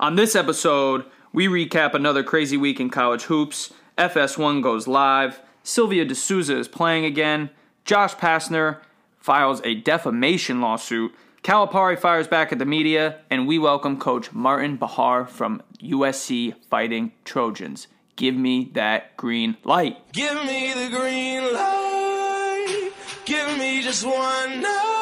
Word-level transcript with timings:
On 0.00 0.14
this 0.14 0.36
episode, 0.36 1.04
we 1.32 1.48
recap 1.48 1.92
another 1.92 2.22
crazy 2.22 2.56
week 2.56 2.78
in 2.78 2.88
college 2.88 3.24
hoops. 3.24 3.74
FS1 3.96 4.62
goes 4.62 4.86
live. 4.86 5.40
Silvio 5.64 6.04
De 6.04 6.14
Sousa 6.14 6.56
is 6.56 6.68
playing 6.68 7.04
again. 7.04 7.50
Josh 7.84 8.14
Pastner 8.14 8.78
files 9.18 9.60
a 9.64 9.74
defamation 9.74 10.60
lawsuit. 10.60 11.12
Calipari 11.42 11.98
fires 11.98 12.28
back 12.28 12.52
at 12.52 12.60
the 12.60 12.64
media, 12.64 13.18
and 13.28 13.48
we 13.48 13.58
welcome 13.58 13.98
Coach 13.98 14.32
Martin 14.32 14.76
Bahar 14.76 15.26
from 15.26 15.64
USC 15.82 16.54
Fighting 16.70 17.10
Trojans. 17.24 17.88
Give 18.14 18.36
me 18.36 18.70
that 18.74 19.16
green 19.16 19.56
light. 19.64 19.96
Give 20.12 20.44
me 20.44 20.74
the 20.74 20.96
green 20.96 21.42
light. 21.52 22.92
Give 23.24 23.58
me 23.58 23.82
just 23.82 24.04
one 24.04 24.60
night. 24.60 24.92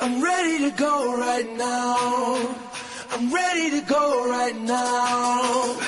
I'm 0.00 0.22
ready 0.22 0.70
to 0.70 0.70
go 0.74 1.18
right 1.18 1.54
now. 1.54 2.63
I'm 3.16 3.32
ready 3.32 3.70
to 3.70 3.80
go 3.82 4.28
right 4.28 4.56
now. 4.60 5.78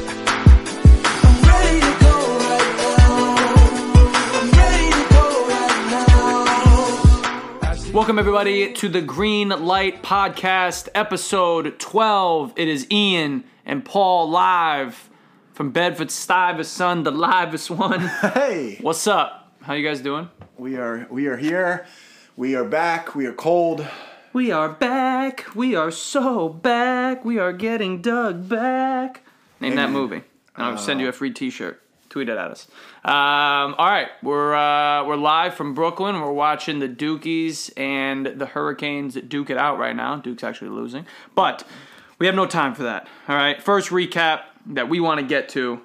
I'm 0.00 1.42
ready 1.42 1.80
to 1.80 1.92
go 1.98 2.38
right 2.38 2.76
now. 2.78 3.36
I'm 4.32 4.50
ready 4.52 4.90
to 4.92 5.02
go 5.10 5.26
right 5.48 5.78
now. 7.82 7.92
Welcome, 7.92 8.18
everybody, 8.20 8.72
to 8.74 8.88
the 8.88 9.02
Green 9.02 9.48
Light 9.48 10.04
Podcast, 10.04 10.88
episode 10.94 11.80
12. 11.80 12.52
It 12.54 12.68
is 12.68 12.86
Ian 12.92 13.42
and 13.66 13.84
Paul 13.84 14.30
live 14.30 15.10
from 15.52 15.72
Bedford 15.72 16.12
Stuyvesant, 16.12 17.02
the 17.02 17.10
livest 17.10 17.70
one. 17.72 18.00
Hey, 18.20 18.78
What's 18.80 19.08
up? 19.08 19.37
How 19.68 19.74
you 19.74 19.86
guys 19.86 20.00
doing? 20.00 20.30
we 20.56 20.76
are 20.76 21.06
we 21.10 21.26
are 21.26 21.36
here. 21.36 21.86
We 22.38 22.54
are 22.54 22.64
back. 22.64 23.14
We 23.14 23.26
are 23.26 23.34
cold. 23.34 23.86
We 24.32 24.50
are 24.50 24.70
back. 24.70 25.44
We 25.54 25.74
are 25.74 25.90
so 25.90 26.48
back. 26.48 27.22
We 27.22 27.38
are 27.38 27.52
getting 27.52 28.00
dug 28.00 28.48
back. 28.48 29.24
Name 29.60 29.74
that 29.74 29.90
movie. 29.90 30.22
And 30.56 30.64
I'll 30.64 30.78
send 30.78 31.02
you 31.02 31.08
a 31.08 31.12
free 31.12 31.34
T-shirt. 31.34 31.82
Tweet 32.08 32.30
it 32.30 32.38
at 32.38 32.50
us. 32.50 32.66
Um, 33.04 33.74
all 33.76 33.90
right, 33.90 34.08
we're 34.22 34.54
uh, 34.54 35.04
we're 35.04 35.16
live 35.16 35.52
from 35.52 35.74
Brooklyn. 35.74 36.18
We're 36.18 36.32
watching 36.32 36.78
the 36.78 36.88
Dukies 36.88 37.70
and 37.76 38.24
the 38.24 38.46
Hurricanes 38.46 39.16
duke 39.16 39.50
it 39.50 39.58
out 39.58 39.78
right 39.78 39.94
now. 39.94 40.16
Duke's 40.16 40.44
actually 40.44 40.70
losing, 40.70 41.04
but 41.34 41.62
we 42.18 42.24
have 42.24 42.34
no 42.34 42.46
time 42.46 42.74
for 42.74 42.84
that. 42.84 43.06
All 43.28 43.36
right, 43.36 43.62
first 43.62 43.90
recap 43.90 44.44
that 44.64 44.88
we 44.88 44.98
want 44.98 45.20
to 45.20 45.26
get 45.26 45.50
to. 45.50 45.82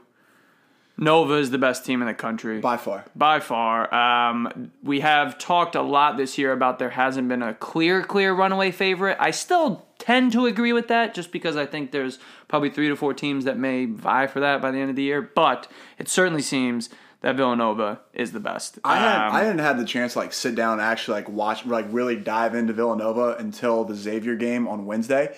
Nova 0.98 1.34
is 1.36 1.50
the 1.50 1.58
best 1.58 1.86
team 1.86 2.02
in 2.02 2.08
the 2.08 2.14
country 2.14 2.60
By 2.60 2.78
far. 2.78 3.04
by 3.16 3.40
far. 3.40 3.94
Um, 3.94 4.72
we 4.84 5.00
have 5.00 5.38
talked 5.40 5.76
a 5.76 5.82
lot 5.82 6.18
this 6.18 6.38
year 6.38 6.52
about 6.52 6.78
there 6.80 6.92
hasn't 6.92 7.28
been 7.28 7.42
a 7.42 7.54
clear, 7.56 8.04
clear 8.04 8.34
runaway 8.34 8.70
favorite. 8.72 9.18
I 9.20 9.32
still 9.32 9.86
tend 9.98 10.32
to 10.34 10.46
agree 10.46 10.72
with 10.72 10.90
that 10.90 11.14
just 11.16 11.32
because 11.32 11.58
I 11.58 11.66
think 11.66 11.92
there's 11.92 12.20
probably 12.48 12.70
three 12.70 12.90
to 12.90 12.96
four 12.96 13.14
teams 13.14 13.46
that 13.46 13.58
may 13.58 13.86
vie 13.86 14.28
for 14.28 14.40
that 14.42 14.62
by 14.62 14.70
the 14.72 14.78
end 14.78 14.92
of 14.92 14.96
the 14.96 15.02
year. 15.04 15.22
But 15.22 15.68
it 15.98 16.08
certainly 16.10 16.44
seems 16.44 16.90
that 17.22 17.38
Villanova 17.38 18.02
is 18.14 18.32
the 18.34 18.40
best. 18.40 18.78
I 18.84 18.98
had 18.98 19.28
Um, 19.30 19.36
I 19.36 19.42
didn't 19.44 19.60
have 19.60 19.80
the 19.80 19.86
chance 19.86 20.14
to 20.14 20.20
like 20.20 20.34
sit 20.34 20.54
down 20.56 20.74
and 20.74 20.82
actually 20.82 21.16
like 21.16 21.30
watch 21.30 21.66
like 21.66 21.86
really 21.90 22.18
dive 22.18 22.54
into 22.54 22.74
Villanova 22.74 23.36
until 23.40 23.84
the 23.84 23.96
Xavier 23.96 24.36
game 24.36 24.68
on 24.68 24.86
Wednesday, 24.86 25.36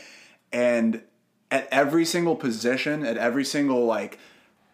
and 0.51 1.01
at 1.51 1.67
every 1.71 2.03
single 2.03 2.35
position, 2.35 3.05
at 3.05 3.17
every 3.17 3.45
single 3.45 3.85
like 3.85 4.17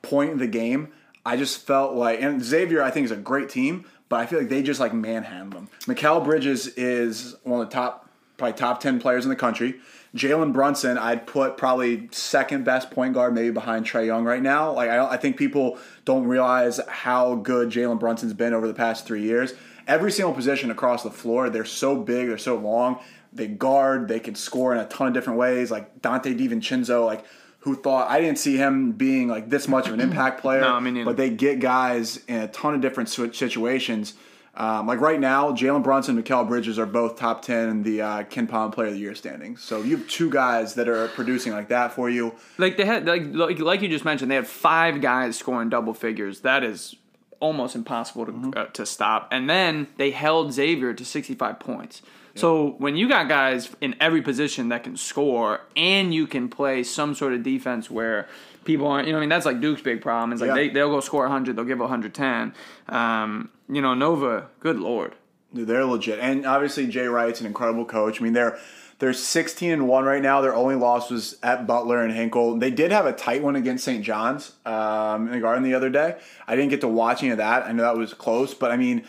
point 0.01 0.31
in 0.31 0.37
the 0.37 0.47
game, 0.47 0.89
I 1.25 1.37
just 1.37 1.65
felt 1.65 1.95
like 1.95 2.21
and 2.21 2.43
Xavier 2.43 2.81
I 2.81 2.91
think 2.91 3.05
is 3.05 3.11
a 3.11 3.15
great 3.17 3.49
team, 3.49 3.85
but 4.09 4.19
I 4.19 4.25
feel 4.25 4.39
like 4.39 4.49
they 4.49 4.63
just 4.63 4.79
like 4.79 4.93
manhandle 4.93 5.61
them. 5.61 5.69
Mikal 5.81 6.23
Bridges 6.23 6.67
is 6.67 7.35
one 7.43 7.61
of 7.61 7.69
the 7.69 7.73
top 7.73 8.09
probably 8.37 8.57
top 8.57 8.79
ten 8.79 8.99
players 8.99 9.25
in 9.25 9.29
the 9.29 9.35
country. 9.35 9.79
Jalen 10.15 10.51
Brunson, 10.51 10.97
I'd 10.97 11.25
put 11.25 11.55
probably 11.55 12.09
second 12.11 12.65
best 12.65 12.91
point 12.91 13.13
guard, 13.13 13.33
maybe 13.33 13.51
behind 13.51 13.85
Trae 13.85 14.05
Young 14.05 14.25
right 14.25 14.41
now. 14.41 14.73
Like 14.73 14.89
I, 14.89 15.11
I 15.11 15.17
think 15.17 15.37
people 15.37 15.77
don't 16.03 16.25
realize 16.25 16.79
how 16.87 17.35
good 17.35 17.69
Jalen 17.69 17.99
Brunson's 17.99 18.33
been 18.33 18.53
over 18.53 18.67
the 18.67 18.73
past 18.73 19.05
three 19.05 19.21
years. 19.21 19.53
Every 19.87 20.11
single 20.11 20.33
position 20.33 20.69
across 20.69 21.03
the 21.03 21.11
floor, 21.11 21.49
they're 21.49 21.65
so 21.65 21.95
big, 21.95 22.27
they're 22.27 22.37
so 22.37 22.57
long. 22.57 22.99
They 23.33 23.47
guard, 23.47 24.09
they 24.09 24.19
can 24.19 24.35
score 24.35 24.73
in 24.73 24.79
a 24.79 24.87
ton 24.87 25.07
of 25.07 25.13
different 25.13 25.39
ways. 25.39 25.71
Like 25.71 26.01
Donte 26.01 26.37
DiVincenzo, 26.37 27.05
like 27.05 27.23
who 27.61 27.75
thought 27.75 28.09
I 28.09 28.19
didn't 28.21 28.37
see 28.39 28.57
him 28.57 28.91
being 28.91 29.27
like 29.27 29.49
this 29.49 29.67
much 29.67 29.87
of 29.87 29.93
an 29.93 30.01
impact 30.01 30.41
player. 30.41 30.61
No, 30.61 30.79
me 30.79 30.91
neither. 30.91 31.05
but 31.05 31.17
they 31.17 31.29
get 31.29 31.59
guys 31.59 32.17
in 32.27 32.37
a 32.41 32.47
ton 32.49 32.73
of 32.75 32.81
different 32.81 33.09
situations. 33.09 34.13
Um, 34.53 34.85
like 34.85 34.99
right 34.99 35.19
now, 35.19 35.51
Jalen 35.53 35.81
Brunson 35.81 36.17
and 36.17 36.25
Mikal 36.25 36.45
Bridges 36.47 36.77
are 36.77 36.85
both 36.85 37.17
top 37.17 37.41
10 37.41 37.69
in 37.69 37.83
the 37.83 38.01
uh, 38.01 38.23
KenPom 38.23 38.73
Player 38.73 38.87
of 38.89 38.93
the 38.95 38.99
Year 38.99 39.15
standings. 39.15 39.61
So 39.63 39.81
you 39.81 39.95
have 39.95 40.07
two 40.09 40.29
guys 40.29 40.73
that 40.75 40.89
are 40.89 41.07
producing 41.09 41.53
like 41.53 41.69
that 41.69 41.93
for 41.93 42.09
you. 42.09 42.35
like 42.57 42.75
they 42.75 42.83
had 42.85 43.05
like, 43.05 43.23
like 43.33 43.59
like 43.59 43.81
you 43.81 43.87
just 43.87 44.03
mentioned, 44.03 44.29
they 44.29 44.35
had 44.35 44.47
five 44.47 44.99
guys 44.99 45.37
scoring 45.37 45.69
double 45.69 45.93
figures. 45.93 46.41
That 46.41 46.63
is 46.65 46.95
almost 47.39 47.75
impossible 47.75 48.25
to 48.25 48.31
Mm-hmm. 48.33 48.51
uh, 48.57 48.65
to 48.65 48.85
stop. 48.85 49.29
And 49.31 49.49
then 49.49 49.87
they 49.97 50.11
held 50.11 50.51
Xavier 50.51 50.93
to 50.93 51.05
65 51.05 51.59
points. 51.59 52.01
So 52.35 52.75
when 52.77 52.95
you 52.95 53.09
got 53.09 53.27
guys 53.27 53.69
in 53.81 53.95
every 53.99 54.21
position 54.21 54.69
that 54.69 54.83
can 54.83 54.95
score 54.95 55.61
and 55.75 56.13
you 56.13 56.27
can 56.27 56.47
play 56.49 56.83
some 56.83 57.13
sort 57.13 57.33
of 57.33 57.43
defense 57.43 57.91
where 57.91 58.27
people 58.63 58.87
aren't, 58.87 59.07
you 59.07 59.13
know, 59.13 59.19
I 59.19 59.21
mean, 59.21 59.29
that's 59.29 59.45
like 59.45 59.59
Duke's 59.59 59.81
big 59.81 60.01
problem. 60.01 60.31
It's 60.31 60.41
like 60.41 60.49
Yeah. 60.49 60.55
they 60.55 60.69
they'll 60.69 60.89
go 60.89 61.01
score 61.01 61.23
100, 61.23 61.55
they'll 61.55 61.65
give 61.65 61.79
110. 61.79 62.53
Um, 62.89 63.49
you 63.69 63.81
know, 63.81 63.93
Nova, 63.93 64.47
good 64.59 64.79
lord. 64.79 65.15
Dude, 65.53 65.67
they're 65.67 65.83
legit. 65.85 66.19
And 66.19 66.45
obviously 66.45 66.87
Jay 66.87 67.07
Wright's 67.07 67.41
an 67.41 67.47
incredible 67.47 67.85
coach. 67.85 68.21
I 68.21 68.23
mean, 68.23 68.33
they're 68.33 68.57
they're 68.99 69.13
16 69.13 69.71
and 69.71 69.87
1 69.87 70.05
right 70.05 70.21
now. 70.21 70.41
Their 70.41 70.53
only 70.53 70.75
loss 70.75 71.09
was 71.09 71.35
at 71.41 71.65
Butler 71.65 72.03
and 72.03 72.13
Hinkle. 72.13 72.59
They 72.59 72.69
did 72.69 72.91
have 72.91 73.07
a 73.07 73.11
tight 73.13 73.41
one 73.41 73.55
against 73.55 73.83
St. 73.83 74.03
John's 74.03 74.51
um, 74.63 75.25
in 75.25 75.33
the 75.33 75.39
Garden 75.39 75.63
the 75.63 75.73
other 75.73 75.89
day. 75.89 76.17
I 76.47 76.55
didn't 76.55 76.69
get 76.69 76.81
to 76.81 76.87
watch 76.87 77.23
any 77.23 77.31
of 77.31 77.39
that. 77.39 77.65
I 77.65 77.71
know 77.71 77.81
that 77.81 77.97
was 77.97 78.13
close, 78.13 78.53
but 78.53 78.71
I 78.71 78.77
mean, 78.77 79.03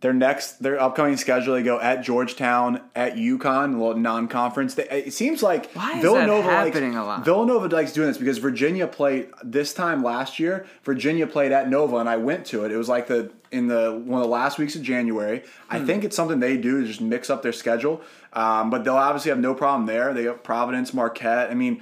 their 0.00 0.12
next, 0.12 0.62
their 0.62 0.78
upcoming 0.80 1.16
schedule, 1.16 1.54
they 1.54 1.62
go 1.62 1.80
at 1.80 2.02
Georgetown, 2.02 2.82
at 2.94 3.14
UConn, 3.16 3.74
a 3.74 3.78
little 3.78 3.96
non-conference. 3.96 4.74
They, 4.74 4.84
it 4.88 5.14
seems 5.14 5.42
like 5.42 5.72
Why 5.72 5.88
is 5.88 5.94
that 5.96 6.02
Villanova 6.02 6.42
happening 6.50 6.92
likes, 6.92 7.02
a 7.02 7.06
lot? 7.06 7.24
Villanova 7.24 7.68
likes 7.68 7.92
doing 7.92 8.08
this 8.08 8.18
because 8.18 8.36
Virginia 8.38 8.86
played 8.86 9.30
this 9.42 9.72
time 9.72 10.02
last 10.02 10.38
year. 10.38 10.66
Virginia 10.84 11.26
played 11.26 11.50
at 11.50 11.70
Nova, 11.70 11.96
and 11.96 12.08
I 12.10 12.18
went 12.18 12.44
to 12.46 12.64
it. 12.66 12.72
It 12.72 12.76
was 12.76 12.88
like 12.90 13.06
the 13.06 13.32
in 13.52 13.68
the 13.68 13.92
one 14.04 14.20
of 14.20 14.26
the 14.26 14.30
last 14.32 14.58
weeks 14.58 14.74
of 14.74 14.82
January. 14.82 15.42
I 15.70 15.78
Hmm. 15.78 15.86
think 15.86 16.04
it's 16.04 16.14
something 16.16 16.40
they 16.40 16.56
do 16.58 16.80
to 16.82 16.86
just 16.86 17.00
mix 17.00 17.30
up 17.30 17.42
their 17.42 17.52
schedule. 17.52 18.02
Um, 18.32 18.68
but 18.68 18.84
they'll 18.84 18.96
obviously 18.96 19.30
have 19.30 19.38
no 19.38 19.54
problem 19.54 19.86
there. 19.86 20.12
They 20.12 20.24
have 20.24 20.42
Providence, 20.42 20.92
Marquette. 20.92 21.50
I 21.50 21.54
mean, 21.54 21.80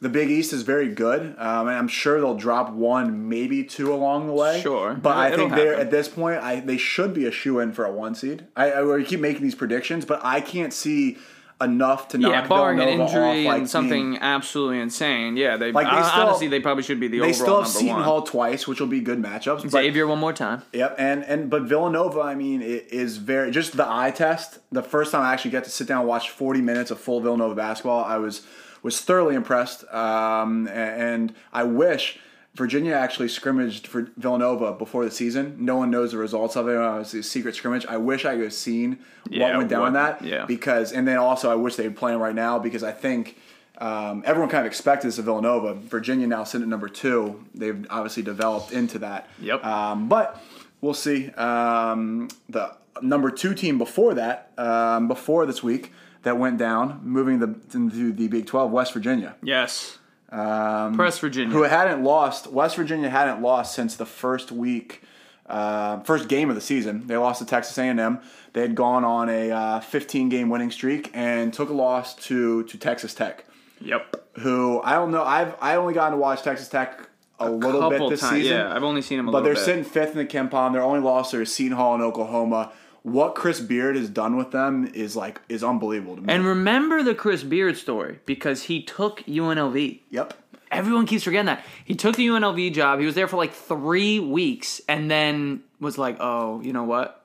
the 0.00 0.08
Big 0.08 0.30
East 0.30 0.52
is 0.52 0.62
very 0.62 0.88
good, 0.88 1.34
um, 1.38 1.68
and 1.68 1.76
I'm 1.76 1.88
sure 1.88 2.20
they'll 2.20 2.34
drop 2.36 2.70
one, 2.72 3.28
maybe 3.28 3.64
two 3.64 3.92
along 3.94 4.26
the 4.26 4.32
way. 4.32 4.60
Sure. 4.60 4.94
but 4.94 5.16
I 5.16 5.28
It'll 5.28 5.38
think 5.38 5.54
they're 5.54 5.68
happen. 5.70 5.86
at 5.86 5.90
this 5.90 6.08
point, 6.08 6.42
I 6.42 6.60
they 6.60 6.76
should 6.76 7.14
be 7.14 7.26
a 7.26 7.30
shoe 7.30 7.58
in 7.60 7.72
for 7.72 7.84
a 7.84 7.92
one 7.92 8.14
seed. 8.14 8.46
I, 8.56 8.72
I 8.72 8.82
we 8.82 9.04
keep 9.04 9.20
making 9.20 9.42
these 9.42 9.54
predictions, 9.54 10.04
but 10.04 10.20
I 10.24 10.40
can't 10.40 10.72
see 10.72 11.18
enough 11.62 12.08
to 12.08 12.18
knock 12.18 12.32
Yeah, 12.32 12.46
barring 12.48 12.80
an 12.80 12.86
Villanova 12.86 13.10
injury 13.10 13.22
off, 13.22 13.46
like, 13.46 13.46
and 13.46 13.54
being- 13.62 13.66
something 13.68 14.18
absolutely 14.20 14.80
insane. 14.80 15.36
Yeah, 15.36 15.56
they, 15.56 15.70
Like, 15.70 15.86
they 15.86 15.90
hon- 15.92 16.04
still- 16.04 16.22
honestly 16.26 16.48
they 16.48 16.58
probably 16.60 16.82
should 16.82 16.98
be 16.98 17.06
the 17.06 17.20
They 17.20 17.26
overall 17.30 17.34
still 17.34 17.58
have 17.62 17.68
Seton 17.68 17.94
one. 17.94 18.02
Hall 18.02 18.22
twice, 18.22 18.66
which 18.66 18.80
will 18.80 18.88
be 18.88 19.00
good 19.00 19.22
matchups. 19.22 19.62
But, 19.62 19.70
Xavier 19.70 20.08
one 20.08 20.18
more 20.18 20.32
time. 20.32 20.62
Yep, 20.72 20.96
and 20.98 21.22
and 21.24 21.48
but 21.48 21.62
Villanova, 21.62 22.20
I 22.20 22.34
mean, 22.34 22.60
it 22.60 22.88
is 22.90 23.18
very 23.18 23.52
just 23.52 23.76
the 23.76 23.86
eye 23.88 24.10
test. 24.10 24.58
The 24.72 24.82
first 24.82 25.12
time 25.12 25.22
I 25.22 25.32
actually 25.32 25.52
got 25.52 25.62
to 25.64 25.70
sit 25.70 25.86
down 25.86 26.00
and 26.00 26.08
watch 26.08 26.28
40 26.30 26.60
minutes 26.60 26.90
of 26.90 26.98
full 26.98 27.20
Villanova 27.20 27.54
basketball, 27.54 28.04
I 28.04 28.16
was 28.16 28.42
was 28.84 29.00
thoroughly 29.00 29.34
impressed. 29.34 29.82
Um, 29.92 30.68
and 30.68 31.34
I 31.52 31.64
wish 31.64 32.20
Virginia 32.54 32.92
actually 32.92 33.26
scrimmaged 33.28 33.88
for 33.88 34.02
Villanova 34.16 34.72
before 34.74 35.04
the 35.04 35.10
season. 35.10 35.56
No 35.58 35.74
one 35.76 35.90
knows 35.90 36.12
the 36.12 36.18
results 36.18 36.54
of 36.54 36.68
it. 36.68 36.76
Uh, 36.76 36.94
It 36.96 36.98
was 36.98 37.14
a 37.14 37.22
secret 37.24 37.56
scrimmage. 37.56 37.84
I 37.86 37.96
wish 37.96 38.24
I 38.24 38.34
could 38.36 38.44
have 38.44 38.52
seen 38.52 38.98
Yeah, 39.28 39.48
what 39.48 39.56
went 39.56 39.70
down 39.70 39.80
what- 39.80 39.86
in 39.88 39.94
that. 39.94 40.22
yeah. 40.24 40.44
Because 40.46 40.92
and 40.92 41.08
then 41.08 41.16
also 41.16 41.50
I 41.50 41.56
wish 41.56 41.74
they'd 41.74 41.96
play 41.96 42.12
them 42.12 42.20
right 42.20 42.34
now 42.36 42.60
because 42.60 42.84
I 42.84 42.92
think. 42.92 43.38
Um, 43.76 44.22
everyone 44.24 44.48
kind 44.50 44.60
of 44.64 44.66
expected 44.68 45.08
this 45.08 45.18
of 45.18 45.24
Villanova. 45.24 45.74
Virginia 45.74 46.28
now 46.28 46.44
sitting 46.44 46.62
at 46.62 46.68
number 46.68 46.88
two. 46.88 47.44
They've 47.56 47.84
obviously 47.90 48.22
developed 48.22 48.70
into 48.70 49.00
that. 49.00 49.28
Yep. 49.40 49.64
Um, 49.64 50.08
but 50.08 50.40
we'll 50.80 50.94
see. 50.94 51.30
Um, 51.30 52.28
the 52.48 52.70
number 53.02 53.32
two 53.32 53.52
team 53.52 53.76
before 53.76 54.14
that, 54.14 54.52
um, 54.58 55.08
before 55.08 55.44
this 55.44 55.64
week, 55.64 55.92
that 56.24 56.38
went 56.38 56.58
down, 56.58 57.00
moving 57.02 57.38
the 57.38 57.54
into 57.72 58.12
the 58.12 58.28
Big 58.28 58.46
Twelve, 58.46 58.70
West 58.70 58.92
Virginia, 58.92 59.36
Yes. 59.42 59.98
Um, 60.30 60.94
Press 60.96 61.18
Virginia. 61.20 61.54
who 61.54 61.62
hadn't 61.62 62.02
lost. 62.02 62.48
West 62.50 62.74
Virginia 62.76 63.08
hadn't 63.08 63.40
lost 63.40 63.72
since 63.74 63.94
the 63.94 64.06
first 64.06 64.50
week, 64.50 65.02
uh, 65.46 66.00
first 66.00 66.28
game 66.28 66.48
of 66.48 66.56
the 66.56 66.60
season. 66.60 67.06
They 67.06 67.16
lost 67.16 67.38
to 67.38 67.46
Texas 67.46 67.78
A&M. 67.78 68.18
They 68.52 68.60
had 68.62 68.74
gone 68.74 69.04
on 69.04 69.28
a 69.28 69.50
uh, 69.52 69.80
15 69.80 70.28
game 70.30 70.48
winning 70.48 70.72
streak 70.72 71.10
and 71.14 71.52
took 71.54 71.68
a 71.68 71.72
loss 71.72 72.14
to 72.26 72.64
to 72.64 72.76
Texas 72.78 73.14
Tech, 73.14 73.44
yep. 73.80 74.26
who 74.40 74.80
I 74.82 74.94
don't 74.94 75.12
know. 75.12 75.22
I've 75.22 75.54
I 75.60 75.76
only 75.76 75.94
gotten 75.94 76.12
to 76.12 76.18
watch 76.18 76.42
Texas 76.42 76.68
Tech 76.68 77.08
a, 77.38 77.48
little 77.50 77.90
bit 77.90 78.08
this 78.10 78.20
times. 78.20 78.32
season. 78.42 78.56
Yeah, 78.56 78.74
I've 78.74 78.82
only 78.84 79.02
seen 79.02 79.20
a 79.20 79.22
But 79.24 79.42
they're 79.44 79.54
bit. 79.54 79.64
sitting 79.64 79.84
fifth 79.84 80.12
in 80.12 80.18
the 80.18 80.26
KenPom. 80.26 80.72
Their 80.72 80.82
only 80.82 81.00
loss 81.00 81.30
there 81.30 81.42
is 81.42 81.54
Seton 81.54 81.76
Hall 81.76 81.94
in 81.94 82.00
Oklahoma. 82.00 82.72
What 83.04 83.34
Chris 83.34 83.60
Beard 83.60 83.96
has 83.96 84.08
done 84.08 84.34
with 84.34 84.50
them 84.50 84.90
is 84.94 85.14
like 85.14 85.40
is 85.48 85.62
unbelievable 85.62 86.16
to 86.16 86.22
me. 86.22 86.32
And 86.32 86.44
remember 86.44 87.02
the 87.02 87.14
Chris 87.14 87.42
Beard 87.42 87.76
story 87.76 88.18
because 88.24 88.64
he 88.64 88.82
took 88.82 89.20
UNLV. 89.20 90.00
yep. 90.10 90.34
Everyone 90.70 91.06
keeps 91.06 91.22
forgetting 91.22 91.46
that. 91.46 91.64
He 91.84 91.94
took 91.94 92.16
the 92.16 92.26
UNLV 92.26 92.72
job. 92.72 92.98
He 92.98 93.06
was 93.06 93.14
there 93.14 93.28
for 93.28 93.36
like 93.36 93.52
three 93.52 94.18
weeks 94.18 94.80
and 94.88 95.08
then 95.08 95.62
was 95.78 95.98
like, 95.98 96.16
oh, 96.18 96.60
you 96.62 96.72
know 96.72 96.82
what? 96.82 97.22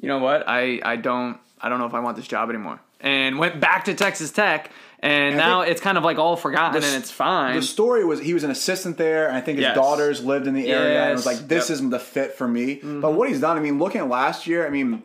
You 0.00 0.06
know 0.06 0.18
what? 0.18 0.44
I, 0.46 0.80
I 0.84 0.96
don't 0.96 1.38
I 1.60 1.70
don't 1.70 1.78
know 1.78 1.86
if 1.86 1.94
I 1.94 2.00
want 2.00 2.16
this 2.16 2.28
job 2.28 2.50
anymore. 2.50 2.78
And 3.00 3.38
went 3.38 3.58
back 3.58 3.86
to 3.86 3.94
Texas 3.94 4.30
Tech 4.30 4.70
and 5.02 5.36
now 5.36 5.62
it's 5.62 5.80
kind 5.80 5.96
of 5.98 6.04
like 6.04 6.18
all 6.18 6.36
forgotten 6.36 6.80
the- 6.80 6.86
and 6.86 6.96
it's 6.96 7.10
fine. 7.10 7.56
The 7.56 7.62
story 7.62 8.04
was 8.04 8.20
he 8.20 8.34
was 8.34 8.44
an 8.44 8.50
assistant 8.50 8.96
there, 8.98 9.26
and 9.28 9.36
I 9.36 9.40
think 9.40 9.56
his 9.58 9.64
Yes. 9.64 9.74
daughters 9.74 10.24
lived 10.24 10.46
in 10.46 10.54
the 10.54 10.68
area, 10.68 11.00
and 11.02 11.10
it 11.10 11.14
was 11.14 11.26
like, 11.26 11.48
this 11.48 11.68
Yep. 11.68 11.74
isn't 11.74 11.90
the 11.90 11.98
fit 11.98 12.34
for 12.36 12.46
me. 12.46 12.76
Mm-hmm. 12.76 13.00
But 13.00 13.12
what 13.14 13.28
he's 13.28 13.40
done, 13.40 13.56
I 13.56 13.60
mean, 13.60 13.78
looking 13.78 14.00
at 14.02 14.08
last 14.08 14.46
year, 14.46 14.66
I 14.66 14.70
mean, 14.70 15.02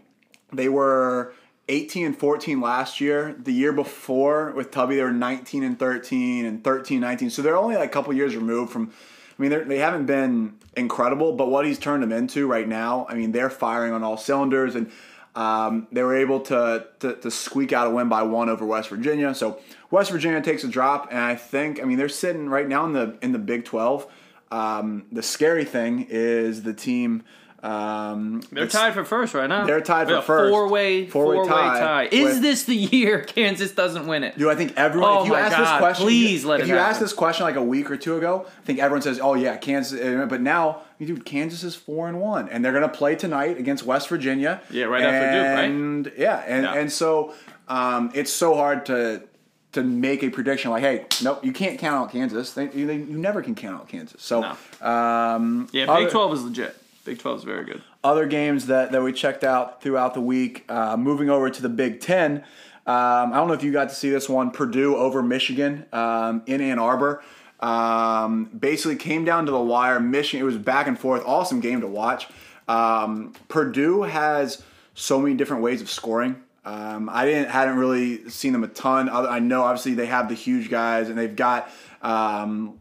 they 0.54 0.70
were 0.70 1.34
18 1.68 2.06
and 2.06 2.18
14 2.18 2.62
last 2.62 3.02
year. 3.02 3.36
The 3.42 3.52
year 3.54 3.72
before 3.72 4.52
with 4.56 4.70
Tubby, 4.72 4.98
they 4.98 5.02
were 5.04 5.12
19 5.12 5.64
and 5.64 5.80
13 5.80 6.46
and 6.46 6.64
13 6.64 7.00
19. 7.00 7.30
So 7.32 7.42
they're 7.42 7.58
only 7.58 7.76
like 7.76 7.90
a 7.90 7.92
couple 7.94 8.14
years 8.14 8.36
removed 8.36 8.72
from. 8.72 8.92
I 9.38 9.42
mean, 9.42 9.68
they 9.68 9.80
haven't 9.80 10.06
been 10.06 10.54
incredible, 10.78 11.34
but 11.34 11.50
what 11.50 11.66
he's 11.66 11.78
turned 11.80 12.04
them 12.04 12.12
into 12.14 12.48
right 12.48 12.68
now, 12.68 13.06
I 13.10 13.16
mean, 13.16 13.32
they're 13.34 13.50
firing 13.50 13.92
on 13.92 14.02
all 14.04 14.16
cylinders, 14.16 14.76
and 14.76 14.90
um, 15.36 15.88
they 15.92 16.02
were 16.02 16.16
able 16.16 16.40
to, 16.42 16.88
to 17.00 17.16
to 17.16 17.30
squeak 17.30 17.74
out 17.74 17.88
a 17.88 17.90
win 17.90 18.08
by 18.10 18.24
one 18.24 18.50
over 18.50 18.66
West 18.66 18.90
Virginia. 18.90 19.36
So 19.36 19.60
West 19.92 20.12
Virginia 20.12 20.42
takes 20.42 20.64
a 20.64 20.68
drop, 20.68 21.10
and 21.12 21.20
I 21.20 21.36
think, 21.36 21.82
I 21.82 21.86
mean, 21.86 21.98
they're 21.98 22.10
sitting 22.10 22.50
right 22.50 22.68
now 22.68 22.86
in 22.86 22.94
the 22.94 23.18
in 23.22 23.32
the 23.34 23.40
Big 23.40 23.66
12. 23.66 24.08
Um, 24.52 25.06
the 25.12 25.24
scary 25.24 25.66
thing 25.66 26.08
is 26.10 26.64
the 26.64 26.74
team. 26.74 27.24
Um, 27.66 28.42
They're 28.52 28.68
tied 28.68 28.94
for 28.94 29.04
first 29.04 29.34
right 29.34 29.48
now. 29.50 29.66
They're 29.66 29.82
tied 29.82 30.08
for 30.08 30.22
first. 30.22 30.52
Four-way, 30.52 31.08
Four-way 31.08 31.36
four-way 31.36 31.50
tie 31.50 31.80
tie. 31.80 32.04
Is 32.12 32.36
with- 32.36 32.42
this 32.44 32.64
the 32.66 32.76
year 32.76 33.22
Kansas 33.28 33.72
doesn't 33.72 34.06
win 34.06 34.24
it? 34.24 34.38
Dude, 34.38 34.50
I 34.50 34.56
think 34.56 34.74
everyone. 34.78 35.10
Oh 35.10 35.22
if 35.22 35.26
you 35.28 35.34
my 35.34 35.40
ask 35.40 35.58
this 35.58 35.70
question, 35.80 36.06
please 36.06 36.46
let 36.46 36.60
if 36.62 36.68
you 36.68 36.74
happen. 36.76 36.90
asked 36.92 37.00
this 37.00 37.14
question 37.14 37.46
like 37.46 37.56
a 37.56 37.64
week 37.64 37.90
or 37.90 37.98
two 37.98 38.18
ago, 38.18 38.46
I 38.48 38.66
think 38.66 38.80
everyone 38.80 39.02
says, 39.02 39.20
"Oh 39.20 39.34
yeah, 39.34 39.58
Kansas." 39.58 40.00
But 40.30 40.42
now, 40.42 40.82
dude, 41.00 41.26
Kansas 41.26 41.64
is 41.64 41.76
four 41.76 42.08
and 42.08 42.22
one, 42.22 42.50
and 42.50 42.64
they're 42.64 42.74
gonna 42.74 42.88
play 42.88 43.16
tonight 43.16 43.58
against 43.58 43.84
West 43.84 44.10
Virginia. 44.10 44.62
Yeah, 44.70 44.86
right 44.86 45.02
after 45.04 45.32
Duke, 45.32 45.56
right? 45.56 45.64
And 45.64 46.12
yeah, 46.18 46.44
and 46.46 46.64
Yeah. 46.66 46.74
and 46.76 46.92
so 46.92 47.34
um, 47.68 48.12
it's 48.14 48.32
so 48.32 48.54
hard 48.54 48.86
to 48.88 49.24
to 49.72 49.84
make 49.84 50.24
a 50.24 50.30
prediction 50.30 50.70
like, 50.72 50.84
"Hey, 50.84 51.06
nope, 51.24 51.44
you 51.44 51.52
can't 51.52 51.80
count 51.80 51.96
out 52.06 52.12
Kansas. 52.12 52.54
They, 52.54 52.70
you, 52.72 52.86
they, 52.88 52.96
you 52.98 53.18
never 53.18 53.42
can 53.42 53.56
count 53.56 53.82
out 53.82 53.90
Kansas." 53.90 54.22
So, 54.22 54.44
um, 54.82 55.68
Yeah, 55.74 55.94
Big 55.98 56.10
12 56.12 56.34
is 56.34 56.44
legit. 56.44 56.78
Big 57.06 57.20
12 57.20 57.38
is 57.38 57.44
very 57.46 57.64
good. 57.64 57.82
other 58.04 58.26
games 58.26 58.66
that, 58.66 58.92
that 58.92 59.02
we 59.02 59.14
checked 59.14 59.44
out 59.44 59.82
throughout 59.82 60.16
the 60.16 60.22
week. 60.22 60.66
Uh, 60.68 60.98
moving 60.98 61.30
over 61.30 61.50
to 61.50 61.62
the 61.62 61.70
Big 61.70 62.02
Ten. 62.02 62.44
Um, 62.88 63.32
I 63.32 63.36
don't 63.36 63.48
know 63.48 63.54
if 63.54 63.64
you 63.64 63.72
got 63.72 63.90
to 63.90 63.96
see 63.96 64.10
this 64.10 64.28
one. 64.28 64.52
Purdue 64.52 64.96
over 64.96 65.24
Michigan 65.24 65.86
um, 65.94 66.44
in 66.46 66.62
Ann 66.62 66.80
Arbor. 66.80 67.24
Um, 67.60 68.46
basically 68.46 68.96
came 68.96 69.24
down 69.24 69.46
to 69.46 69.52
the 69.52 69.60
wire. 69.62 70.00
Michigan. 70.00 70.42
It 70.42 70.46
was 70.46 70.58
back 70.58 70.88
and 70.88 71.00
forth. 71.00 71.24
Awesome 71.26 71.62
game 71.62 71.82
to 71.82 71.88
watch. 71.88 72.28
Um, 72.68 73.34
Purdue 73.48 74.04
has 74.04 74.64
so 74.94 75.20
many 75.20 75.36
different 75.36 75.64
ways 75.64 75.82
of 75.82 75.90
scoring. 75.90 76.42
Um, 76.64 77.10
I 77.12 77.26
didn't 77.26 77.50
hadn't 77.52 77.78
really 77.78 78.28
seen 78.30 78.52
them 78.52 78.64
a 78.64 78.68
ton. 78.68 79.08
I 79.10 79.38
know 79.38 79.62
obviously 79.62 79.94
they 79.94 80.08
have 80.08 80.30
the 80.30 80.36
huge 80.36 80.70
guys 80.70 81.10
and 81.10 81.18
they've 81.18 81.36
got 81.36 81.70
um, 82.02 82.80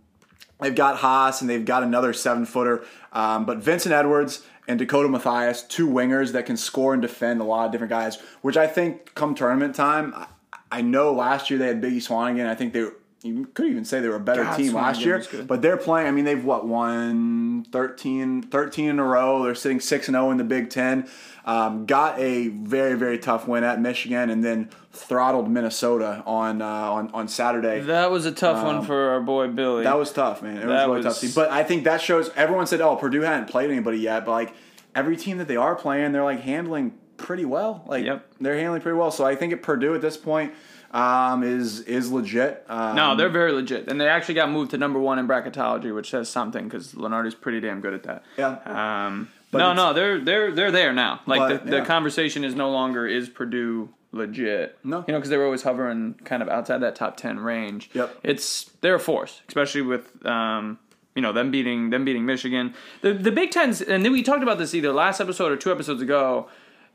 They've 0.64 0.74
got 0.74 0.96
Haas 0.96 1.40
and 1.40 1.50
they've 1.50 1.64
got 1.64 1.82
another 1.82 2.12
seven 2.12 2.46
footer. 2.46 2.84
Um, 3.12 3.44
but 3.44 3.58
Vincent 3.58 3.94
Edwards 3.94 4.44
and 4.66 4.78
Dakota 4.78 5.08
Mathias, 5.08 5.62
two 5.62 5.88
wingers 5.88 6.32
that 6.32 6.46
can 6.46 6.56
score 6.56 6.94
and 6.94 7.02
defend 7.02 7.40
a 7.40 7.44
lot 7.44 7.66
of 7.66 7.72
different 7.72 7.90
guys, 7.90 8.18
which 8.42 8.56
I 8.56 8.66
think 8.66 9.14
come 9.14 9.34
tournament 9.34 9.74
time, 9.74 10.14
I, 10.16 10.26
I 10.72 10.80
know 10.80 11.12
last 11.12 11.50
year 11.50 11.58
they 11.58 11.66
had 11.66 11.82
Biggie 11.82 11.96
Swanigan. 11.96 12.46
I 12.46 12.54
think 12.54 12.72
they 12.72 12.86
you 13.24 13.46
could 13.54 13.66
even 13.66 13.84
say 13.84 14.00
they 14.00 14.08
were 14.08 14.16
a 14.16 14.20
better 14.20 14.44
God, 14.44 14.56
team 14.56 14.74
last 14.74 15.00
Swanigan 15.00 15.04
year. 15.04 15.16
was. 15.16 15.46
But 15.46 15.62
they're 15.62 15.76
playing, 15.78 16.06
I 16.06 16.10
mean, 16.10 16.24
they've 16.26 16.44
what, 16.44 16.66
won 16.66 17.64
13, 17.72 18.42
13 18.42 18.88
in 18.90 18.98
a 18.98 19.04
row. 19.04 19.42
They're 19.42 19.54
sitting 19.54 19.80
6 19.80 20.08
and 20.08 20.14
0 20.14 20.30
in 20.30 20.36
the 20.36 20.44
Big 20.44 20.70
Ten. 20.70 21.08
Um, 21.46 21.84
got 21.86 22.18
a 22.18 22.48
very, 22.48 22.94
very 22.94 23.18
tough 23.18 23.46
win 23.48 23.64
at 23.64 23.80
Michigan 23.80 24.30
and 24.30 24.42
then 24.44 24.70
throttled 24.92 25.50
Minnesota 25.50 26.22
on, 26.26 26.62
uh, 26.62 26.66
on, 26.66 27.10
on 27.12 27.28
Saturday. 27.28 27.80
That 27.80 28.10
was 28.10 28.24
a 28.26 28.32
tough 28.32 28.64
one 28.64 28.84
for 28.84 29.10
our 29.10 29.20
boy 29.20 29.48
Billy. 29.48 29.78
Um, 29.78 29.84
That 29.84 29.98
was 29.98 30.12
tough, 30.12 30.42
man. 30.42 30.56
It 30.56 30.60
was 30.60 30.68
That 30.68 30.86
really 30.86 30.96
was- 31.04 31.20
tough. 31.20 31.20
To. 31.30 31.34
But 31.34 31.50
I 31.50 31.62
think 31.64 31.84
that 31.84 32.00
shows. 32.00 32.30
Everyone 32.36 32.66
said, 32.66 32.80
"Oh, 32.80 32.96
Purdue 32.96 33.22
hadn't 33.22 33.48
played 33.48 33.70
anybody 33.70 33.98
yet," 33.98 34.24
but 34.24 34.32
like 34.32 34.54
every 34.94 35.16
team 35.16 35.38
that 35.38 35.48
they 35.48 35.56
are 35.56 35.74
playing, 35.74 36.12
they're 36.12 36.24
like 36.24 36.40
handling 36.40 36.94
pretty 37.16 37.44
well. 37.44 37.84
Like 37.86 38.04
Yep. 38.04 38.26
they're 38.40 38.56
handling 38.58 38.80
pretty 38.82 38.96
well. 38.98 39.10
So 39.10 39.24
I 39.24 39.34
think 39.36 39.52
at 39.52 39.62
Purdue 39.62 39.94
at 39.94 40.00
this 40.00 40.16
point 40.16 40.52
um, 40.94 41.42
is 41.42 41.80
is 41.80 42.10
legit. 42.10 42.64
Um, 42.68 42.94
No, 42.94 43.16
they're 43.16 43.28
very 43.28 43.52
legit, 43.52 43.88
and 43.88 44.00
they 44.00 44.08
actually 44.08 44.34
got 44.34 44.48
moved 44.50 44.70
to 44.70 44.78
number 44.78 45.00
one 45.00 45.18
in 45.18 45.26
bracketology, 45.26 45.94
which 45.94 46.10
says 46.10 46.30
something 46.30 46.64
because 46.64 46.94
Lunardi's 46.94 47.34
pretty 47.34 47.60
damn 47.60 47.80
good 47.80 47.92
at 47.94 48.04
that. 48.04 48.22
Yeah. 48.38 48.58
Um, 49.06 49.28
But 49.50 49.58
no, 49.58 49.72
no, 49.72 49.92
they're 49.92 50.20
they're 50.20 50.52
they're 50.52 50.70
there 50.70 50.92
now. 50.92 51.20
Like 51.26 51.40
But, 51.40 51.64
the, 51.64 51.70
the 51.72 51.76
yeah. 51.78 51.84
conversation 51.84 52.44
is 52.44 52.54
no 52.54 52.70
longer 52.70 53.06
is 53.06 53.28
Purdue 53.28 53.90
legit. 54.12 54.78
No. 54.84 55.04
you 55.06 55.12
know, 55.12 55.18
because 55.18 55.30
they 55.30 55.36
were 55.36 55.44
always 55.44 55.62
hovering 55.62 56.14
kind 56.24 56.42
of 56.42 56.48
outside 56.48 56.78
that 56.78 56.94
top 56.94 57.16
ten 57.16 57.40
range. 57.40 57.90
Yep. 57.92 58.20
it's 58.22 58.70
they're 58.80 58.94
a 58.94 59.00
force, 59.00 59.42
especially 59.48 59.82
with. 59.82 60.24
Um, 60.24 60.78
you 61.16 61.22
know 61.22 61.32
them 61.32 61.52
beating 61.52 61.90
them 61.90 62.04
beating 62.04 62.26
Michigan. 62.26 62.74
The 63.02 63.14
the 63.14 63.30
Big 63.30 63.52
Ten's 63.52 63.80
and 63.80 64.04
then 64.04 64.10
we 64.10 64.22
talked 64.24 64.42
about 64.42 64.58
this 64.58 64.74
either 64.74 64.92
last 64.92 65.20
episode 65.20 65.52
or 65.52 65.56
two 65.56 65.70
episodes 65.70 66.02
ago. 66.02 66.48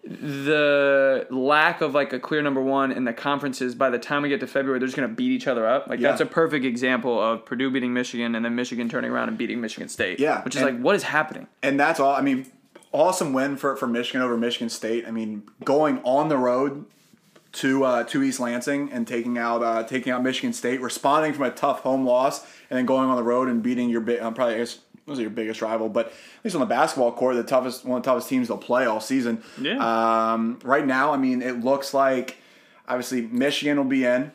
The 0.04 1.28
lack 1.30 1.82
of 1.82 1.94
like 1.94 2.14
a 2.14 2.20
clear 2.20 2.42
number 2.42 2.62
one 2.62 2.92
in 2.92 3.04
the 3.06 3.14
conferences 3.14 3.76
by 3.76 3.90
the 3.90 4.00
time 4.00 4.22
we 4.24 4.30
get 4.30 4.40
to 4.40 4.48
February, 4.48 4.80
they're 4.80 4.88
just 4.88 4.96
gonna 4.96 5.08
beat 5.08 5.32
each 5.32 5.48
other 5.48 5.68
up. 5.68 5.88
Like 5.88 6.00
Yeah. 6.00 6.10
that's 6.10 6.22
a 6.22 6.26
perfect 6.26 6.66
example 6.66 7.22
of 7.22 7.46
Purdue 7.46 7.70
beating 7.72 7.94
Michigan 7.94 8.36
and 8.36 8.44
then 8.46 8.56
Michigan 8.56 8.90
turning 8.90 9.12
around 9.12 9.30
and 9.30 9.38
beating 9.38 9.62
Michigan 9.62 9.90
State. 9.90 10.20
Yeah, 10.20 10.42
which 10.44 10.56
is 10.56 10.62
and- 10.62 10.76
like 10.78 10.84
what 10.84 10.96
is 10.96 11.04
happening? 11.04 11.48
and 11.64 11.80
that's 11.80 12.00
all. 12.00 12.14
I 12.16 12.22
mean, 12.22 12.46
awesome 12.92 13.34
win 13.34 13.58
for, 13.58 13.76
for 13.76 13.88
Michigan 13.88 14.22
over 14.22 14.38
Michigan 14.38 14.70
State. 14.70 15.06
I 15.08 15.12
mean, 15.12 15.44
going 15.64 16.00
on 16.04 16.30
the 16.30 16.38
road 16.38 16.86
to 17.52 17.84
uh, 17.84 18.04
to 18.04 18.22
East 18.24 18.40
Lansing 18.40 18.92
and 18.92 19.08
taking 19.08 19.38
out 19.38 19.64
uh, 19.64 19.84
taking 19.84 20.14
out 20.14 20.22
Michigan 20.24 20.54
State, 20.54 20.82
responding 20.82 21.34
from 21.34 21.44
a 21.46 21.52
tough 21.52 21.82
home 21.82 22.06
loss, 22.06 22.44
and 22.70 22.78
then 22.78 22.86
going 22.86 23.10
on 23.10 23.16
the 23.16 23.24
road 23.24 23.48
and 23.50 23.64
beating 23.64 23.90
your 23.90 24.02
big, 24.02 24.22
um, 24.22 24.34
probably 24.36 24.56
I 25.18 25.20
are 25.20 25.22
your 25.22 25.30
biggest 25.30 25.62
rival, 25.62 25.90
but 25.90 26.08
at 26.08 26.14
least 26.44 26.56
on 26.56 26.60
the 26.60 26.66
basketball 26.66 27.12
court, 27.12 27.36
the 27.36 27.44
toughest 27.44 27.86
one 27.86 27.98
of 27.98 28.04
the 28.04 28.10
toughest 28.10 28.30
teams 28.30 28.48
they'll 28.48 28.58
play 28.58 28.86
all 28.86 29.00
season. 29.00 29.44
Yeah. 29.60 30.34
Um, 30.34 30.60
right 30.64 30.86
now, 30.86 31.14
I 31.14 31.18
mean, 31.18 31.42
it 31.42 31.64
looks 31.64 31.94
like 31.94 32.38
obviously 32.88 33.22
Michigan 33.22 33.78
will 33.78 33.86
be 33.86 34.06
in. 34.06 34.32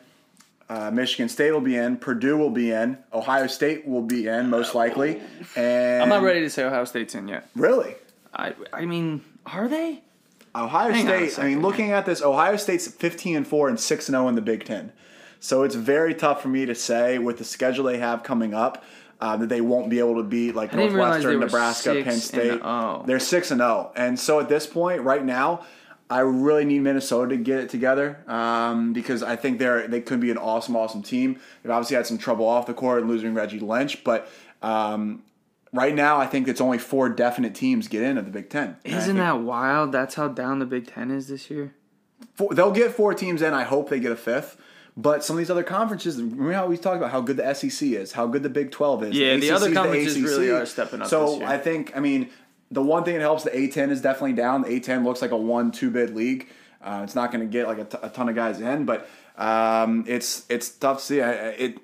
Uh, 0.67 0.89
Michigan 0.89 1.29
State 1.29 1.51
will 1.51 1.61
be 1.61 1.75
in. 1.75 1.97
Purdue 1.97 2.37
will 2.37 2.49
be 2.49 2.71
in. 2.71 2.97
Ohio 3.13 3.45
State 3.47 3.87
will 3.87 4.01
be 4.01 4.27
in, 4.27 4.49
most 4.49 4.73
likely. 4.73 5.21
And 5.55 6.01
I'm 6.01 6.09
not 6.09 6.23
ready 6.23 6.41
to 6.41 6.49
say 6.49 6.63
Ohio 6.63 6.85
State's 6.85 7.13
in 7.13 7.27
yet. 7.27 7.47
Really, 7.55 7.95
I 8.33 8.53
I 8.73 8.85
mean, 8.85 9.23
are 9.45 9.67
they? 9.67 10.01
Ohio 10.55 10.91
Hang 10.91 11.05
State. 11.05 11.39
I 11.39 11.49
mean, 11.49 11.61
looking 11.61 11.91
at 11.91 12.05
this, 12.05 12.21
Ohio 12.21 12.55
State's 12.55 12.87
15 12.87 13.35
and 13.35 13.47
four 13.47 13.67
and 13.67 13.79
six 13.79 14.07
and 14.07 14.13
zero 14.13 14.27
in 14.27 14.35
the 14.35 14.41
Big 14.41 14.63
Ten. 14.63 14.91
So 15.39 15.63
it's 15.63 15.75
very 15.75 16.15
tough 16.15 16.41
for 16.41 16.47
me 16.47 16.65
to 16.65 16.73
say 16.73 17.19
with 17.19 17.37
the 17.37 17.43
schedule 17.43 17.85
they 17.85 17.97
have 17.97 18.23
coming 18.23 18.53
up 18.53 18.83
uh, 19.21 19.37
that 19.37 19.49
they 19.49 19.61
won't 19.61 19.89
be 19.89 19.99
able 19.99 20.15
to 20.15 20.23
beat 20.23 20.55
like 20.55 20.73
I 20.73 20.77
didn't 20.77 20.95
realize 20.95 21.23
they 21.23 21.31
Northwestern, 21.31 21.39
Nebraska, 21.39 21.93
Penn 22.03 22.13
and 22.13 22.21
State. 22.21 22.61
oh. 22.63 23.03
They're 23.05 23.19
six 23.19 23.51
and 23.51 23.59
zero, 23.59 23.91
and 23.95 24.19
so 24.19 24.39
at 24.39 24.49
this 24.49 24.67
point, 24.67 25.01
right 25.01 25.23
now. 25.23 25.65
I 26.07 26.19
really 26.19 26.65
need 26.65 26.83
Minnesota 26.83 27.35
to 27.35 27.41
get 27.41 27.57
it 27.57 27.69
together 27.69 28.23
um, 28.27 28.93
because 28.93 29.23
I 29.23 29.35
think 29.35 29.57
they're 29.57 29.87
they 29.87 30.01
could 30.01 30.19
be 30.19 30.29
an 30.29 30.37
awesome, 30.37 30.75
awesome 30.75 31.01
team. 31.01 31.39
They've 31.63 31.71
obviously 31.71 31.95
had 31.95 32.05
some 32.05 32.19
trouble 32.19 32.45
off 32.45 32.67
the 32.67 32.75
court 32.75 33.01
and 33.01 33.09
losing 33.09 33.33
Reggie 33.33 33.59
Lynch, 33.59 34.03
but 34.03 34.29
um, 34.61 35.23
right 35.73 35.95
now 35.95 36.17
I 36.17 36.27
think 36.27 36.47
it's 36.47 36.61
only 36.61 36.77
four 36.77 37.09
definite 37.09 37.55
teams 37.55 37.87
get 37.87 38.03
in 38.03 38.19
at 38.19 38.25
the 38.25 38.29
Big 38.31 38.51
Ten. 38.51 38.77
Isn't 38.83 39.17
that 39.17 39.39
wild? 39.39 39.91
That's 39.91 40.13
how 40.13 40.27
down 40.27 40.59
the 40.59 40.67
Big 40.67 40.85
Ten 40.85 41.09
is 41.09 41.27
this 41.27 41.49
year. 41.49 41.73
four, 42.35 42.53
they'll 42.53 42.71
get 42.71 42.91
four 42.91 43.15
teams 43.15 43.41
in. 43.41 43.55
I 43.55 43.63
hope 43.63 43.89
they 43.89 43.99
get 43.99 44.11
a 44.11 44.15
fifth. 44.15 44.57
But 44.97 45.25
some 45.25 45.35
of 45.35 45.39
these 45.39 45.49
other 45.49 45.63
conferences, 45.63 46.21
remember 46.21 46.53
how 46.53 46.67
we 46.67 46.77
talked 46.77 46.97
about 46.97 47.11
how 47.11 47.19
good 47.19 47.35
the 47.37 47.53
SEC 47.53 47.89
is, 47.89 48.13
how 48.13 48.27
good 48.27 48.43
the 48.43 48.49
Big 48.49 48.71
Twelve 48.71 49.03
is. 49.03 49.15
Yeah, 49.15 49.35
the 49.35 49.49
ACC 49.49 49.55
other 49.55 49.73
conferences 49.73 50.15
ACC. 50.15 50.23
really 50.25 50.49
are 50.51 50.65
stepping 50.65 51.01
up 51.01 51.07
So. 51.09 51.43
I 51.43 51.57
think, 51.57 51.95
I 51.97 51.99
mean, 51.99 52.29
the 52.71 52.81
one 52.81 53.03
thing 53.03 53.15
that 53.15 53.21
helps 53.21 53.43
the 53.43 53.49
A10 53.51 53.91
is 53.91 54.01
definitely 54.01 54.33
down. 54.33 54.61
The 54.61 54.79
A10 54.79 55.03
looks 55.03 55.21
like 55.21 55.31
a 55.31 55.37
one-two 55.37 55.91
bid 55.91 56.15
league. 56.15 56.47
Uh, 56.81 57.01
it's 57.03 57.15
not 57.15 57.31
going 57.31 57.45
to 57.45 57.51
get 57.51 57.67
like 57.67 57.79
a, 57.79 57.83
t- 57.83 57.97
a 58.01 58.09
ton 58.09 58.29
of 58.29 58.35
guys 58.35 58.61
in, 58.61 58.85
but 58.85 59.09
um, 59.37 60.05
it's 60.07 60.45
it's 60.49 60.69
tough 60.69 60.99
to 60.99 61.03
see. 61.03 61.21
I, 61.21 61.31
I- 61.31 61.49
it 61.49 61.77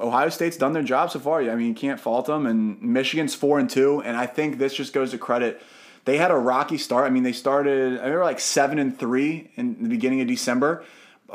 Ohio 0.00 0.30
State's 0.30 0.56
done 0.56 0.72
their 0.72 0.82
job 0.82 1.10
so 1.10 1.18
far. 1.18 1.42
I 1.42 1.54
mean, 1.54 1.68
you 1.68 1.74
can't 1.74 2.00
fault 2.00 2.24
them. 2.26 2.46
And 2.46 2.80
Michigan's 2.80 3.34
four 3.34 3.58
and 3.58 3.68
two, 3.68 4.00
and 4.02 4.16
I 4.16 4.24
think 4.24 4.56
this 4.58 4.74
just 4.74 4.94
goes 4.94 5.10
to 5.10 5.18
credit. 5.18 5.60
They 6.06 6.16
had 6.16 6.30
a 6.30 6.36
rocky 6.36 6.78
start. 6.78 7.06
I 7.06 7.10
mean, 7.10 7.22
they 7.22 7.32
started. 7.32 8.00
They 8.00 8.10
were 8.10 8.24
like 8.24 8.40
seven 8.40 8.78
and 8.78 8.98
three 8.98 9.50
in 9.56 9.82
the 9.82 9.88
beginning 9.90 10.20
of 10.22 10.26
December, 10.26 10.84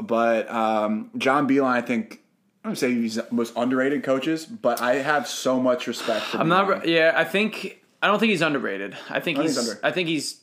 but 0.01 0.49
um, 0.49 1.11
John 1.17 1.47
Beilein, 1.47 1.71
I 1.73 1.81
think. 1.81 2.21
I 2.63 2.67
don't 2.67 2.75
say 2.75 2.93
he's 2.93 3.15
the 3.15 3.25
most 3.31 3.53
underrated 3.55 4.03
coaches, 4.03 4.45
but 4.45 4.81
I 4.81 4.95
have 4.95 5.27
so 5.29 5.61
much 5.61 5.87
respect 5.87 6.25
for. 6.25 6.39
I'm 6.39 6.47
Beilein. 6.47 6.67
not. 6.69 6.87
Yeah, 6.87 7.13
I 7.15 7.23
think 7.23 7.81
I 8.01 8.07
don't 8.07 8.19
think 8.19 8.31
he's 8.31 8.41
underrated. 8.41 8.97
I 9.09 9.19
think 9.21 9.39
I 9.39 9.43
think 9.47 9.55
he's. 9.57 9.79
I 9.83 9.91
think 9.91 10.09
he's 10.09 10.41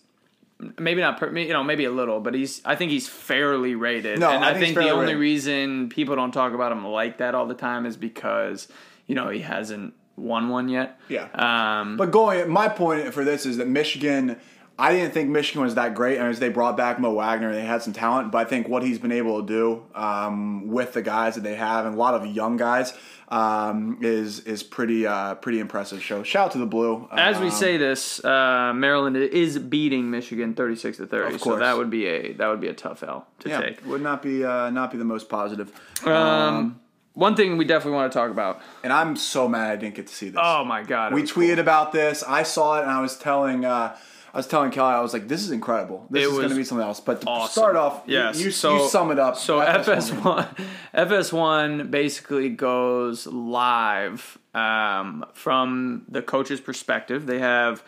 maybe 0.79 1.03
not 1.03 1.19
per, 1.19 1.37
you 1.37 1.53
know 1.53 1.63
maybe 1.63 1.85
a 1.85 1.91
little, 1.91 2.21
but 2.21 2.33
he's 2.33 2.63
I 2.65 2.75
think 2.75 2.91
he's 2.91 3.07
fairly 3.07 3.75
rated. 3.75 4.19
No, 4.19 4.31
and 4.31 4.43
I 4.43 4.51
I, 4.51 4.53
think 4.55 4.75
think 4.75 4.79
the 4.79 4.91
only 4.91 5.07
rated. 5.09 5.21
reason 5.21 5.89
people 5.91 6.17
don't 6.17 6.33
talk 6.33 6.55
about 6.55 6.73
him 6.73 6.87
like 6.87 7.19
that 7.19 7.35
all 7.35 7.47
the 7.47 7.55
time 7.55 7.85
is 7.85 7.99
because 7.99 8.67
you 9.07 9.15
know 9.15 9.29
he 9.29 9.41
hasn't 9.41 9.93
won 10.17 10.49
one 10.49 10.71
yet. 10.71 10.99
Yeah. 11.09 11.29
Um, 11.35 11.99
But 11.99 12.11
going, 12.11 12.49
my 12.49 12.71
point 12.71 13.13
for 13.13 13.25
this 13.25 13.45
is 13.45 13.59
that 13.59 13.69
Michigan. 13.69 14.39
I 14.79 14.93
didn't 14.93 15.13
think 15.13 15.31
Michigan 15.31 15.63
was 15.63 15.75
that 15.77 15.95
great. 15.95 16.21
I 16.21 16.29
mean, 16.29 16.39
they 16.39 16.51
brought 16.51 16.77
back 16.77 16.99
Mo 16.99 17.13
Wagner, 17.15 17.51
they 17.53 17.65
had 17.65 17.83
some 17.83 17.95
talent, 17.95 18.31
but 18.31 18.39
I 18.39 18.45
think 18.45 18.69
what 18.69 18.83
he's 18.83 18.99
been 18.99 19.13
able 19.13 19.41
to 19.41 19.47
do 19.47 19.83
um, 19.95 20.69
with 20.69 20.93
the 20.93 21.01
guys 21.01 21.35
that 21.37 21.41
they 21.43 21.55
have, 21.55 21.87
and 21.87 21.95
a 21.95 21.99
lot 21.99 22.13
of 22.15 22.27
young 22.27 22.59
guys, 22.59 22.93
um, 23.29 23.99
is 24.03 24.41
is 24.41 24.63
pretty 24.63 25.07
uh, 25.07 25.35
pretty 25.37 25.59
impressive. 25.61 26.03
So 26.03 26.23
shout 26.23 26.47
out 26.47 26.53
to 26.53 26.59
the 26.59 26.67
Blue. 26.67 27.09
as 27.11 27.39
we 27.41 27.47
Um, 27.47 27.53
say 27.53 27.77
this, 27.77 28.25
uh, 28.25 28.73
Maryland 28.75 29.17
is 29.17 29.59
beating 29.59 30.11
Michigan 30.11 30.55
thirty 30.55 30.77
six 30.77 30.99
to 30.99 31.07
thirty. 31.07 31.39
So 31.39 31.57
that 31.57 31.77
would 31.77 31.91
be 31.91 32.07
a 32.07 32.33
that 32.35 32.47
would 32.49 32.61
be 32.61 32.69
a 32.69 32.75
tough 32.75 33.03
L 33.03 33.27
to 33.41 33.49
yeah, 33.49 33.61
take. 33.61 33.85
would 33.87 34.03
not 34.03 34.23
be 34.23 34.45
uh, 34.45 34.71
not 34.71 34.93
be 34.93 34.99
the 34.99 35.05
most 35.05 35.29
positive. 35.29 35.73
Um, 36.07 36.81
one 37.15 37.35
thing 37.35 37.57
we 37.57 37.65
definitely 37.65 37.97
want 37.97 38.13
to 38.13 38.19
talk 38.19 38.31
about. 38.31 38.61
And 38.85 38.93
I'm 38.93 39.17
so 39.17 39.49
mad 39.49 39.73
I 39.73 39.77
didn't 39.77 39.95
get 39.95 40.07
to 40.07 40.15
see 40.15 40.29
this. 40.29 40.41
Oh 40.41 40.65
my 40.65 40.83
god, 40.83 41.13
we 41.15 41.23
tweeted 41.23 41.59
about 41.59 41.93
this. 41.93 42.23
I 42.23 42.43
saw 42.45 42.79
it, 42.79 42.83
and 42.83 42.91
I 42.91 43.01
was 43.01 43.17
telling. 43.17 43.65
Uh, 43.65 43.97
I 44.37 44.39
was 44.39 44.47
telling 44.47 44.71
Kelly, 44.71 44.93
I 44.93 45.01
was 45.01 45.15
like, 45.15 45.29
"This 45.29 45.43
is 45.43 45.51
incredible. 45.51 46.07
This 46.11 46.25
It 46.25 46.27
is 46.27 46.31
going 46.33 46.43
was 46.43 46.53
to 46.53 46.57
be 46.59 46.65
something 46.65 46.87
else." 46.87 47.01
But 47.01 47.23
to 47.23 47.27
awesome. 47.27 47.53
start 47.53 47.75
off, 47.77 48.03
Yes. 48.07 48.39
you, 48.39 48.45
you, 48.47 48.51
so, 48.51 48.83
you 48.83 48.89
sum 48.91 49.11
it 49.11 49.19
up. 49.19 49.39
So 49.39 49.61
FS1. 49.61 50.21
FS1, 50.21 50.67
FS1 50.95 51.91
basically 51.91 52.51
goes 52.51 53.27
live 53.27 54.37
um, 54.53 55.25
from 55.33 56.05
the 56.09 56.21
coach's 56.21 56.61
perspective. 56.61 57.25
They 57.25 57.39
have 57.39 57.83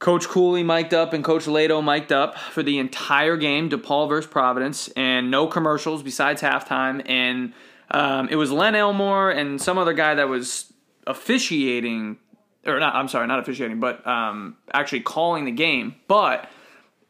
Coach 0.00 0.26
Cooley 0.26 0.64
mic'd 0.64 0.92
up 0.92 1.12
and 1.12 1.22
Coach 1.22 1.44
Leitao 1.44 1.84
mic'd 1.84 2.10
up 2.12 2.36
for 2.36 2.64
the 2.64 2.80
entire 2.80 3.36
game, 3.36 3.70
DePaul 3.70 4.08
versus 4.08 4.28
Providence, 4.28 4.88
and 4.96 5.30
no 5.30 5.46
commercials 5.46 6.02
besides 6.02 6.42
halftime. 6.42 7.00
And 7.08 7.52
um, 7.92 8.28
it 8.28 8.34
was 8.34 8.50
Len 8.50 8.74
Elmore 8.74 9.30
and 9.30 9.62
some 9.62 9.78
other 9.78 9.92
guy 9.92 10.16
that 10.16 10.28
was 10.28 10.72
officiating, 11.06 12.18
or 12.66 12.78
not, 12.80 12.94
I'm 12.94 13.08
sorry, 13.08 13.26
not 13.26 13.38
officiating, 13.38 13.80
but 13.80 14.06
um, 14.06 14.56
actually 14.72 15.00
calling 15.00 15.44
the 15.44 15.52
game. 15.52 15.96
But 16.08 16.48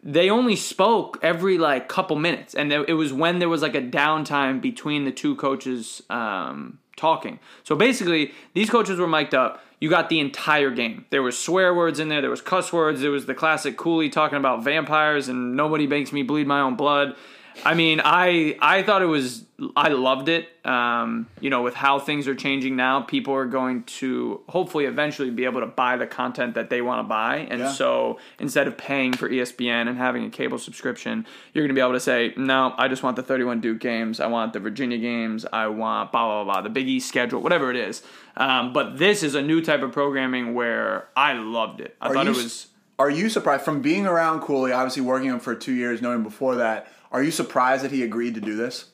they 0.02 0.28
only 0.28 0.56
spoke 0.56 1.18
every 1.22 1.58
like 1.58 1.88
couple 1.88 2.16
minutes, 2.16 2.54
and 2.54 2.72
it 2.72 2.94
was 2.94 3.12
when 3.12 3.38
there 3.38 3.48
was 3.48 3.62
like 3.62 3.74
a 3.74 3.82
downtime 3.82 4.60
between 4.60 5.04
the 5.04 5.12
two 5.12 5.34
coaches 5.36 6.02
um, 6.10 6.78
talking. 6.96 7.40
So 7.62 7.74
basically, 7.74 8.32
these 8.52 8.70
coaches 8.70 8.98
were 8.98 9.06
mic'd 9.06 9.34
up. 9.34 9.64
You 9.80 9.90
got 9.90 10.08
the 10.08 10.20
entire 10.20 10.70
game. 10.70 11.04
There 11.10 11.22
was 11.22 11.38
swear 11.38 11.74
words 11.74 11.98
in 11.98 12.08
there. 12.08 12.20
There 12.20 12.30
was 12.30 12.40
cuss 12.40 12.72
words. 12.72 13.00
There 13.00 13.10
was 13.10 13.26
the 13.26 13.34
classic 13.34 13.76
Cooley 13.76 14.08
talking 14.08 14.38
about 14.38 14.64
vampires 14.64 15.28
and 15.28 15.56
nobody 15.56 15.86
makes 15.86 16.12
me 16.12 16.22
bleed 16.22 16.46
my 16.46 16.60
own 16.60 16.76
blood. 16.76 17.16
I 17.64 17.74
mean, 17.74 18.00
I 18.04 18.56
I 18.60 18.82
thought 18.82 19.02
it 19.02 19.06
was 19.06 19.44
I 19.76 19.88
loved 19.88 20.28
it. 20.28 20.48
Um, 20.66 21.28
you 21.40 21.50
know, 21.50 21.62
with 21.62 21.74
how 21.74 21.98
things 22.00 22.26
are 22.26 22.34
changing 22.34 22.74
now, 22.74 23.02
people 23.02 23.34
are 23.34 23.46
going 23.46 23.84
to 23.84 24.40
hopefully 24.48 24.86
eventually 24.86 25.30
be 25.30 25.44
able 25.44 25.60
to 25.60 25.66
buy 25.66 25.96
the 25.96 26.06
content 26.06 26.54
that 26.54 26.70
they 26.70 26.82
want 26.82 26.98
to 27.00 27.04
buy, 27.08 27.46
and 27.50 27.60
Yeah. 27.60 27.68
so 27.70 28.18
instead 28.40 28.66
of 28.66 28.76
paying 28.76 29.12
for 29.12 29.28
ESPN 29.28 29.88
and 29.88 29.96
having 29.96 30.24
a 30.24 30.30
cable 30.30 30.58
subscription, 30.58 31.26
you're 31.52 31.62
going 31.62 31.68
to 31.74 31.78
be 31.78 31.80
able 31.80 31.92
to 31.92 32.00
say, 32.00 32.34
no, 32.36 32.74
I 32.76 32.88
just 32.88 33.02
want 33.02 33.16
the 33.16 33.22
31 33.22 33.60
Duke 33.60 33.78
games. 33.78 34.18
I 34.20 34.26
want 34.26 34.52
the 34.52 34.60
Virginia 34.60 34.98
games. 34.98 35.46
I 35.52 35.68
want 35.68 36.10
blah 36.12 36.26
blah 36.26 36.52
blah, 36.52 36.62
the 36.62 36.70
Big 36.70 36.88
East 36.88 37.08
schedule, 37.08 37.40
whatever 37.40 37.70
it 37.70 37.76
is. 37.76 38.02
Um, 38.36 38.72
but 38.72 38.98
this 38.98 39.22
is 39.22 39.34
a 39.36 39.42
new 39.42 39.60
type 39.60 39.82
of 39.82 39.92
programming 39.92 40.54
where 40.54 41.08
I 41.16 41.34
loved 41.34 41.80
it. 41.80 41.96
I 42.00 42.08
Are 42.08 42.14
thought 42.14 42.24
you 42.26 42.32
it 42.32 42.36
was. 42.36 42.66
Are 42.96 43.10
you 43.10 43.28
surprised 43.28 43.64
from 43.64 43.82
being 43.82 44.06
around 44.06 44.40
Cooley, 44.40 44.70
obviously 44.70 45.02
working 45.02 45.28
him 45.28 45.40
for 45.40 45.54
two 45.56 45.72
years, 45.72 46.00
knowing 46.00 46.22
before 46.22 46.54
that? 46.56 46.86
Are 47.14 47.22
you 47.22 47.30
surprised 47.30 47.84
that 47.84 47.92
he 47.92 48.02
agreed 48.02 48.34
to 48.34 48.40
do 48.40 48.56
this? 48.56 48.86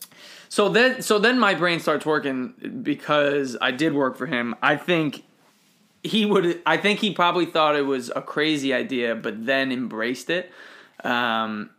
So 0.50 0.68
then, 0.68 1.00
so 1.00 1.18
then 1.18 1.38
my 1.38 1.54
brain 1.54 1.80
starts 1.80 2.04
working 2.04 2.82
because 2.82 3.56
I 3.62 3.70
did 3.70 3.94
work 3.94 4.18
for 4.18 4.26
him. 4.26 4.54
I 4.60 4.76
think 4.76 5.24
he 6.02 6.26
would. 6.26 6.60
I 6.66 6.76
think 6.76 7.00
he 7.00 7.14
probably 7.14 7.46
thought 7.46 7.76
it 7.76 7.86
was 7.86 8.12
a 8.14 8.20
crazy 8.20 8.74
idea, 8.74 9.14
but 9.14 9.46
then 9.46 9.72
embraced 9.72 10.28
it. 10.28 10.52
Um, 11.02 11.70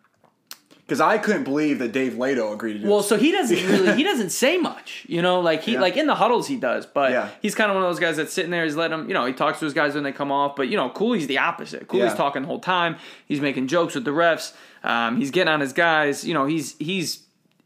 Because 0.92 1.00
I 1.00 1.20
couldn't 1.20 1.46
believe 1.46 1.80
that 1.80 1.94
Dave 1.94 2.16
Leitao 2.16 2.52
agreed 2.54 2.74
to 2.74 2.80
do 2.80 2.88
well, 2.90 2.98
this. 2.98 3.08
so 3.08 3.16
he 3.18 3.32
doesn't 3.32 3.56
really. 3.70 3.96
He 3.96 4.04
doesn't 4.04 4.32
say 4.32 4.58
much. 4.58 5.06
You 5.08 5.22
know, 5.22 5.40
like 5.40 5.64
he 5.64 5.72
Yeah. 5.76 5.80
like 5.80 5.96
in 5.96 6.06
the 6.06 6.16
huddles 6.16 6.48
he 6.50 6.58
does, 6.58 6.86
but 6.86 7.12
Yeah. 7.12 7.30
he's 7.42 7.56
kind 7.56 7.72
of 7.72 7.76
one 7.76 7.86
of 7.86 7.90
those 7.90 8.00
guys 8.02 8.18
that's 8.18 8.34
sitting 8.34 8.52
there. 8.52 8.66
He's 8.66 8.76
letting 8.76 8.98
them. 8.98 9.08
You 9.08 9.14
know, 9.14 9.26
he 9.26 9.32
talks 9.32 9.60
to 9.60 9.66
his 9.66 9.74
guys 9.74 9.96
when 9.96 10.04
they 10.04 10.12
come 10.12 10.34
off, 10.34 10.58
but 10.58 10.68
you 10.68 10.76
know, 10.76 10.90
Cooley's 10.90 11.28
the 11.28 11.38
opposite. 11.38 11.88
Cooley's 11.88 12.12
Yeah. 12.12 12.16
talking 12.18 12.42
the 12.42 12.48
whole 12.50 12.60
time. 12.60 12.98
He's 13.26 13.40
making 13.40 13.68
jokes 13.68 13.96
with 13.96 14.04
the 14.04 14.12
refs. 14.12 14.52
Um, 14.84 15.16
he's 15.16 15.32
getting 15.32 15.54
on 15.54 15.62
his 15.62 15.72
guys. 15.72 16.26
You 16.26 16.34
know, 16.34 16.46
he's 16.46 16.76
he's 16.78 17.20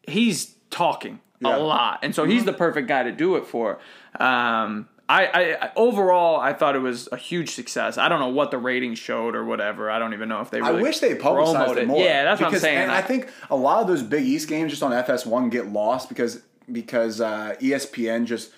he's 0.07 0.53
talking. 0.69 1.19
Mm-hmm. 1.43 1.47
a 1.47 1.57
lot, 1.57 1.99
and 2.03 2.13
so 2.15 2.23
he's 2.25 2.45
the 2.45 2.53
perfect 2.53 2.87
guy 2.87 3.01
to 3.03 3.11
do 3.11 3.35
it 3.37 3.45
for. 3.47 3.77
Um, 4.19 4.87
I, 5.07 5.55
I 5.61 5.71
overall 5.75 6.39
I 6.39 6.53
thought 6.53 6.75
it 6.75 6.79
was 6.79 7.07
a 7.11 7.17
huge 7.17 7.51
success. 7.51 7.97
I 7.97 8.09
don't 8.09 8.19
know 8.19 8.29
what 8.29 8.49
the 8.49 8.57
ratings 8.57 8.97
showed 8.97 9.35
or 9.35 9.45
whatever. 9.45 9.91
I 9.91 9.99
don't 9.99 10.13
even 10.13 10.29
know 10.29 10.41
if 10.41 10.49
they. 10.49 10.59
I 10.61 10.71
wish 10.71 10.99
they 10.99 11.13
publicized 11.13 11.57
promoted 11.57 11.83
it 11.83 11.87
more. 11.87 12.01
Yeah, 12.03 12.23
that's 12.23 12.41
what 12.41 12.53
I'm 12.53 12.59
saying. 12.59 12.77
And 12.77 12.91
I 12.91 13.01
think 13.01 13.29
a 13.49 13.55
lot 13.55 13.81
of 13.81 13.87
those 13.87 14.01
Big 14.01 14.25
East 14.25 14.49
games 14.49 14.71
just 14.71 14.81
on 14.81 14.91
FS1 14.91 15.51
get 15.51 15.67
lost 15.67 16.09
because 16.09 16.41
because 16.71 17.21
uh, 17.21 17.55
ESPN 17.61 18.25
just 18.25 18.51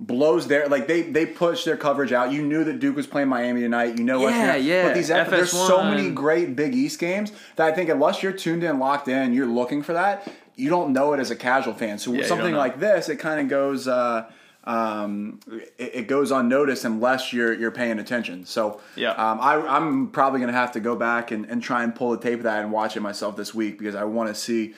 blows 0.00 0.48
their 0.48 0.68
like 0.68 0.88
they 0.88 1.02
they 1.02 1.24
push 1.24 1.64
their 1.64 1.76
coverage 1.76 2.12
out. 2.12 2.32
You 2.32 2.42
knew 2.42 2.64
that 2.64 2.80
Duke 2.80 2.96
was 2.96 3.06
playing 3.06 3.28
Miami 3.28 3.60
tonight. 3.60 3.96
You 3.96 4.04
know 4.04 4.20
what? 4.20 4.34
Yeah, 4.34 4.56
yeah. 4.56 4.88
But 4.88 4.94
these 4.94 5.10
F- 5.10 5.30
there's 5.30 5.52
so 5.52 5.84
many 5.84 6.10
great 6.10 6.56
Big 6.56 6.74
East 6.74 6.98
games 6.98 7.30
that 7.54 7.66
I 7.66 7.72
think 7.72 7.88
unless 7.88 8.24
you're 8.24 8.32
tuned 8.32 8.64
in, 8.64 8.80
locked 8.80 9.06
in, 9.06 9.32
you're 9.32 9.46
looking 9.46 9.82
for 9.82 9.92
that. 9.92 10.30
You 10.56 10.68
don't 10.68 10.92
know 10.92 11.12
it 11.12 11.20
as 11.20 11.30
a 11.30 11.36
casual 11.36 11.74
fan. 11.74 11.98
So 11.98 12.12
don't 12.12 12.24
something 12.24 12.54
like 12.54 12.80
this, 12.80 13.08
it 13.08 13.20
kind 13.20 13.40
of 13.40 13.48
goes. 13.48 13.86
Uh, 13.86 14.28
um, 14.64 15.40
it, 15.78 15.90
it 15.94 16.08
goes 16.08 16.30
unnoticed 16.30 16.84
unless 16.84 17.32
you're 17.32 17.52
you're 17.52 17.70
paying 17.72 17.98
attention. 17.98 18.46
So 18.46 18.80
Yeah. 18.96 19.10
um, 19.12 19.40
I, 19.40 19.54
I'm 19.54 20.08
probably 20.08 20.40
gonna 20.40 20.52
have 20.52 20.72
to 20.72 20.80
go 20.80 20.94
back 20.96 21.30
and, 21.30 21.44
and 21.46 21.62
try 21.62 21.82
and 21.82 21.94
pull 21.94 22.10
the 22.10 22.18
tape 22.18 22.38
of 22.38 22.44
that 22.44 22.62
and 22.62 22.70
watch 22.72 22.96
it 22.96 23.00
myself 23.00 23.36
this 23.36 23.54
week 23.54 23.78
because 23.78 23.94
I 23.94 24.04
want 24.04 24.28
to 24.28 24.34
see 24.34 24.74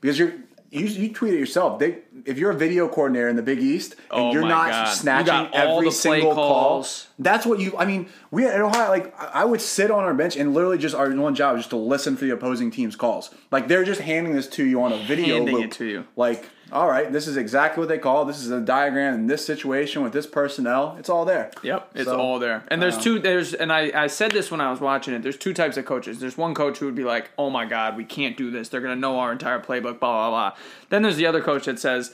because 0.00 0.18
you're 0.18 0.34
you, 0.70 0.86
you 0.86 1.12
tweet 1.12 1.34
it 1.34 1.38
yourself. 1.38 1.78
They, 1.78 1.98
if 2.24 2.38
you're 2.38 2.50
a 2.50 2.56
video 2.56 2.88
coordinator 2.88 3.28
in 3.28 3.36
the 3.36 3.42
Big 3.42 3.58
East 3.58 3.92
and 4.10 4.20
Oh 4.20 4.32
you're 4.32 4.42
not 4.46 4.70
God. 4.70 4.84
Snatching 4.92 5.34
all 5.52 5.78
every 5.78 5.90
single 5.90 6.34
call, 6.34 6.48
calls. 6.52 7.08
that's 7.18 7.44
what 7.44 7.60
you. 7.60 7.76
I 7.76 7.84
mean, 7.84 8.08
we 8.30 8.46
at 8.46 8.60
Ohio 8.60 8.88
like 8.88 9.18
I 9.20 9.44
would 9.44 9.60
sit 9.60 9.90
on 9.90 10.04
our 10.04 10.14
bench 10.14 10.36
and 10.36 10.54
literally 10.54 10.78
just 10.78 10.94
our 10.94 11.10
one 11.14 11.34
job 11.34 11.56
is 11.56 11.60
just 11.62 11.70
to 11.70 11.76
listen 11.76 12.16
for 12.16 12.24
the 12.24 12.30
opposing 12.32 12.70
team's 12.70 12.96
calls. 12.96 13.30
Like 13.50 13.68
they're 13.68 13.84
just 13.84 14.00
handing 14.00 14.34
this 14.34 14.46
to 14.50 14.64
you 14.64 14.82
on 14.82 14.92
a 14.92 14.98
video 14.98 15.36
Handing 15.36 15.54
loop. 15.56 15.64
it 15.66 15.72
to 15.72 15.84
you. 15.84 16.04
Like, 16.16 16.48
all 16.72 16.88
right, 16.88 17.12
this 17.12 17.26
is 17.28 17.36
exactly 17.36 17.80
what 17.80 17.88
they 17.88 17.98
call. 17.98 18.24
This 18.24 18.38
is 18.42 18.50
a 18.50 18.60
diagram 18.60 19.14
in 19.14 19.26
this 19.26 19.44
situation 19.44 20.02
with 20.02 20.12
this 20.12 20.26
personnel. 20.26 20.96
It's 20.98 21.08
all 21.08 21.24
there. 21.24 21.50
Yep, 21.62 21.90
it's 21.94 22.04
So, 22.06 22.18
all 22.18 22.38
there. 22.38 22.64
And 22.68 22.80
there's 22.82 22.96
uh, 22.96 23.00
two. 23.02 23.18
There's 23.18 23.54
and 23.54 23.72
I 23.72 23.92
I 23.94 24.06
said 24.08 24.30
this 24.32 24.50
when 24.50 24.60
I 24.60 24.70
was 24.70 24.80
watching 24.80 25.14
it. 25.14 25.22
There's 25.22 25.36
two 25.36 25.52
types 25.54 25.76
of 25.76 25.84
coaches. 25.84 26.20
There's 26.20 26.36
one 26.38 26.54
coach 26.54 26.78
who 26.78 26.86
would 26.86 26.94
be 26.94 27.04
like, 27.04 27.30
"Oh 27.38 27.50
my 27.50 27.64
God, 27.64 27.96
we 27.96 28.04
can't 28.04 28.36
do 28.36 28.50
this. 28.50 28.68
They're 28.70 28.80
gonna 28.80 28.96
know 28.96 29.18
our 29.18 29.30
entire 29.32 29.60
playbook." 29.60 30.00
Blah 30.00 30.28
blah 30.28 30.30
blah. 30.30 30.52
Then 30.90 31.02
there's 31.02 31.16
the 31.16 31.26
other 31.26 31.40
coach 31.42 31.66
that 31.66 31.78
says. 31.78 32.12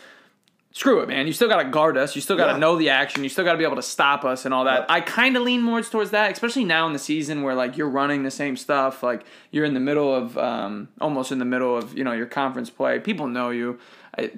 Screw 0.72 1.00
it, 1.00 1.08
man. 1.08 1.26
You 1.26 1.32
still 1.32 1.48
got 1.48 1.62
to 1.62 1.68
guard 1.68 1.96
us. 1.96 2.14
You 2.14 2.22
still 2.22 2.36
got 2.36 2.46
to 2.46 2.52
Yeah. 2.52 2.58
know 2.58 2.76
the 2.76 2.90
action. 2.90 3.24
You 3.24 3.28
still 3.28 3.44
got 3.44 3.52
to 3.52 3.58
be 3.58 3.64
able 3.64 3.74
to 3.76 3.82
stop 3.82 4.24
us 4.24 4.44
and 4.44 4.54
all 4.54 4.64
that. 4.66 4.86
I 4.88 5.00
kind 5.00 5.36
of 5.36 5.42
lean 5.42 5.62
more 5.62 5.82
towards 5.82 6.10
that, 6.12 6.30
especially 6.30 6.64
now 6.64 6.86
in 6.86 6.92
the 6.92 6.98
season 7.00 7.42
where 7.42 7.56
like 7.56 7.76
you're 7.76 7.88
running 7.88 8.22
the 8.22 8.30
same 8.30 8.56
stuff. 8.56 9.02
Like 9.02 9.24
you're 9.50 9.64
in 9.64 9.74
the 9.74 9.80
middle 9.80 10.14
of, 10.14 10.38
um, 10.38 10.88
almost 11.00 11.32
in 11.32 11.40
the 11.40 11.44
middle 11.44 11.76
of 11.76 11.98
you 11.98 12.04
know 12.04 12.12
your 12.12 12.26
conference 12.26 12.70
play. 12.70 13.00
People 13.00 13.26
know 13.26 13.50
you. 13.50 13.80
I, 14.16 14.30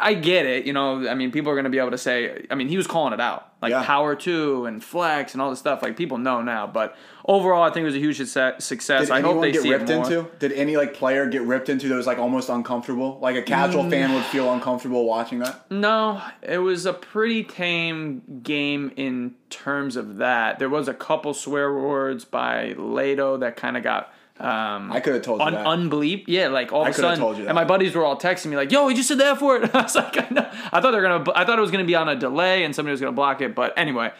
I 0.00 0.14
get 0.14 0.46
it. 0.46 0.64
You 0.66 0.72
know, 0.72 1.08
I 1.08 1.14
mean, 1.14 1.30
people 1.32 1.50
are 1.50 1.54
going 1.54 1.64
to 1.64 1.70
be 1.70 1.78
able 1.78 1.90
to 1.92 1.98
say. 1.98 2.46
I 2.50 2.54
mean, 2.54 2.68
he 2.68 2.76
was 2.76 2.86
calling 2.86 3.12
it 3.12 3.20
out, 3.20 3.52
like 3.60 3.70
Yeah. 3.70 3.84
power 3.84 4.14
two 4.14 4.64
and 4.66 4.82
flex 4.82 5.32
and 5.32 5.42
all 5.42 5.50
this 5.50 5.58
stuff. 5.58 5.82
Like 5.82 5.96
people 5.96 6.18
know 6.18 6.40
now. 6.42 6.66
But 6.66 6.96
overall, 7.26 7.62
I 7.62 7.70
think 7.70 7.82
it 7.82 7.86
was 7.86 7.94
a 7.94 7.98
huge 7.98 8.16
success. 8.16 8.64
success. 8.64 9.02
Did 9.08 9.10
I 9.10 9.20
hope 9.20 9.40
they 9.40 9.52
get 9.52 9.62
see 9.62 9.70
ripped 9.72 9.90
it 9.90 9.96
more. 9.96 10.04
into? 10.04 10.26
Did 10.38 10.52
any 10.52 10.76
like 10.76 10.94
player 10.94 11.26
get 11.26 11.42
ripped 11.42 11.68
into 11.68 11.88
that 11.88 11.94
was 11.94 12.06
like 12.06 12.18
almost 12.18 12.48
uncomfortable? 12.48 13.18
Like 13.20 13.36
a 13.36 13.42
casual 13.42 13.84
Mm. 13.84 13.90
fan 13.90 14.14
would 14.14 14.24
feel 14.24 14.52
uncomfortable 14.52 15.04
watching 15.04 15.40
that. 15.40 15.70
No, 15.70 16.20
it 16.42 16.58
was 16.58 16.86
a 16.86 16.92
pretty 16.92 17.44
tame 17.44 18.22
game 18.42 18.92
in 18.96 19.34
terms 19.50 19.96
of 19.96 20.16
that. 20.18 20.58
There 20.58 20.68
was 20.68 20.88
a 20.88 20.94
couple 20.94 21.34
swear 21.34 21.72
words 21.74 22.24
by 22.24 22.74
Leitao 22.78 23.40
that 23.40 23.56
kind 23.56 23.76
of 23.76 23.82
got 23.82 24.12
um, 24.40 24.92
I 24.92 25.00
could 25.00 25.14
have 25.14 25.22
told 25.22 25.40
you 25.40 25.46
un- 25.46 25.54
that. 25.54 25.66
unbleep. 25.66 26.24
Yeah, 26.26 26.48
like 26.48 26.72
all 26.72 26.84
I 26.84 26.88
of 26.90 26.94
a 26.94 26.98
sudden, 26.98 27.18
told 27.18 27.36
you 27.36 27.44
that. 27.44 27.50
and 27.50 27.54
my 27.56 27.64
buddies 27.64 27.94
were 27.94 28.04
all 28.04 28.16
texting 28.18 28.46
me 28.46 28.56
like, 28.56 28.70
"Yo, 28.72 28.86
he 28.88 28.94
just 28.94 29.08
said 29.08 29.18
that 29.18 29.38
for 29.38 29.56
it." 29.56 29.70
I 29.74 29.82
was 29.82 29.94
like, 29.94 30.16
I, 30.16 30.26
know. 30.32 30.48
I 30.72 30.80
thought 30.80 30.90
they 30.92 31.00
were 31.00 31.02
gonna. 31.02 31.30
I 31.34 31.44
thought 31.44 31.58
it 31.58 31.62
was 31.62 31.70
gonna 31.70 31.84
be 31.84 31.94
on 31.94 32.08
a 32.08 32.16
delay 32.16 32.64
and 32.64 32.74
somebody 32.74 32.92
was 32.92 33.00
gonna 33.00 33.12
block 33.12 33.40
it. 33.40 33.54
But 33.54 33.74
anyway, 33.76 34.12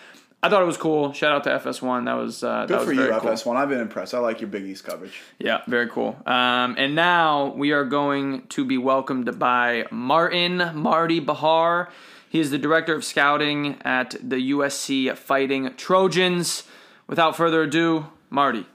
I 0.42 0.48
thought 0.48 0.62
it 0.62 0.66
was 0.66 0.76
cool. 0.76 1.12
Shout 1.12 1.32
out 1.32 1.44
to 1.44 1.50
FS1. 1.68 2.04
That 2.04 2.14
was 2.14 2.44
uh, 2.44 2.60
that 2.60 2.68
Good 2.68 2.78
was 2.78 2.86
for 2.86 2.92
you, 2.92 3.08
cool. 3.20 3.30
FS1. 3.30 3.56
I've 3.56 3.68
been 3.68 3.80
impressed. 3.80 4.14
I 4.14 4.18
like 4.18 4.40
your 4.40 4.48
Big 4.48 4.64
East 4.64 4.84
coverage. 4.84 5.20
Yeah, 5.38 5.62
very 5.66 5.88
cool. 5.88 6.16
Um, 6.26 6.76
and 6.78 6.94
now 6.94 7.52
we 7.56 7.72
are 7.72 7.84
going 7.84 8.46
to 8.48 8.64
be 8.64 8.78
welcomed 8.78 9.38
by 9.38 9.86
Martin 9.90 10.70
Marty 10.74 11.18
Bahar. 11.20 11.90
He 12.30 12.40
is 12.40 12.50
the 12.50 12.58
director 12.58 12.94
of 12.94 13.04
scouting 13.04 13.78
at 13.84 14.14
the 14.22 14.50
USC 14.52 15.16
Fighting 15.16 15.74
Trojans. 15.76 16.64
Without 17.06 17.36
further 17.36 17.62
ado, 17.62 18.06
Marty. 18.28 18.66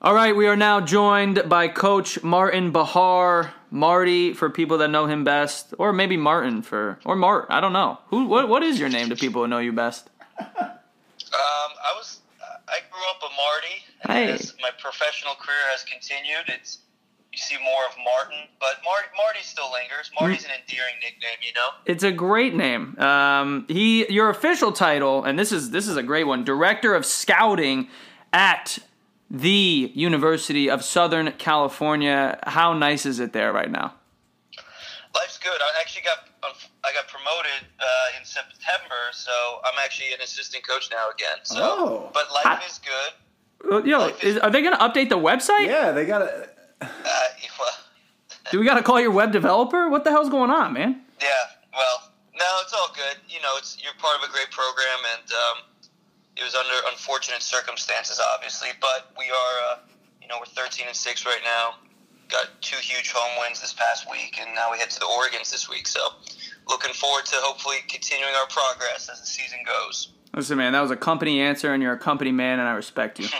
All 0.00 0.14
right, 0.14 0.34
we 0.36 0.46
are 0.46 0.54
now 0.56 0.80
joined 0.80 1.48
by 1.48 1.66
Coach 1.68 2.22
Martin 2.22 2.70
Bahar. 2.70 3.52
Marty, 3.70 4.32
for 4.32 4.48
people 4.48 4.78
that 4.78 4.88
know 4.88 5.04
him 5.06 5.24
best, 5.24 5.74
or 5.76 5.92
maybe 5.92 6.16
Martin 6.16 6.62
for, 6.62 6.98
or 7.04 7.14
Mart. 7.16 7.48
I 7.50 7.60
don't 7.60 7.74
know. 7.74 7.98
Who? 8.08 8.24
What? 8.24 8.48
What 8.48 8.62
is 8.62 8.80
your 8.80 8.88
name 8.88 9.10
to 9.10 9.16
people 9.16 9.42
who 9.42 9.48
know 9.48 9.58
you 9.58 9.72
best? 9.72 10.08
Um, 10.40 10.46
I 11.30 11.92
was 11.94 12.20
I 12.66 12.78
grew 12.90 13.02
up 13.10 13.20
a 13.20 13.28
Marty, 13.36 13.84
and 14.04 14.12
Hey. 14.12 14.32
as 14.32 14.54
my 14.62 14.70
professional 14.80 15.34
career 15.34 15.58
has 15.72 15.84
continued, 15.84 16.44
it's 16.48 16.78
you 17.30 17.36
see 17.38 17.56
more 17.62 17.84
of 17.90 17.94
Martin, 18.02 18.38
but 18.58 18.76
Marty 18.82 19.08
Marty 19.22 19.40
still 19.42 19.70
lingers. 19.70 20.10
Marty's 20.18 20.44
an 20.46 20.52
endearing 20.58 20.94
nickname, 21.02 21.36
you 21.42 21.52
know. 21.52 21.68
It's 21.84 22.04
a 22.04 22.12
great 22.12 22.54
name. 22.54 22.98
Um, 22.98 23.66
he, 23.68 24.10
your 24.10 24.30
official 24.30 24.72
title, 24.72 25.24
and 25.24 25.38
this 25.38 25.52
is 25.52 25.72
this 25.72 25.88
is 25.88 25.98
a 25.98 26.02
great 26.02 26.24
one. 26.24 26.42
Director 26.42 26.94
of 26.94 27.04
Scouting 27.04 27.88
at 28.32 28.78
the 29.30 29.92
University 29.94 30.70
of 30.70 30.82
Southern 30.84 31.32
California. 31.32 32.38
How 32.44 32.72
nice 32.72 33.04
is 33.06 33.20
it 33.20 33.32
there 33.32 33.52
right 33.52 33.70
now? 33.70 33.94
Life's 35.14 35.38
good. 35.38 35.52
I 35.60 35.80
actually 35.80 36.02
got 36.02 36.18
I 36.84 36.92
got 36.92 37.08
promoted 37.08 37.66
uh, 37.80 38.18
in 38.18 38.24
September, 38.24 38.94
so 39.12 39.30
I'm 39.64 39.78
actually 39.84 40.12
an 40.14 40.20
assistant 40.22 40.66
coach 40.66 40.88
now 40.90 41.10
again. 41.10 41.38
So, 41.42 41.56
Oh. 41.60 42.10
but 42.14 42.32
life 42.32 42.44
Hi- 42.44 42.62
is 42.66 42.78
good. 42.78 43.68
Well, 43.70 43.86
Yo, 43.86 44.06
is, 44.22 44.38
are 44.38 44.50
they 44.50 44.62
going 44.62 44.76
to 44.76 44.80
update 44.80 45.08
the 45.08 45.18
website? 45.18 45.66
Yeah, 45.66 45.90
they 45.90 46.06
got 46.06 46.20
to. 46.20 46.48
Uh, 46.80 46.86
well, 47.58 47.74
Do 48.52 48.60
we 48.60 48.64
got 48.64 48.74
to 48.74 48.82
call 48.82 49.00
your 49.00 49.10
web 49.10 49.32
developer? 49.32 49.88
What 49.90 50.04
the 50.04 50.10
hell's 50.10 50.28
going 50.30 50.50
on, 50.50 50.72
man? 50.72 51.02
Yeah, 51.20 51.28
well, 51.74 52.12
no, 52.38 52.46
it's 52.62 52.72
all 52.72 52.92
good. 52.94 53.16
You 53.28 53.42
know, 53.42 53.52
it's 53.58 53.76
you're 53.82 53.92
part 53.98 54.16
of 54.22 54.28
a 54.28 54.32
great 54.32 54.50
program, 54.52 54.98
and 55.18 55.32
um, 55.32 55.56
it 56.38 56.44
was 56.44 56.54
under 56.54 56.74
unfortunate 56.90 57.42
circumstances, 57.42 58.20
obviously. 58.34 58.68
But 58.80 59.10
we 59.18 59.26
are, 59.26 59.54
uh, 59.72 59.78
you 60.22 60.28
know, 60.28 60.36
we're 60.38 60.46
13 60.46 60.86
and 60.86 60.96
six 60.96 61.26
right 61.26 61.42
now. 61.44 61.74
Got 62.28 62.46
two 62.60 62.76
huge 62.76 63.10
home 63.10 63.40
wins 63.40 63.60
this 63.60 63.72
past 63.72 64.10
week, 64.10 64.38
and 64.40 64.54
now 64.54 64.70
we 64.70 64.78
head 64.78 64.90
to 64.90 65.00
the 65.00 65.06
Oregon's 65.06 65.50
this 65.50 65.68
week. 65.68 65.86
So, 65.86 66.00
looking 66.68 66.92
forward 66.92 67.24
to 67.26 67.36
hopefully 67.38 67.78
continuing 67.88 68.34
our 68.34 68.46
progress 68.46 69.08
as 69.10 69.20
the 69.20 69.26
season 69.26 69.58
goes. 69.64 70.12
Listen, 70.34 70.58
man, 70.58 70.74
that 70.74 70.82
was 70.82 70.90
a 70.90 70.96
company 70.96 71.40
answer, 71.40 71.72
and 71.72 71.82
you're 71.82 71.94
a 71.94 71.98
company 71.98 72.30
man, 72.30 72.60
and 72.60 72.68
I 72.68 72.72
respect 72.72 73.18
you. 73.18 73.28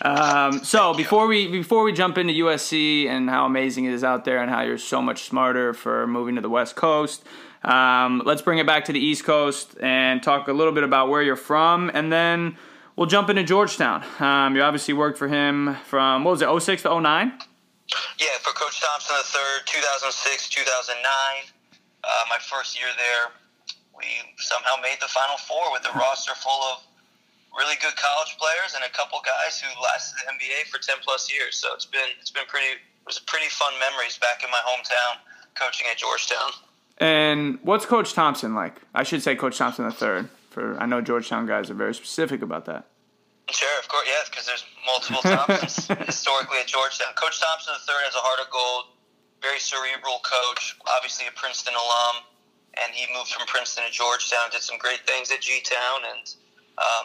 Um, 0.00 0.62
so 0.62 0.94
before 0.94 1.26
we 1.26 1.48
before 1.48 1.82
we 1.82 1.92
jump 1.92 2.18
into 2.18 2.32
USC 2.32 3.08
and 3.08 3.28
how 3.28 3.46
amazing 3.46 3.86
it 3.86 3.92
is 3.92 4.04
out 4.04 4.24
there, 4.24 4.40
and 4.40 4.48
how 4.48 4.60
you're 4.60 4.78
so 4.78 5.02
much 5.02 5.24
smarter 5.24 5.74
for 5.74 6.06
moving 6.06 6.36
to 6.36 6.40
the 6.40 6.48
West 6.48 6.76
Coast, 6.76 7.24
um, 7.64 8.22
let's 8.24 8.42
bring 8.42 8.58
it 8.58 8.66
back 8.66 8.84
to 8.86 8.92
the 8.92 9.00
East 9.00 9.24
Coast 9.24 9.76
and 9.80 10.22
talk 10.22 10.48
a 10.48 10.52
little 10.52 10.72
bit 10.72 10.84
about 10.84 11.08
where 11.08 11.22
you're 11.22 11.36
from, 11.36 11.90
and 11.92 12.12
then 12.12 12.56
we'll 12.96 13.06
jump 13.06 13.30
into 13.30 13.42
Georgetown. 13.42 14.04
Um, 14.20 14.54
you 14.56 14.62
obviously 14.62 14.94
worked 14.94 15.18
for 15.18 15.28
him 15.28 15.76
from 15.84 16.24
what 16.24 16.32
was 16.32 16.42
it, 16.42 16.48
06 16.48 16.82
to 16.82 17.00
09? 17.00 17.32
Yeah, 18.20 18.26
for 18.42 18.52
Coach 18.52 18.80
Thompson 18.80 19.16
III, 19.16 19.64
2006, 19.64 20.48
2009. 20.48 21.00
Uh, 22.04 22.10
my 22.28 22.38
first 22.38 22.78
year 22.78 22.88
there, 22.96 23.32
we 23.96 24.06
somehow 24.38 24.76
made 24.82 25.00
the 25.00 25.08
Final 25.08 25.36
Four 25.36 25.72
with 25.72 25.82
a 25.88 25.98
roster 25.98 26.34
full 26.36 26.62
of 26.72 26.84
really 27.56 27.74
good 27.80 27.96
college 27.96 28.36
players 28.38 28.76
and 28.76 28.84
a 28.84 28.92
couple 28.94 29.18
guys 29.24 29.58
who 29.58 29.66
lasted 29.82 30.20
the 30.22 30.30
NBA 30.30 30.70
for 30.70 30.78
10 30.78 31.02
plus 31.02 31.32
years. 31.32 31.56
So 31.56 31.72
it's 31.74 31.86
been 31.88 32.12
it's 32.20 32.30
been 32.30 32.46
pretty 32.46 32.78
it 32.78 33.06
was 33.06 33.18
pretty 33.18 33.48
fun 33.48 33.72
memories 33.80 34.20
back 34.20 34.44
in 34.44 34.50
my 34.50 34.62
hometown 34.62 35.18
coaching 35.56 35.88
at 35.90 35.98
Georgetown. 35.98 36.54
And 36.98 37.58
what's 37.62 37.86
Coach 37.86 38.12
Thompson 38.12 38.54
like? 38.54 38.76
I 38.94 39.02
should 39.02 39.22
say 39.22 39.36
Coach 39.36 39.58
Thompson 39.58 39.84
the 39.84 39.92
third. 39.92 40.28
For 40.50 40.76
I 40.80 40.86
know 40.86 41.00
Georgetown 41.00 41.46
guys 41.46 41.70
are 41.70 41.74
very 41.74 41.94
specific 41.94 42.42
about 42.42 42.64
that. 42.66 42.86
Sure, 43.50 43.78
of 43.80 43.88
course, 43.88 44.04
yes, 44.06 44.28
because 44.28 44.44
there's 44.44 44.64
multiple 44.84 45.22
Thompsons 45.22 45.88
historically 46.06 46.58
at 46.60 46.66
Georgetown. 46.66 47.14
Coach 47.14 47.40
Thompson 47.40 47.72
the 47.72 47.84
third 47.88 48.04
has 48.04 48.14
a 48.14 48.20
heart 48.20 48.44
of 48.44 48.52
gold, 48.52 48.92
very 49.40 49.56
cerebral 49.56 50.20
coach, 50.20 50.76
obviously 50.84 51.24
a 51.24 51.32
Princeton 51.32 51.72
alum, 51.72 52.28
and 52.76 52.92
he 52.92 53.08
moved 53.16 53.32
from 53.32 53.48
Princeton 53.48 53.88
to 53.88 53.92
Georgetown, 53.92 54.52
did 54.52 54.60
some 54.60 54.76
great 54.76 55.00
things 55.08 55.32
at 55.32 55.40
G 55.40 55.64
Town, 55.64 56.04
and 56.12 56.24
um, 56.76 57.04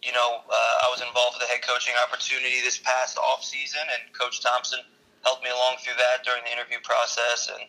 you 0.00 0.14
know, 0.14 0.40
uh, 0.46 0.84
I 0.84 0.88
was 0.88 1.02
involved 1.02 1.36
with 1.36 1.44
a 1.44 1.50
head 1.52 1.60
coaching 1.60 1.92
opportunity 2.00 2.62
this 2.64 2.78
past 2.78 3.18
off 3.18 3.44
season, 3.44 3.82
and 3.82 4.08
Coach 4.14 4.40
Thompson 4.40 4.80
helped 5.26 5.44
me 5.44 5.50
along 5.50 5.82
through 5.82 5.98
that 5.98 6.24
during 6.24 6.40
the 6.48 6.52
interview 6.54 6.78
process, 6.80 7.50
and 7.52 7.68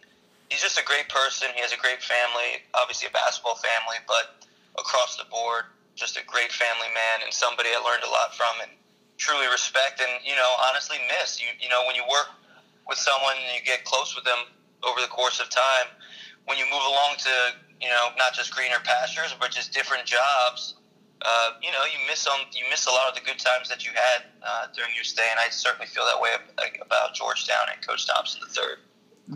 he's 0.49 0.61
just 0.61 0.77
a 0.77 0.83
great 0.83 1.07
person. 1.09 1.47
He 1.55 1.61
has 1.61 1.71
a 1.73 1.77
great 1.77 2.01
family, 2.01 2.65
obviously 2.73 3.07
a 3.07 3.13
basketball 3.13 3.55
family, 3.61 4.01
but 4.09 4.45
across 4.77 5.17
the 5.17 5.25
board, 5.29 5.69
just 5.95 6.17
a 6.17 6.25
great 6.25 6.51
family 6.51 6.89
man 6.93 7.23
and 7.23 7.33
somebody 7.33 7.69
I 7.69 7.79
learned 7.83 8.03
a 8.03 8.11
lot 8.11 8.33
from 8.33 8.63
and 8.63 8.71
truly 9.19 9.47
respect 9.51 9.99
and 9.99 10.23
you 10.23 10.33
know 10.33 10.49
honestly 10.71 10.97
miss. 11.11 11.41
You 11.41 11.51
you 11.59 11.69
know 11.69 11.83
when 11.85 11.95
you 11.95 12.03
work 12.09 12.31
with 12.87 12.97
someone 12.97 13.35
and 13.35 13.51
you 13.53 13.61
get 13.61 13.83
close 13.83 14.15
with 14.15 14.23
them 14.25 14.49
over 14.81 15.01
the 15.01 15.11
course 15.11 15.39
of 15.39 15.49
time, 15.49 15.91
when 16.47 16.57
you 16.57 16.65
move 16.65 16.81
along 16.87 17.19
to 17.19 17.33
you 17.83 17.91
know 17.91 18.15
not 18.17 18.33
just 18.33 18.55
greener 18.55 18.79
pastures 18.83 19.35
but 19.39 19.51
just 19.51 19.73
different 19.73 20.05
jobs. 20.05 20.75
Uh, 21.19 21.51
you 21.61 21.69
know, 21.75 21.83
you 21.83 21.99
miss 22.07 22.25
on 22.27 22.39
you 22.55 22.63
miss 22.71 22.87
a 22.87 22.89
lot 22.89 23.09
of 23.09 23.13
the 23.13 23.19
good 23.19 23.37
times 23.37 23.67
that 23.67 23.83
you 23.83 23.91
had 23.91 24.23
uh, 24.41 24.71
during 24.73 24.95
your 24.95 25.03
stay, 25.03 25.27
and 25.29 25.37
I 25.37 25.51
certainly 25.51 25.85
feel 25.85 26.05
that 26.05 26.15
way 26.15 26.31
about 26.79 27.13
Georgetown 27.13 27.67
and 27.75 27.85
Coach 27.85 28.07
Thompson 28.07 28.39
III. 28.47 28.79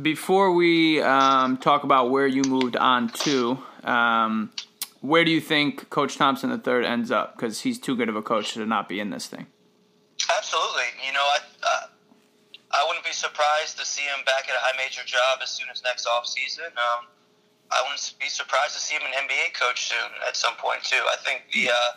Before 0.02 0.52
we 0.52 1.02
um, 1.02 1.58
talk 1.58 1.84
about 1.84 2.10
where 2.10 2.26
you 2.26 2.42
moved 2.44 2.76
on 2.76 3.10
to, 3.10 3.60
um, 3.84 4.52
where 5.02 5.24
do 5.24 5.32
you 5.32 5.42
think 5.42 5.90
Coach 5.90 6.18
Thompson 6.18 6.50
III 6.50 6.86
ends 6.86 7.12
up? 7.12 7.36
Because 7.36 7.62
he's 7.62 7.78
too 7.78 7.96
good 7.96 8.10
of 8.10 8.16
a 8.16 8.22
coach 8.22 8.54
to 8.54 8.66
not 8.66 8.90
be 8.90 9.00
in 9.00 9.12
this 9.12 9.28
thing. 9.28 9.48
Absolutely. 10.36 10.90
You 11.06 11.14
know, 11.14 11.22
I 11.22 11.38
uh, 11.62 11.88
I 12.74 12.86
wouldn't 12.88 13.06
be 13.06 13.14
surprised 13.14 13.78
to 13.78 13.86
see 13.86 14.02
him 14.02 14.26
back 14.26 14.50
at 14.50 14.56
a 14.56 14.62
high 14.62 14.76
major 14.78 15.04
job 15.06 15.40
as 15.44 15.52
soon 15.52 15.68
as 15.72 15.84
next 15.84 16.08
off 16.08 16.26
season. 16.26 16.66
Um, 16.74 17.06
I 17.70 17.82
wouldn't 17.84 18.02
be 18.20 18.30
surprised 18.30 18.74
to 18.74 18.82
see 18.82 18.96
him 18.96 19.04
an 19.06 19.14
NBA 19.14 19.54
coach 19.54 19.90
soon 19.90 20.10
at 20.28 20.36
some 20.36 20.56
point 20.56 20.84
too. 20.84 21.02
I 21.06 21.18
think 21.22 21.44
the 21.54 21.70
uh, 21.70 21.92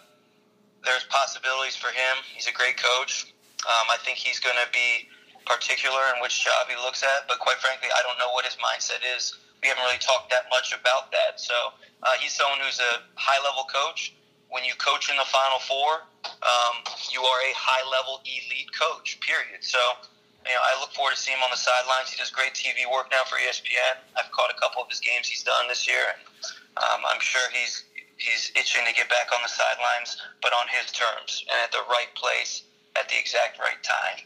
there's 0.85 1.05
possibilities 1.09 1.77
for 1.77 1.89
him. 1.89 2.21
He's 2.35 2.47
a 2.47 2.53
great 2.53 2.77
coach. 2.77 3.33
Um, 3.65 3.89
I 3.89 3.97
think 4.05 4.19
he's 4.19 4.39
going 4.39 4.57
to 4.57 4.71
be 4.73 5.09
particular 5.47 6.13
in 6.15 6.21
which 6.21 6.45
job 6.45 6.67
he 6.69 6.77
looks 6.77 7.03
at, 7.03 7.25
but 7.31 7.39
quite 7.39 7.57
frankly, 7.63 7.89
I 7.95 8.03
don't 8.03 8.19
know 8.19 8.35
what 8.35 8.45
his 8.45 8.59
mindset 8.59 9.01
is. 9.17 9.39
We 9.63 9.71
haven't 9.71 9.87
really 9.87 10.03
talked 10.03 10.29
that 10.31 10.51
much 10.51 10.75
about 10.75 11.11
that. 11.15 11.41
So 11.41 11.55
uh, 12.03 12.15
he's 12.21 12.35
someone 12.35 12.59
who's 12.61 12.83
a 12.83 13.03
high 13.15 13.41
level 13.41 13.65
coach. 13.71 14.13
When 14.51 14.63
you 14.63 14.75
coach 14.79 15.11
in 15.11 15.17
the 15.17 15.27
Final 15.27 15.59
Four, 15.59 16.07
um, 16.23 16.75
you 17.11 17.19
are 17.23 17.41
a 17.43 17.55
high 17.57 17.83
level 17.91 18.23
elite 18.23 18.71
coach. 18.71 19.19
Period. 19.19 19.65
So 19.65 19.79
you 20.47 20.55
know, 20.55 20.63
I 20.63 20.79
look 20.79 20.95
forward 20.95 21.19
to 21.19 21.19
seeing 21.19 21.35
him 21.35 21.43
on 21.43 21.51
the 21.51 21.59
sidelines. 21.59 22.15
He 22.15 22.17
does 22.19 22.31
great 22.31 22.55
TV 22.55 22.87
work 22.87 23.11
now 23.11 23.27
for 23.27 23.35
ESPN. 23.43 23.99
I've 24.15 24.31
caught 24.31 24.55
a 24.55 24.59
couple 24.63 24.79
of 24.79 24.87
his 24.87 25.03
games 25.03 25.27
he's 25.27 25.43
done 25.43 25.67
this 25.67 25.91
year, 25.91 26.15
and 26.15 26.23
um, 26.79 27.03
I'm 27.03 27.19
sure 27.19 27.43
he's 27.51 27.83
he's 28.17 28.55
itching 28.55 28.87
to 28.87 28.95
get 28.95 29.11
back 29.11 29.35
on 29.35 29.43
the 29.43 29.51
sidelines, 29.51 30.23
but 30.41 30.55
on 30.55 30.71
his 30.71 30.95
terms 30.95 31.45
and 31.51 31.59
at 31.59 31.73
the 31.75 31.83
right 31.91 32.09
place 32.15 32.63
at 32.95 33.09
the 33.11 33.19
exact 33.19 33.59
right 33.59 33.83
time. 33.83 34.25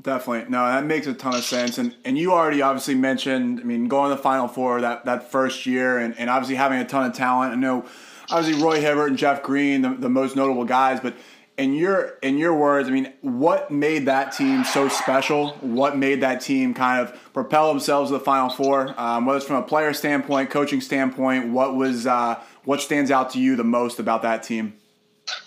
Definitely. 0.00 0.50
No, 0.50 0.66
that 0.66 0.84
makes 0.84 1.06
a 1.06 1.14
ton 1.14 1.34
of 1.34 1.44
sense. 1.44 1.78
And 1.78 1.94
and 2.04 2.18
you 2.18 2.32
already 2.32 2.62
obviously 2.62 2.94
mentioned, 2.94 3.60
I 3.60 3.64
mean, 3.64 3.86
going 3.88 4.10
to 4.10 4.16
the 4.16 4.22
Final 4.22 4.48
Four 4.48 4.80
that, 4.80 5.04
that 5.04 5.30
first 5.30 5.66
year 5.66 5.98
and, 5.98 6.18
and 6.18 6.28
obviously 6.28 6.56
having 6.56 6.78
a 6.78 6.84
ton 6.84 7.08
of 7.08 7.16
talent. 7.16 7.52
I 7.52 7.56
know 7.56 7.84
obviously 8.30 8.62
Roy 8.62 8.80
Hibbert 8.80 9.10
and 9.10 9.18
Jeff 9.18 9.42
Green, 9.42 9.82
the, 9.82 9.94
the 9.94 10.08
most 10.08 10.34
notable 10.34 10.64
guys, 10.64 10.98
but 11.00 11.14
in 11.56 11.74
your 11.74 12.18
in 12.22 12.38
your 12.38 12.54
words, 12.54 12.88
I 12.88 12.92
mean, 12.92 13.12
what 13.20 13.70
made 13.70 14.06
that 14.06 14.32
team 14.32 14.64
so 14.64 14.88
special? 14.88 15.50
What 15.60 15.96
made 15.96 16.22
that 16.22 16.40
team 16.40 16.74
kind 16.74 17.06
of 17.06 17.32
propel 17.32 17.68
themselves 17.68 18.10
to 18.10 18.14
the 18.14 18.24
Final 18.24 18.48
Four? 18.48 18.98
Um, 18.98 19.26
whether 19.26 19.36
it's 19.36 19.46
from 19.46 19.56
a 19.56 19.62
player 19.62 19.92
standpoint, 19.92 20.50
coaching 20.50 20.80
standpoint, 20.80 21.52
what 21.52 21.76
was 21.76 22.06
uh, 22.06 22.42
what 22.64 22.80
stands 22.80 23.10
out 23.10 23.30
to 23.30 23.38
you 23.38 23.54
the 23.54 23.64
most 23.64 23.98
about 24.00 24.22
that 24.22 24.42
team? 24.42 24.74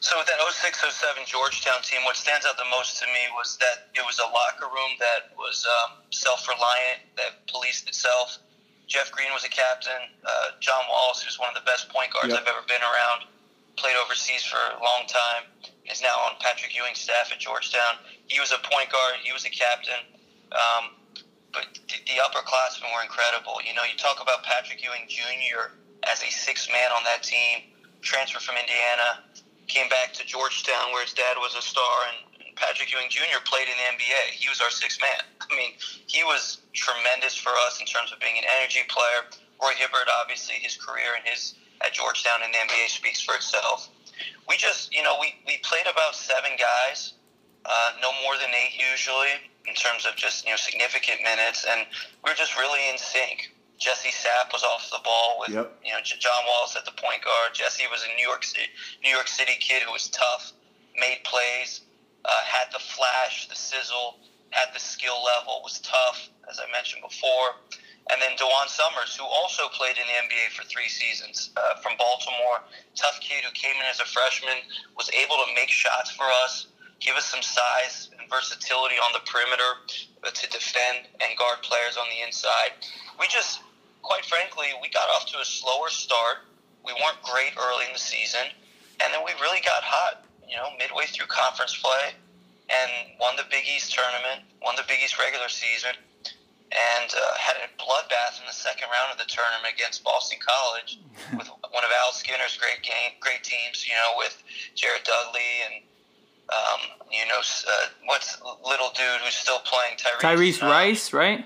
So 0.01 0.17
with 0.17 0.27
that 0.27 0.39
0607 0.39 1.25
Georgetown 1.25 1.81
team, 1.81 2.03
what 2.05 2.15
stands 2.15 2.45
out 2.45 2.57
the 2.57 2.69
most 2.69 2.99
to 3.01 3.05
me 3.07 3.29
was 3.35 3.57
that 3.57 3.89
it 3.93 4.05
was 4.05 4.19
a 4.19 4.27
locker 4.29 4.69
room 4.69 4.93
that 4.99 5.33
was 5.37 5.65
um, 5.65 6.01
self-reliant, 6.11 7.01
that 7.17 7.45
policed 7.47 7.87
itself. 7.87 8.37
Jeff 8.87 9.11
Green 9.11 9.33
was 9.33 9.43
a 9.43 9.49
captain. 9.49 10.13
Uh, 10.23 10.53
John 10.59 10.85
Wallace, 10.89 11.21
who's 11.21 11.39
one 11.39 11.49
of 11.49 11.55
the 11.55 11.65
best 11.65 11.89
point 11.89 12.13
guards 12.13 12.33
Yep. 12.33 12.41
I've 12.41 12.47
ever 12.47 12.63
been 12.67 12.81
around, 12.81 13.25
played 13.77 13.97
overseas 13.97 14.43
for 14.45 14.57
a 14.57 14.81
long 14.83 15.05
time. 15.07 15.49
Is 15.89 16.01
now 16.01 16.17
on 16.25 16.33
Patrick 16.39 16.75
Ewing's 16.75 16.99
staff 16.99 17.29
at 17.31 17.37
Georgetown. 17.37 18.01
He 18.25 18.39
was 18.39 18.51
a 18.51 18.57
point 18.57 18.89
guard. 18.89 19.21
He 19.21 19.31
was 19.31 19.45
a 19.45 19.53
captain. 19.53 20.01
Um, 20.51 20.97
but 21.53 21.67
the, 21.87 21.97
the 22.09 22.17
upperclassmen 22.25 22.89
were 22.93 23.01
incredible. 23.01 23.61
You 23.61 23.73
know, 23.73 23.83
you 23.85 23.95
talk 23.97 24.21
about 24.21 24.43
Patrick 24.43 24.83
Ewing 24.83 25.05
Jr. 25.07 25.77
as 26.03 26.21
a 26.23 26.29
sixth 26.29 26.71
man 26.71 26.91
on 26.91 27.03
that 27.05 27.21
team, 27.21 27.69
transfer 28.01 28.39
from 28.39 28.57
Indiana, 28.57 29.23
came 29.67 29.89
back 29.89 30.13
to 30.13 30.25
Georgetown 30.25 30.91
where 30.91 31.03
his 31.03 31.13
dad 31.13 31.37
was 31.37 31.55
a 31.55 31.61
star, 31.61 32.09
and 32.09 32.55
Patrick 32.55 32.91
Ewing 32.91 33.09
Jr. 33.09 33.43
played 33.43 33.67
in 33.67 33.75
the 33.75 33.87
NBA. 33.97 34.37
He 34.37 34.47
was 34.49 34.61
our 34.61 34.69
sixth 34.71 35.01
man. 35.01 35.21
I 35.41 35.55
mean, 35.55 35.73
he 36.07 36.23
was 36.23 36.61
tremendous 36.73 37.35
for 37.35 37.51
us 37.67 37.79
in 37.79 37.85
terms 37.85 38.11
of 38.11 38.19
being 38.19 38.37
an 38.37 38.45
energy 38.59 38.81
player. 38.87 39.27
Roy 39.61 39.75
Hibbert, 39.75 40.07
obviously, 40.21 40.55
his 40.55 40.75
career 40.77 41.15
and 41.17 41.27
his 41.27 41.55
at 41.83 41.93
Georgetown 41.93 42.43
in 42.43 42.51
the 42.51 42.57
NBA 42.57 42.87
speaks 42.87 43.21
for 43.21 43.35
itself. 43.35 43.89
We 44.47 44.55
just, 44.55 44.93
you 44.93 45.03
know, 45.03 45.17
we, 45.19 45.35
we 45.45 45.59
played 45.63 45.87
about 45.91 46.15
seven 46.15 46.51
guys 46.55 47.13
uh, 47.65 47.91
no 48.01 48.11
more 48.23 48.37
than 48.37 48.49
eight 48.53 48.79
usually 48.79 49.51
in 49.67 49.73
terms 49.73 50.05
of 50.05 50.15
just 50.15 50.45
you 50.45 50.51
know 50.51 50.57
significant 50.57 51.21
minutes, 51.23 51.65
and 51.67 51.85
we 52.23 52.31
are 52.31 52.35
just 52.35 52.57
really 52.57 52.89
in 52.89 52.97
sync. 52.97 53.51
Jesse 53.77 54.09
Sapp 54.09 54.53
was 54.53 54.63
off 54.63 54.89
the 54.91 54.99
ball 55.03 55.37
with 55.39 55.49
Yep. 55.49 55.79
you 55.83 55.91
know 55.91 55.99
J- 56.03 56.17
John 56.19 56.43
Wallace 56.47 56.75
at 56.75 56.85
the 56.85 56.91
point 56.95 57.23
guard. 57.23 57.53
Jesse 57.53 57.85
was 57.91 58.03
a 58.03 58.15
New 58.15 58.25
York 58.27 58.43
City 58.43 58.67
New 59.03 59.09
York 59.11 59.27
City 59.27 59.53
kid 59.59 59.83
who 59.83 59.91
was 59.91 60.07
tough, 60.09 60.53
made 60.99 61.19
plays, 61.23 61.81
uh, 62.25 62.29
had 62.45 62.71
the 62.71 62.79
flash, 62.79 63.47
the 63.47 63.55
sizzle, 63.55 64.19
had 64.51 64.73
the 64.73 64.79
skill 64.79 65.21
level, 65.23 65.61
was 65.63 65.79
tough 65.79 66.29
as 66.49 66.59
I 66.59 66.71
mentioned 66.71 67.01
before. 67.01 67.59
And 68.11 68.21
then 68.21 68.37
DaJuan 68.37 68.69
Summers, 68.69 69.15
who 69.17 69.25
also 69.25 69.63
played 69.73 69.97
in 69.97 70.05
the 70.05 70.13
NBA 70.13 70.53
for 70.53 70.63
three 70.69 70.89
seasons 70.89 71.49
uh, 71.57 71.81
from 71.81 71.97
Baltimore, 71.97 72.61
tough 72.93 73.19
kid 73.19 73.43
who 73.43 73.51
came 73.51 73.73
in 73.77 73.85
as 73.89 73.99
a 73.99 74.05
freshman, 74.05 74.61
was 74.95 75.09
able 75.09 75.37
to 75.37 75.47
make 75.55 75.69
shots 75.69 76.11
for 76.11 76.25
us, 76.45 76.67
give 76.99 77.15
us 77.15 77.25
some 77.25 77.41
size 77.41 78.09
and 78.17 78.29
versatility 78.29 78.95
on 78.95 79.11
the 79.13 79.23
perimeter 79.29 79.85
to 80.23 80.45
defend 80.49 81.07
and 81.21 81.37
guard 81.37 81.61
players 81.61 81.97
on 81.97 82.05
the 82.09 82.25
inside. 82.25 82.73
We 83.19 83.27
just, 83.27 83.61
quite 84.01 84.25
frankly, 84.25 84.67
we 84.81 84.89
got 84.89 85.09
off 85.09 85.25
to 85.31 85.37
a 85.39 85.45
slower 85.45 85.89
start. 85.89 86.47
We 86.85 86.93
weren't 86.93 87.21
great 87.21 87.53
early 87.57 87.85
in 87.85 87.93
the 87.93 88.01
season, 88.01 88.45
and 89.01 89.13
then 89.13 89.21
we 89.25 89.33
really 89.41 89.61
got 89.61 89.81
hot, 89.83 90.25
you 90.47 90.55
know, 90.55 90.69
midway 90.77 91.05
through 91.05 91.27
conference 91.27 91.77
play, 91.77 92.13
and 92.69 92.89
won 93.19 93.35
the 93.35 93.45
Big 93.49 93.65
East 93.65 93.93
tournament, 93.93 94.45
won 94.61 94.75
the 94.75 94.85
Big 94.87 95.01
East 95.01 95.17
regular 95.17 95.49
season, 95.49 95.93
and 96.25 97.09
uh, 97.13 97.37
had 97.37 97.57
a 97.61 97.69
bloodbath 97.77 98.41
in 98.41 98.45
the 98.49 98.55
second 98.55 98.89
round 98.89 99.13
of 99.13 99.17
the 99.21 99.29
tournament 99.29 99.73
against 99.73 100.03
Boston 100.03 100.41
College 100.41 100.97
with 101.37 101.47
one 101.47 101.85
of 101.85 101.91
Al 102.01 102.11
Skinner's 102.13 102.57
great 102.57 102.81
game, 102.81 103.17
great 103.21 103.45
teams. 103.45 103.85
You 103.85 103.93
know, 103.93 104.17
with 104.17 104.35
Jared 104.73 105.05
Dudley 105.05 105.51
and 105.69 105.85
um, 106.49 106.81
you 107.11 107.25
know 107.27 107.39
uh, 107.39 107.85
what's 108.05 108.41
little 108.65 108.91
dude 108.95 109.21
who's 109.23 109.33
still 109.33 109.59
playing 109.59 109.97
Tyrese. 109.97 110.21
Tyrese 110.21 110.63
um, 110.63 110.69
Rice, 110.69 111.13
right? 111.13 111.45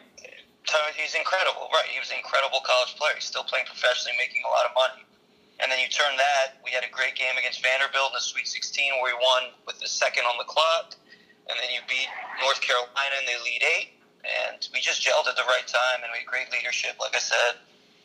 He's 1.09 1.17
incredible, 1.17 1.65
right? 1.73 1.89
He 1.89 1.97
was 1.97 2.13
an 2.13 2.21
incredible 2.21 2.61
college 2.61 2.93
player. 2.93 3.17
He's 3.17 3.25
still 3.25 3.47
playing 3.47 3.65
professionally, 3.65 4.13
making 4.21 4.45
a 4.45 4.51
lot 4.53 4.69
of 4.69 4.77
money. 4.77 5.01
And 5.57 5.67
then 5.71 5.81
you 5.81 5.89
turn 5.89 6.13
that. 6.15 6.61
We 6.61 6.69
had 6.69 6.85
a 6.85 6.91
great 6.93 7.17
game 7.17 7.33
against 7.33 7.65
Vanderbilt 7.65 8.13
in 8.13 8.15
the 8.15 8.23
Sweet 8.23 8.45
16, 8.45 9.01
where 9.01 9.09
we 9.09 9.17
won 9.17 9.57
with 9.65 9.81
the 9.81 9.89
second 9.89 10.29
on 10.29 10.37
the 10.37 10.45
clock. 10.45 10.93
And 11.49 11.57
then 11.57 11.73
you 11.73 11.81
beat 11.89 12.05
North 12.45 12.61
Carolina, 12.61 13.15
and 13.17 13.25
they 13.25 13.35
lead 13.41 13.65
eight. 13.65 13.97
And 14.21 14.61
we 14.69 14.79
just 14.79 15.01
gelled 15.01 15.25
at 15.25 15.33
the 15.33 15.47
right 15.49 15.65
time, 15.65 16.05
and 16.05 16.13
we 16.13 16.21
had 16.21 16.29
great 16.29 16.51
leadership, 16.53 17.01
like 17.01 17.17
I 17.17 17.23
said. 17.23 17.57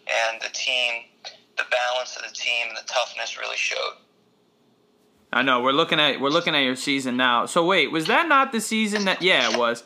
And 0.09 0.41
the 0.41 0.51
team, 0.57 1.13
the 1.61 1.69
balance 1.69 2.17
of 2.17 2.25
the 2.25 2.35
team, 2.35 2.73
and 2.73 2.77
the 2.81 2.89
toughness 2.89 3.37
really 3.37 3.61
showed. 3.61 4.01
I 5.35 5.43
know 5.43 5.61
we're 5.61 5.73
looking 5.73 5.99
at 5.99 6.21
we're 6.21 6.31
looking 6.31 6.55
at 6.55 6.63
your 6.63 6.77
season 6.77 7.17
now. 7.17 7.47
So 7.47 7.67
wait, 7.67 7.91
was 7.91 8.07
that 8.07 8.29
not 8.29 8.53
the 8.53 8.61
season 8.61 9.05
that? 9.07 9.21
Yeah, 9.21 9.51
it 9.51 9.59
was. 9.59 9.83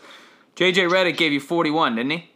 JJ 0.57 0.93
Redick 0.93 1.17
gave 1.17 1.33
you 1.33 1.41
41, 1.41 1.97
didn't 1.97 2.11
he? 2.11 2.29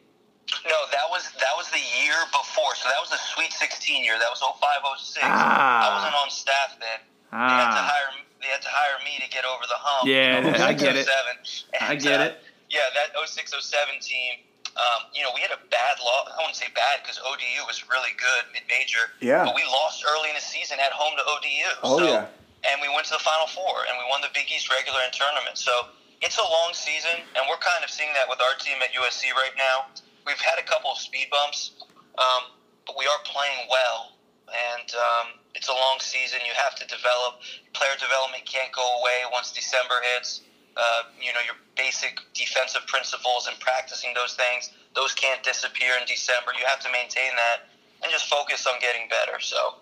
No, 0.64 0.78
that 0.88 1.06
was 1.12 1.28
that 1.36 1.52
was 1.60 1.68
the 1.68 1.84
year 2.00 2.16
before. 2.32 2.72
So 2.74 2.88
that 2.88 2.96
was 3.04 3.10
the 3.12 3.20
Sweet 3.36 3.52
16 3.52 4.02
year. 4.02 4.16
That 4.16 4.32
was 4.32 4.40
0506. 4.40 5.20
Ah. 5.28 5.28
I 5.28 5.88
wasn't 5.92 6.16
on 6.24 6.30
staff 6.32 6.72
then. 6.80 7.04
They 7.36 7.36
had 7.36 7.76
to 7.76 7.84
Ah, 7.84 7.92
hire 7.92 8.10
they 8.40 8.48
had 8.48 8.62
to 8.64 8.72
hire 8.72 8.96
me 9.04 9.20
to 9.20 9.28
get 9.28 9.44
over 9.44 9.68
the 9.68 9.76
hump. 9.76 10.08
Yeah, 10.08 10.64
I 10.66 10.72
get 10.72 10.96
it. 10.96 11.04
0607. 11.04 11.84
I 11.84 11.94
get 12.00 12.16
uh, 12.16 12.24
it. 12.32 12.40
Yeah, 12.72 12.88
that 12.96 13.12
0607 13.12 14.00
team. 14.00 14.40
Um, 14.72 15.12
you 15.12 15.20
know, 15.20 15.28
we 15.36 15.44
had 15.44 15.52
a 15.52 15.60
bad 15.68 16.00
loss. 16.00 16.32
I 16.32 16.40
wouldn't 16.40 16.56
say 16.56 16.72
bad 16.72 17.04
because 17.04 17.20
ODU 17.20 17.60
was 17.68 17.84
really 17.92 18.16
good 18.16 18.48
mid 18.56 18.64
major. 18.72 19.12
Yeah. 19.20 19.44
But 19.44 19.52
we 19.52 19.68
lost 19.68 20.00
early 20.00 20.32
in 20.32 20.34
the 20.34 20.40
season 20.40 20.80
at 20.80 20.96
home 20.96 21.12
to 21.20 21.24
ODU. 21.28 21.68
Oh, 21.84 21.98
so, 22.00 22.08
yeah. 22.08 22.32
And 22.62 22.78
we 22.80 22.88
went 22.88 23.10
to 23.10 23.14
the 23.18 23.24
Final 23.24 23.50
Four 23.50 23.86
and 23.90 23.98
we 23.98 24.06
won 24.06 24.22
the 24.22 24.30
Big 24.30 24.46
East 24.50 24.70
regular 24.70 25.02
and 25.02 25.12
tournament. 25.12 25.58
So 25.58 25.90
it's 26.22 26.38
a 26.38 26.46
long 26.46 26.70
season, 26.70 27.18
and 27.34 27.42
we're 27.50 27.58
kind 27.58 27.82
of 27.82 27.90
seeing 27.90 28.14
that 28.14 28.30
with 28.30 28.38
our 28.38 28.54
team 28.62 28.78
at 28.78 28.94
USC 28.94 29.34
right 29.34 29.54
now. 29.58 29.90
We've 30.22 30.38
had 30.38 30.54
a 30.62 30.62
couple 30.62 30.94
of 30.94 30.98
speed 30.98 31.26
bumps, 31.34 31.74
um, 32.14 32.54
but 32.86 32.94
we 32.94 33.04
are 33.10 33.20
playing 33.26 33.66
well. 33.66 34.14
And 34.46 34.88
um, 34.94 35.26
it's 35.58 35.66
a 35.68 35.74
long 35.74 35.98
season. 35.98 36.38
You 36.46 36.54
have 36.54 36.78
to 36.78 36.86
develop. 36.86 37.42
Player 37.74 37.98
development 37.98 38.46
can't 38.46 38.70
go 38.70 38.86
away 39.02 39.26
once 39.32 39.50
December 39.50 39.98
hits. 40.14 40.42
Uh, 40.76 41.10
you 41.20 41.34
know, 41.34 41.42
your 41.44 41.58
basic 41.76 42.20
defensive 42.32 42.86
principles 42.86 43.46
and 43.46 43.58
practicing 43.60 44.14
those 44.14 44.34
things, 44.34 44.70
those 44.94 45.12
can't 45.12 45.42
disappear 45.42 45.98
in 46.00 46.06
December. 46.06 46.52
You 46.56 46.64
have 46.64 46.80
to 46.80 46.90
maintain 46.90 47.34
that 47.36 47.68
and 48.02 48.10
just 48.10 48.30
focus 48.30 48.66
on 48.66 48.80
getting 48.80 49.08
better. 49.08 49.40
So, 49.40 49.81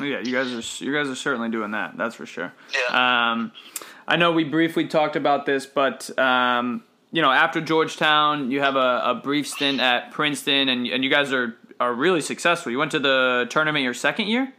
yeah, 0.00 0.20
you 0.20 0.32
guys 0.32 0.52
are 0.52 0.84
you 0.84 0.92
guys 0.92 1.08
are 1.08 1.14
certainly 1.14 1.50
doing 1.50 1.72
that. 1.72 1.96
That's 1.96 2.14
for 2.14 2.26
sure. 2.26 2.52
Yeah. 2.72 3.30
Um, 3.32 3.52
I 4.06 4.16
know 4.16 4.32
we 4.32 4.44
briefly 4.44 4.86
talked 4.86 5.16
about 5.16 5.46
this, 5.46 5.66
but 5.66 6.16
um, 6.18 6.82
you 7.12 7.22
know, 7.22 7.30
after 7.30 7.60
Georgetown, 7.60 8.50
you 8.50 8.60
have 8.60 8.76
a, 8.76 9.02
a 9.04 9.20
brief 9.22 9.46
stint 9.46 9.80
at 9.80 10.10
Princeton, 10.10 10.68
and 10.68 10.86
and 10.86 11.04
you 11.04 11.10
guys 11.10 11.32
are 11.32 11.56
are 11.78 11.92
really 11.94 12.20
successful. 12.20 12.72
You 12.72 12.78
went 12.78 12.92
to 12.92 12.98
the 12.98 13.46
tournament 13.50 13.84
your 13.84 13.94
second 13.94 14.28
year. 14.28 14.52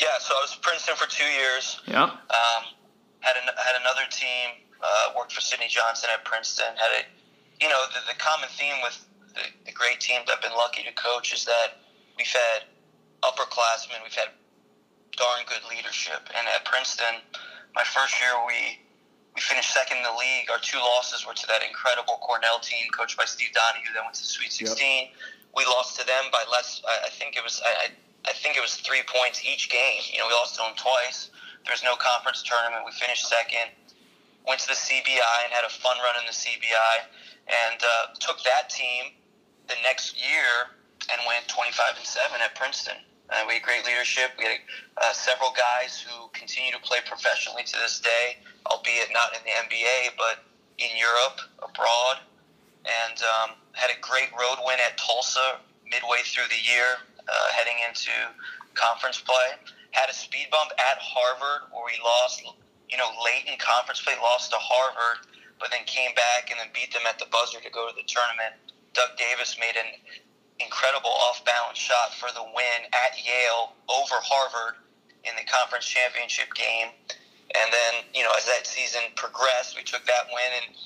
yeah, 0.00 0.18
so 0.20 0.34
I 0.34 0.40
was 0.42 0.54
at 0.56 0.62
Princeton 0.62 0.96
for 0.96 1.08
two 1.08 1.24
years. 1.24 1.80
Yeah. 1.86 2.04
Um, 2.04 2.62
had 3.20 3.36
an, 3.36 3.48
had 3.56 3.80
another 3.80 4.06
team. 4.10 4.62
Uh, 4.82 5.12
worked 5.16 5.32
for 5.32 5.40
Sydney 5.40 5.66
Johnson 5.68 6.10
at 6.12 6.24
Princeton. 6.24 6.66
Had 6.76 7.02
a, 7.02 7.64
you 7.64 7.68
know, 7.68 7.80
the, 7.92 8.12
the 8.12 8.18
common 8.18 8.48
theme 8.50 8.76
with 8.82 9.04
the, 9.34 9.40
the 9.66 9.72
great 9.72 10.00
teams 10.00 10.26
I've 10.30 10.42
been 10.42 10.56
lucky 10.56 10.82
to 10.84 10.92
coach 10.92 11.32
is 11.32 11.44
that 11.44 11.80
we've 12.16 12.26
had 12.26 12.68
upperclassmen. 13.26 13.98
We've 14.02 14.14
had 14.14 14.30
darn 15.16 15.42
good 15.48 15.64
leadership. 15.68 16.22
And 16.36 16.46
at 16.54 16.64
Princeton, 16.64 17.20
my 17.74 17.84
first 17.84 18.14
year, 18.20 18.32
we 18.46 18.80
we 19.34 19.40
finished 19.44 19.74
second 19.74 19.98
in 19.98 20.02
the 20.02 20.16
league. 20.16 20.48
Our 20.48 20.62
two 20.62 20.78
losses 20.78 21.26
were 21.26 21.34
to 21.34 21.46
that 21.52 21.60
incredible 21.60 22.16
Cornell 22.24 22.58
team, 22.58 22.88
coached 22.96 23.20
by 23.20 23.28
Steve 23.28 23.52
Donahue, 23.52 23.92
that 23.92 24.00
went 24.00 24.16
to 24.16 24.24
the 24.24 24.32
Sweet 24.32 24.50
16. 24.50 25.12
We 25.52 25.64
lost 25.68 26.00
to 26.00 26.06
them 26.06 26.32
by 26.32 26.40
less. 26.48 26.80
I, 26.88 27.06
I 27.06 27.10
think 27.10 27.36
it 27.36 27.44
was. 27.44 27.60
I, 27.64 27.68
I 27.68 27.86
I 28.26 28.32
think 28.32 28.56
it 28.56 28.60
was 28.60 28.74
three 28.74 29.02
points 29.06 29.44
each 29.46 29.70
game. 29.70 30.02
You 30.10 30.18
know, 30.18 30.26
we 30.26 30.34
lost 30.34 30.58
to 30.58 30.66
them 30.66 30.74
twice. 30.74 31.30
There 31.62 31.70
was 31.70 31.84
no 31.86 31.94
conference 31.94 32.42
tournament. 32.42 32.82
We 32.82 32.90
finished 32.90 33.28
second. 33.28 33.70
Went 34.46 34.60
to 34.66 34.68
the 34.68 34.78
CBI 34.78 35.36
and 35.46 35.50
had 35.54 35.62
a 35.66 35.70
fun 35.70 35.96
run 36.02 36.14
in 36.18 36.26
the 36.26 36.34
CBI, 36.34 36.94
and 37.46 37.78
uh, 37.82 38.14
took 38.18 38.42
that 38.42 38.70
team 38.70 39.14
the 39.68 39.74
next 39.82 40.18
year 40.18 40.74
and 41.10 41.20
went 41.26 41.46
25 41.48 41.98
and 41.98 42.06
seven 42.06 42.40
at 42.42 42.54
Princeton. 42.54 42.98
Uh, 43.30 43.42
we 43.48 43.54
had 43.54 43.62
great 43.62 43.84
leadership. 43.84 44.30
We 44.38 44.44
had 44.44 44.58
uh, 45.02 45.12
several 45.12 45.50
guys 45.50 45.98
who 45.98 46.28
continue 46.32 46.70
to 46.72 46.78
play 46.78 46.98
professionally 47.06 47.64
to 47.64 47.76
this 47.82 47.98
day, 47.98 48.38
albeit 48.70 49.10
not 49.12 49.34
in 49.34 49.42
the 49.42 49.54
NBA, 49.66 50.14
but 50.16 50.46
in 50.78 50.94
Europe, 50.94 51.40
abroad, 51.58 52.22
and 52.86 53.18
um, 53.26 53.58
had 53.72 53.90
a 53.90 53.98
great 54.00 54.30
road 54.30 54.62
win 54.62 54.78
at 54.78 54.96
Tulsa 54.96 55.58
midway 55.90 56.22
through 56.22 56.46
the 56.50 56.62
year, 56.62 57.02
uh, 57.26 57.48
heading 57.50 57.76
into 57.88 58.14
conference 58.74 59.18
play. 59.18 59.58
Had 59.90 60.10
a 60.10 60.14
speed 60.14 60.46
bump 60.52 60.70
at 60.78 60.98
Harvard 61.00 61.72
where 61.72 61.82
we 61.82 61.98
lost, 62.04 62.44
you 62.90 62.96
know, 62.96 63.10
late 63.24 63.48
in 63.50 63.58
conference 63.58 64.02
play, 64.02 64.14
lost 64.22 64.52
to 64.52 64.60
Harvard, 64.60 65.26
but 65.58 65.72
then 65.72 65.82
came 65.86 66.14
back 66.14 66.52
and 66.52 66.60
then 66.60 66.68
beat 66.70 66.92
them 66.92 67.02
at 67.08 67.18
the 67.18 67.26
buzzer 67.32 67.58
to 67.58 67.70
go 67.72 67.88
to 67.88 67.94
the 67.96 68.06
tournament. 68.06 68.54
Doug 68.92 69.16
Davis 69.16 69.56
made 69.58 69.74
an 69.74 69.88
incredible 70.60 71.10
off 71.10 71.44
balance 71.44 71.78
shot 71.78 72.14
for 72.16 72.32
the 72.32 72.42
win 72.42 72.80
at 72.92 73.12
Yale 73.20 73.72
over 73.88 74.16
Harvard 74.20 74.80
in 75.24 75.34
the 75.36 75.44
conference 75.44 75.84
championship 75.84 76.52
game. 76.54 76.88
And 77.54 77.68
then, 77.72 78.04
you 78.14 78.22
know, 78.24 78.32
as 78.36 78.46
that 78.46 78.66
season 78.66 79.02
progressed, 79.14 79.76
we 79.76 79.82
took 79.82 80.04
that 80.06 80.26
win 80.32 80.50
and 80.64 80.76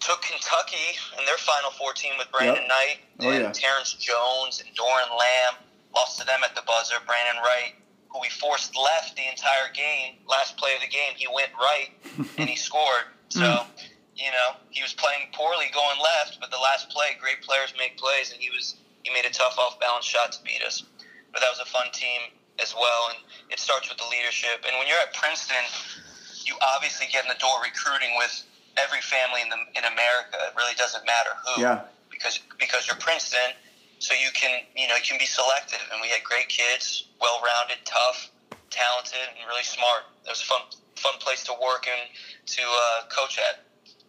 took 0.00 0.22
Kentucky 0.22 0.96
in 1.18 1.24
their 1.26 1.36
Final 1.36 1.70
Four 1.76 1.92
team 1.92 2.12
with 2.18 2.30
Brandon 2.32 2.64
Yep. 2.64 2.68
Knight 2.68 2.98
Oh, 3.20 3.30
and 3.30 3.44
yeah. 3.44 3.52
Terrence 3.52 3.92
Jones 3.94 4.62
and 4.64 4.70
Doron 4.74 5.10
Lamb. 5.12 5.60
Lost 5.94 6.18
to 6.20 6.24
them 6.24 6.40
at 6.44 6.54
the 6.54 6.62
buzzer. 6.62 6.96
Brandon 7.04 7.42
Wright, 7.42 7.74
who 8.08 8.20
we 8.20 8.28
forced 8.30 8.76
left 8.76 9.16
the 9.16 9.26
entire 9.28 9.68
game, 9.74 10.22
last 10.26 10.56
play 10.56 10.74
of 10.74 10.80
the 10.80 10.88
game, 10.88 11.12
he 11.16 11.26
went 11.28 11.50
right 11.58 11.90
and 12.38 12.48
he 12.48 12.56
scored. 12.68 13.10
So, 13.28 13.42
hmm. 13.44 13.68
you 14.16 14.30
know, 14.30 14.56
he 14.70 14.82
was 14.82 14.94
playing 14.94 15.28
poorly 15.34 15.66
going 15.74 15.98
left, 16.00 16.38
but 16.40 16.50
the 16.50 16.58
last 16.62 16.88
play, 16.90 17.18
great 17.20 17.42
players 17.42 17.74
make 17.76 17.98
plays, 17.98 18.32
and 18.32 18.40
he 18.40 18.50
was 18.50 18.76
he 19.02 19.12
made 19.12 19.24
a 19.24 19.30
tough 19.30 19.58
off 19.58 19.78
balance 19.80 20.04
shot 20.04 20.32
to 20.32 20.42
beat 20.44 20.62
us. 20.62 20.82
But 21.32 21.40
that 21.40 21.50
was 21.50 21.60
a 21.60 21.68
fun 21.70 21.86
team 21.92 22.20
as 22.60 22.74
well, 22.74 23.14
and 23.14 23.18
it 23.50 23.58
starts 23.58 23.88
with 23.88 23.98
the 23.98 24.08
leadership. 24.10 24.64
And 24.66 24.76
when 24.78 24.86
you're 24.88 24.98
at 25.00 25.14
Princeton, 25.14 25.62
you 26.44 26.54
obviously 26.74 27.06
get 27.12 27.24
in 27.24 27.28
the 27.28 27.38
door 27.38 27.54
recruiting 27.62 28.16
with 28.18 28.32
every 28.76 29.00
family 29.00 29.40
in 29.42 29.48
the 29.48 29.60
in 29.78 29.84
America. 29.84 30.36
It 30.50 30.54
really 30.56 30.74
doesn't 30.76 31.04
matter 31.06 31.30
who, 31.46 31.62
Yeah. 31.62 31.82
because 32.10 32.40
because 32.58 32.86
you're 32.86 32.96
Princeton, 32.98 33.54
so 33.98 34.14
you 34.14 34.28
can 34.34 34.60
you 34.76 34.88
know 34.88 34.96
you 34.96 35.06
can 35.06 35.18
be 35.18 35.26
selective. 35.26 35.80
And 35.92 36.00
we 36.02 36.08
had 36.08 36.22
great 36.24 36.48
kids, 36.48 37.06
well 37.20 37.40
rounded, 37.40 37.78
tough, 37.84 38.30
talented, 38.70 39.22
and 39.38 39.48
really 39.48 39.64
smart. 39.64 40.02
It 40.26 40.30
was 40.30 40.42
a 40.42 40.44
fun 40.44 40.62
fun 40.96 41.14
place 41.20 41.44
to 41.44 41.52
work 41.62 41.86
and 41.88 42.10
to 42.58 42.62
uh, 42.62 43.06
coach 43.08 43.38
at. 43.38 43.64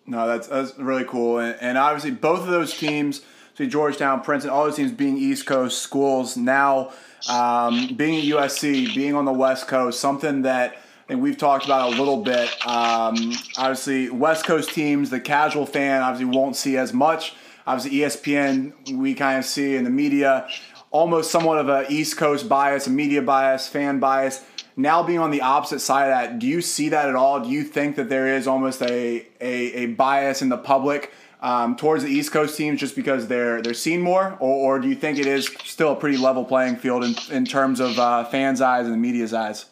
No, 0.08 0.28
that's 0.28 0.48
that's 0.48 0.78
really 0.78 1.06
cool, 1.06 1.38
and, 1.40 1.56
and 1.62 1.78
obviously 1.78 2.12
both 2.12 2.42
of 2.42 2.48
those 2.48 2.76
teams, 2.78 3.22
so 3.56 3.66
Georgetown, 3.66 4.22
Princeton, 4.22 4.52
all 4.52 4.66
those 4.66 4.76
teams 4.76 4.92
being 4.92 5.18
East 5.18 5.46
Coast 5.46 5.82
schools 5.82 6.38
now, 6.38 6.92
um, 7.30 7.94
being 7.96 8.20
at 8.20 8.26
USC, 8.26 8.94
being 8.96 9.16
on 9.16 9.26
the 9.26 9.34
West 9.34 9.68
Coast, 9.68 10.00
something 10.00 10.44
that 10.44 10.78
think 11.12 11.22
we've 11.22 11.38
talked 11.38 11.66
about 11.66 11.94
a 11.94 11.98
little 11.98 12.24
bit. 12.24 12.50
Um, 12.66 13.34
obviously, 13.58 14.10
West 14.10 14.46
Coast 14.46 14.70
teams, 14.70 15.10
the 15.10 15.20
casual 15.20 15.66
fan 15.66 16.02
obviously 16.02 16.38
won't 16.38 16.56
see 16.56 16.78
as 16.78 16.94
much. 16.94 17.36
Obviously, 17.68 18.00
ESPN, 18.00 18.98
we 18.98 19.14
kind 19.14 19.38
of 19.38 19.46
see 19.46 19.76
in 19.76 19.84
the 19.84 19.90
media 19.90 20.48
almost 20.90 21.30
somewhat 21.30 21.58
of 21.58 21.68
a 21.70 21.86
East 21.92 22.18
Coast 22.18 22.48
bias, 22.48 22.88
a 22.88 22.90
media 22.90 23.22
bias, 23.22 23.68
fan 23.68 24.00
bias. 24.00 24.44
Now 24.78 25.04
being 25.04 25.20
on 25.20 25.32
the 25.32 25.42
opposite 25.42 25.82
side 25.82 26.06
of 26.06 26.12
that, 26.12 26.40
do 26.40 26.48
you 26.48 26.62
see 26.62 26.90
that 26.90 27.10
at 27.10 27.16
all? 27.16 27.42
Do 27.42 27.50
you 27.50 27.64
think 27.64 27.98
that 27.98 28.08
there 28.08 28.28
is 28.28 28.48
almost 28.48 28.82
a, 28.82 29.28
a, 29.42 29.74
a 29.84 29.86
bias 29.88 30.42
in 30.42 30.48
the 30.48 30.58
public 30.58 31.12
um, 31.42 31.76
towards 31.76 32.04
the 32.04 32.10
East 32.10 32.32
Coast 32.32 32.56
teams 32.56 32.80
just 32.80 32.96
because 32.96 33.28
they're 33.28 33.62
they're 33.62 33.74
seen 33.74 34.02
more, 34.02 34.38
or, 34.40 34.76
or 34.76 34.80
do 34.80 34.88
you 34.88 34.96
think 34.96 35.18
it 35.18 35.26
is 35.26 35.50
still 35.64 35.94
a 35.94 35.96
pretty 35.96 36.18
level 36.18 36.46
playing 36.46 36.76
field 36.78 37.04
in, 37.04 37.16
in 37.32 37.46
terms 37.46 37.80
of 37.80 37.98
uh, 37.98 38.24
fans' 38.26 38.62
eyes 38.62 38.86
and 38.86 38.94
the 38.94 38.98
media's 38.98 39.34
eyes? 39.34 39.66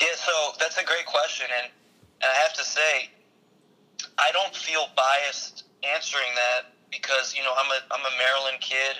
Yeah, 0.00 0.14
so 0.14 0.32
that's 0.58 0.78
a 0.78 0.84
great 0.84 1.06
question, 1.06 1.46
and, 1.62 1.70
and 2.22 2.30
I 2.30 2.38
have 2.40 2.52
to 2.54 2.64
say, 2.64 3.10
I 4.18 4.30
don't 4.32 4.54
feel 4.54 4.86
biased 4.96 5.64
answering 5.82 6.30
that 6.36 6.72
because 6.90 7.34
you 7.34 7.42
know 7.42 7.52
I'm 7.56 7.70
a 7.70 7.80
I'm 7.90 8.00
a 8.00 8.14
Maryland 8.16 8.60
kid, 8.60 8.96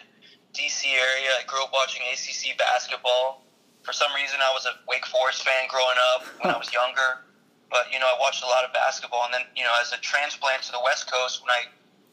DC 0.54 0.86
area. 0.86 1.30
I 1.38 1.44
grew 1.46 1.62
up 1.62 1.70
watching 1.72 2.02
ACC 2.12 2.58
basketball. 2.58 3.44
For 3.82 3.92
some 3.92 4.12
reason, 4.14 4.38
I 4.42 4.52
was 4.52 4.66
a 4.66 4.74
Wake 4.88 5.06
Forest 5.06 5.44
fan 5.44 5.68
growing 5.68 5.96
up 6.14 6.26
when 6.42 6.54
I 6.54 6.58
was 6.62 6.72
younger. 6.72 7.29
But 7.70 7.92
you 7.92 7.98
know, 7.98 8.06
I 8.06 8.16
watched 8.18 8.42
a 8.42 8.46
lot 8.46 8.64
of 8.64 8.72
basketball, 8.72 9.24
and 9.24 9.32
then 9.34 9.42
you 9.56 9.64
know, 9.64 9.72
as 9.80 9.92
a 9.92 9.98
transplant 9.98 10.62
to 10.64 10.72
the 10.72 10.80
West 10.84 11.10
Coast, 11.10 11.40
when 11.42 11.50
I 11.50 11.62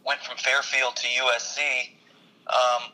went 0.06 0.22
from 0.22 0.38
Fairfield 0.38 0.96
to 0.96 1.08
USC, 1.08 1.90
um, 2.48 2.94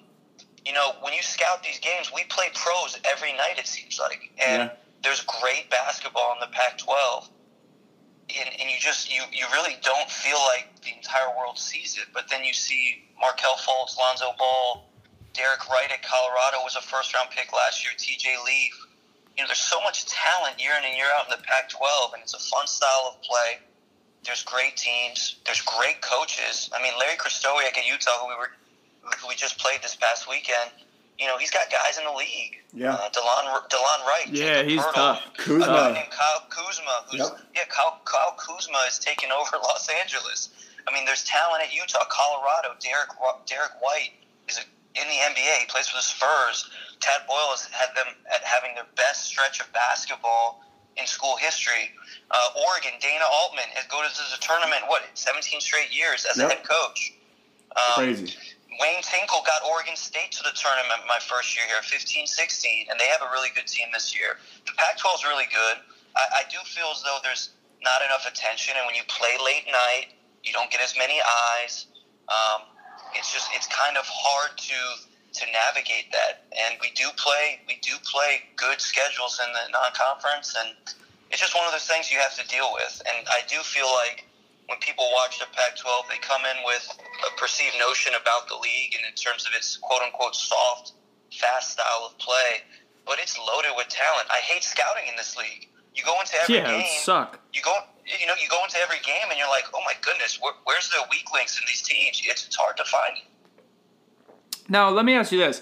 you 0.65 0.73
know, 0.73 0.93
when 1.01 1.13
you 1.13 1.21
scout 1.21 1.61
these 1.61 1.79
games, 1.79 2.11
we 2.13 2.23
play 2.25 2.47
pros 2.55 2.97
every 3.03 3.33
night. 3.33 3.59
It 3.59 3.67
seems 3.67 3.99
like, 3.99 4.31
and 4.39 4.63
Yeah. 4.63 4.69
there's 5.03 5.21
great 5.21 5.69
basketball 5.69 6.33
in 6.33 6.39
the 6.39 6.47
Pac-12, 6.47 7.27
and, 8.39 8.49
and 8.61 8.71
you 8.71 8.79
just 8.79 9.11
you 9.13 9.21
you 9.31 9.45
really 9.51 9.77
don't 9.81 10.09
feel 10.09 10.39
like 10.39 10.69
the 10.81 10.93
entire 10.95 11.35
world 11.35 11.59
sees 11.59 11.97
it. 11.97 12.07
But 12.13 12.29
then 12.29 12.43
you 12.45 12.53
see 12.53 13.03
Markelle 13.19 13.57
Fultz, 13.57 13.97
Lonzo 13.97 14.33
Ball, 14.39 14.85
Derek 15.33 15.67
Wright 15.69 15.91
at 15.91 16.01
Colorado 16.01 16.63
was 16.63 16.75
a 16.75 16.81
first-round 16.81 17.29
pick 17.31 17.51
last 17.51 17.83
year. 17.83 17.93
T.J. 17.97 18.37
Leaf. 18.45 18.87
You 19.37 19.43
know, 19.43 19.47
there's 19.47 19.59
so 19.59 19.81
much 19.81 20.05
talent 20.05 20.61
year 20.61 20.73
in 20.77 20.85
and 20.85 20.95
year 20.95 21.07
out 21.17 21.25
in 21.25 21.31
the 21.31 21.41
Pac-12, 21.43 22.13
and 22.13 22.21
it's 22.21 22.33
a 22.35 22.39
fun 22.39 22.67
style 22.67 23.15
of 23.15 23.21
play. 23.23 23.57
There's 24.25 24.43
great 24.43 24.77
teams. 24.77 25.35
There's 25.45 25.61
great 25.61 26.01
coaches. 26.01 26.69
I 26.73 26.81
mean, 26.81 26.93
Larry 26.99 27.17
Krystkowiak 27.17 27.77
at 27.77 27.85
Utah, 27.87 28.11
who 28.21 28.27
we 28.29 28.35
were, 28.35 28.51
who 29.19 29.27
we 29.27 29.35
just 29.35 29.57
played 29.57 29.81
this 29.81 29.95
past 29.95 30.29
weekend. 30.29 30.69
You 31.19 31.27
know, 31.27 31.37
he's 31.37 31.51
got 31.51 31.69
guys 31.71 31.97
in 31.97 32.05
the 32.05 32.11
league. 32.11 32.61
Yeah. 32.73 32.93
Uh, 32.93 33.09
Delon 33.09 33.45
Delon 33.69 33.99
Wright. 34.07 34.27
Yeah, 34.29 34.61
Jakob 34.63 34.69
he's 34.69 34.81
Poeltl, 34.81 34.93
tough. 34.93 35.23
Kuzma. 35.37 35.63
A 35.63 35.67
guy 35.67 35.93
named 35.93 36.09
Kyle 36.11 36.43
Kuzma, 36.49 36.95
who's 37.09 37.19
Yep. 37.19 37.39
yeah, 37.55 37.61
Kyle, 37.69 37.99
Kyle 38.05 38.35
Kuzma 38.37 38.79
is 38.87 38.97
taking 38.99 39.29
over 39.37 39.57
Los 39.57 39.89
Angeles. 39.89 40.49
I 40.87 40.93
mean, 40.93 41.05
there's 41.05 41.23
talent 41.23 41.63
at 41.63 41.73
Utah, 41.73 42.05
Colorado. 42.09 42.75
Derek 42.79 43.09
Derrick 43.45 43.71
White 43.81 44.11
is 44.49 44.57
a, 44.57 44.61
in 44.95 45.05
the 45.07 45.19
NBA. 45.33 45.63
He 45.63 45.67
plays 45.67 45.87
for 45.87 45.97
the 45.97 46.05
Spurs. 46.05 46.69
Tad 46.99 47.25
Boyle 47.27 47.51
has 47.51 47.65
had 47.71 47.91
them 47.95 48.13
at 48.33 48.43
having 48.43 48.75
their 48.75 48.87
best 48.95 49.25
stretch 49.25 49.59
of 49.59 49.71
basketball 49.73 50.63
in 50.97 51.07
school 51.07 51.35
history. 51.37 51.91
Uh, 52.29 52.65
Oregon, 52.69 52.93
Dana 53.01 53.25
Altman 53.41 53.65
has 53.73 53.85
go 53.89 54.01
to 54.01 54.09
the 54.09 54.39
tournament 54.41 54.85
what 54.87 55.01
17 55.13 55.59
straight 55.59 55.89
years 55.89 56.25
as 56.29 56.37
Yep. 56.37 56.45
a 56.45 56.49
head 56.55 56.63
coach. 56.63 57.13
Um, 57.75 58.05
Crazy. 58.05 58.37
Wayne 58.81 59.01
Tinkle 59.05 59.41
got 59.45 59.61
Oregon 59.69 59.95
State 59.95 60.31
to 60.33 60.43
the 60.43 60.53
tournament 60.53 61.05
my 61.07 61.19
first 61.21 61.53
year 61.57 61.65
here, 61.67 61.81
15 61.81 62.25
16, 62.25 62.87
and 62.89 62.99
they 62.99 63.05
have 63.05 63.21
a 63.21 63.29
really 63.33 63.49
good 63.53 63.67
team 63.67 63.89
this 63.93 64.15
year. 64.15 64.37
The 64.65 64.73
Pac 64.77 64.97
12 64.97 65.21
is 65.21 65.25
really 65.25 65.49
good. 65.49 65.77
I, 66.15 66.41
I 66.41 66.43
do 66.49 66.57
feel 66.65 66.89
as 66.93 67.01
though 67.01 67.17
there's 67.21 67.53
not 67.81 68.01
enough 68.01 68.25
attention, 68.25 68.73
and 68.77 68.85
when 68.85 68.95
you 68.95 69.03
play 69.07 69.37
late 69.43 69.65
night, 69.69 70.13
you 70.43 70.53
don't 70.53 70.71
get 70.71 70.81
as 70.81 70.95
many 70.97 71.21
eyes. 71.21 71.85
Um, 72.29 72.72
it's 73.15 73.31
just, 73.31 73.49
it's 73.53 73.67
kind 73.67 73.97
of 73.97 74.05
hard 74.07 74.57
to 74.57 74.79
to 75.33 75.45
navigate 75.49 76.11
that. 76.13 76.45
And 76.53 76.77
we 76.79 76.91
do 76.93 77.09
play, 77.17 77.59
we 77.67 77.81
do 77.81 77.97
play 78.05 78.45
good 78.55 78.79
schedules 78.79 79.41
in 79.41 79.49
the 79.51 79.65
non 79.73 79.91
conference, 79.93 80.53
and 80.53 80.77
it's 81.31 81.41
just 81.41 81.55
one 81.55 81.65
of 81.65 81.73
those 81.73 81.89
things 81.89 82.11
you 82.11 82.19
have 82.19 82.37
to 82.37 82.45
deal 82.47 82.69
with. 82.73 83.01
And 83.09 83.25
I 83.29 83.41
do 83.49 83.57
feel 83.65 83.89
like 84.05 84.25
when 84.69 84.77
people 84.79 85.09
watch 85.11 85.39
the 85.39 85.49
Pac-12, 85.51 86.07
they 86.09 86.21
come 86.21 86.41
in 86.45 86.61
with 86.65 86.85
a 87.25 87.33
perceived 87.39 87.75
notion 87.79 88.13
about 88.13 88.47
the 88.47 88.55
league 88.55 88.93
and 88.95 89.03
in 89.09 89.13
terms 89.17 89.45
of 89.49 89.53
its 89.57 89.75
quote 89.77 90.01
unquote 90.01 90.35
soft, 90.35 90.93
fast 91.33 91.73
style 91.73 92.13
of 92.13 92.17
play. 92.19 92.61
But 93.05 93.17
it's 93.19 93.37
loaded 93.37 93.73
with 93.75 93.89
talent. 93.89 94.29
I 94.29 94.37
hate 94.37 94.63
scouting 94.63 95.09
in 95.09 95.15
this 95.17 95.35
league. 95.35 95.67
You 95.95 96.03
go 96.05 96.13
into 96.21 96.37
every 96.41 96.55
Yeah, 96.55 96.77
game. 96.77 97.01
suck. 97.03 97.39
You 97.53 97.61
go, 97.61 97.73
you 98.05 98.27
know, 98.27 98.33
you 98.41 98.47
go 98.49 98.57
into 98.63 98.77
every 98.79 98.99
game 98.99 99.29
and 99.29 99.37
you're 99.37 99.49
like, 99.49 99.65
oh 99.73 99.81
my 99.85 99.93
goodness, 100.01 100.39
where, 100.41 100.53
where's 100.65 100.89
the 100.89 100.97
weak 101.09 101.31
links 101.33 101.57
in 101.57 101.63
these 101.67 101.81
teams? 101.81 102.21
It's, 102.25 102.45
it's 102.45 102.55
hard 102.55 102.77
to 102.77 102.83
find. 102.83 103.17
Now, 104.69 104.89
let 104.89 105.05
me 105.05 105.13
ask 105.13 105.31
you 105.31 105.39
this. 105.39 105.61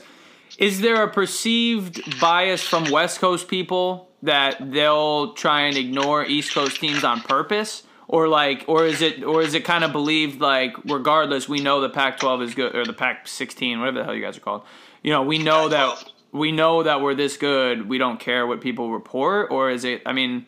Is 0.57 0.81
there 0.81 1.03
a 1.03 1.11
perceived 1.11 2.19
bias 2.19 2.61
from 2.61 2.89
West 2.91 3.19
Coast 3.19 3.47
people 3.47 4.09
that 4.21 4.71
they'll 4.71 5.33
try 5.33 5.61
and 5.61 5.77
ignore 5.77 6.25
East 6.25 6.53
Coast 6.53 6.79
teams 6.79 7.03
on 7.03 7.21
purpose? 7.21 7.83
Or 8.07 8.27
like 8.27 8.65
or 8.67 8.85
is 8.85 9.01
it 9.01 9.23
or 9.23 9.41
is 9.41 9.53
it 9.53 9.63
kind 9.63 9.85
of 9.85 9.93
believed 9.93 10.41
like 10.41 10.73
regardless 10.83 11.47
we 11.47 11.61
know 11.61 11.79
the 11.79 11.89
Pac 11.89 12.19
12 12.19 12.41
is 12.41 12.55
good 12.55 12.75
or 12.75 12.85
the 12.85 12.91
Pac 12.91 13.25
16, 13.25 13.79
whatever 13.79 13.99
the 13.99 14.03
hell 14.03 14.13
you 14.13 14.21
guys 14.21 14.35
are 14.35 14.41
called. 14.41 14.63
You 15.01 15.13
know, 15.13 15.23
we 15.23 15.37
know 15.37 15.69
that 15.69 15.95
Pac-12. 15.95 16.11
we 16.33 16.51
know 16.51 16.83
that 16.83 16.99
we're 16.99 17.15
this 17.15 17.37
good, 17.37 17.87
we 17.87 17.97
don't 17.97 18.19
care 18.19 18.45
what 18.45 18.59
people 18.59 18.91
report, 18.91 19.49
or 19.49 19.69
is 19.71 19.85
it 19.85 20.01
I 20.05 20.11
mean 20.11 20.45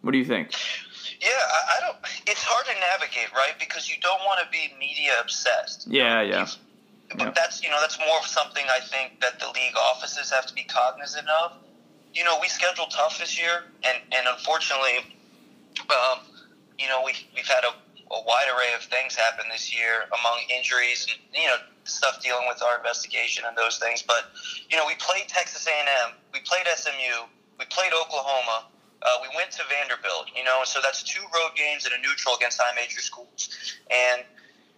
what 0.00 0.10
do 0.10 0.18
you 0.18 0.24
think? 0.24 0.50
Yeah, 1.20 1.28
I, 1.30 1.76
I 1.76 1.80
don't. 1.80 1.96
It's 2.26 2.42
hard 2.42 2.66
to 2.66 2.74
navigate, 2.80 3.32
right? 3.34 3.54
Because 3.58 3.88
you 3.88 3.96
don't 4.00 4.20
want 4.24 4.40
to 4.40 4.48
be 4.50 4.72
media 4.78 5.12
obsessed. 5.20 5.86
Yeah, 5.88 6.20
yeah. 6.22 6.46
But 7.16 7.26
Yeah. 7.26 7.32
that's 7.34 7.62
you 7.62 7.70
know 7.70 7.80
that's 7.80 7.98
more 7.98 8.18
of 8.18 8.26
something 8.26 8.64
I 8.70 8.80
think 8.80 9.20
that 9.20 9.38
the 9.38 9.48
league 9.48 9.76
offices 9.76 10.30
have 10.30 10.46
to 10.46 10.54
be 10.54 10.64
cognizant 10.64 11.28
of. 11.28 11.52
You 12.14 12.24
know, 12.24 12.38
we 12.40 12.48
scheduled 12.48 12.90
tough 12.90 13.18
this 13.18 13.38
year, 13.38 13.64
and 13.84 13.98
and 14.12 14.26
unfortunately, 14.28 15.16
um, 15.90 16.20
you 16.78 16.88
know 16.88 17.02
we 17.04 17.12
we've 17.34 17.46
had 17.46 17.64
a, 17.64 17.72
a 18.14 18.20
wide 18.24 18.48
array 18.56 18.74
of 18.76 18.82
things 18.82 19.14
happen 19.14 19.46
this 19.50 19.74
year 19.74 20.04
among 20.18 20.38
injuries 20.56 21.06
and 21.10 21.42
you 21.42 21.48
know 21.48 21.56
stuff 21.84 22.22
dealing 22.22 22.46
with 22.48 22.62
our 22.62 22.76
investigation 22.78 23.44
and 23.46 23.56
those 23.56 23.78
things. 23.78 24.02
But 24.02 24.30
you 24.70 24.76
know, 24.76 24.86
we 24.86 24.94
played 24.96 25.28
Texas 25.28 25.66
A&M, 25.66 26.14
we 26.32 26.40
played 26.40 26.64
SMU, 26.74 27.26
we 27.58 27.64
played 27.66 27.92
Oklahoma. 27.92 28.66
Uh, 29.02 29.18
we 29.20 29.28
went 29.34 29.50
to 29.50 29.62
Vanderbilt, 29.68 30.30
you 30.34 30.44
know, 30.44 30.62
so 30.64 30.78
that's 30.82 31.02
two 31.02 31.22
road 31.34 31.52
games 31.56 31.84
and 31.84 31.94
a 31.94 31.98
neutral 31.98 32.34
against 32.36 32.60
high 32.62 32.74
major 32.74 33.00
schools. 33.00 33.50
And 33.90 34.22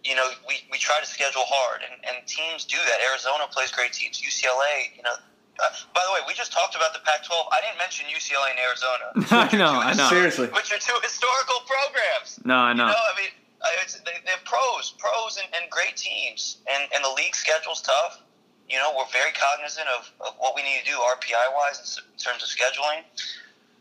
you 0.05 0.13
know, 0.13 0.29
we, 0.47 0.61
we 0.71 0.77
try 0.77 1.01
to 1.01 1.05
schedule 1.05 1.41
hard, 1.49 1.81
and, 1.81 1.97
and 2.05 2.25
teams 2.29 2.63
do 2.63 2.77
that. 2.77 3.01
Arizona 3.09 3.49
plays 3.49 3.73
great 3.73 3.91
teams. 3.91 4.21
UCLA, 4.21 4.93
you 4.95 5.01
know. 5.01 5.17
Uh, 5.57 5.71
by 5.95 6.03
the 6.05 6.13
way, 6.13 6.19
we 6.27 6.33
just 6.35 6.51
talked 6.51 6.75
about 6.75 6.93
the 6.93 6.99
Pac-12. 7.01 7.31
I 7.31 7.63
didn't 7.63 7.79
mention 7.79 8.05
UCLA 8.11 8.53
and 8.53 8.59
Arizona. 8.59 9.07
I 9.49 9.55
know, 9.57 9.73
I 9.81 9.93
know. 9.95 10.09
Seriously. 10.09 10.47
Which 10.53 10.69
are 10.69 10.77
two 10.77 10.99
historical 11.01 11.63
programs. 11.65 12.37
No, 12.45 12.59
I 12.59 12.73
know. 12.73 12.85
You 12.85 12.93
know, 12.93 13.05
I 13.07 13.13
mean, 13.17 13.33
it's, 13.81 13.97
they, 14.03 14.19
they're 14.27 14.43
pros, 14.43 14.93
pros, 14.99 15.39
and, 15.39 15.47
and 15.55 15.71
great 15.71 15.95
teams. 15.95 16.59
And, 16.69 16.91
and 16.93 17.01
the 17.03 17.13
league 17.15 17.33
schedule's 17.33 17.81
tough. 17.81 18.21
You 18.67 18.77
know, 18.77 18.93
we're 18.97 19.09
very 19.15 19.31
cognizant 19.31 19.87
of, 19.95 20.11
of 20.27 20.35
what 20.37 20.55
we 20.55 20.61
need 20.61 20.83
to 20.83 20.91
do 20.91 20.97
RPI 20.99 21.45
wise 21.55 21.79
in, 21.79 21.87
in 22.11 22.19
terms 22.19 22.43
of 22.43 22.49
scheduling. 22.51 23.07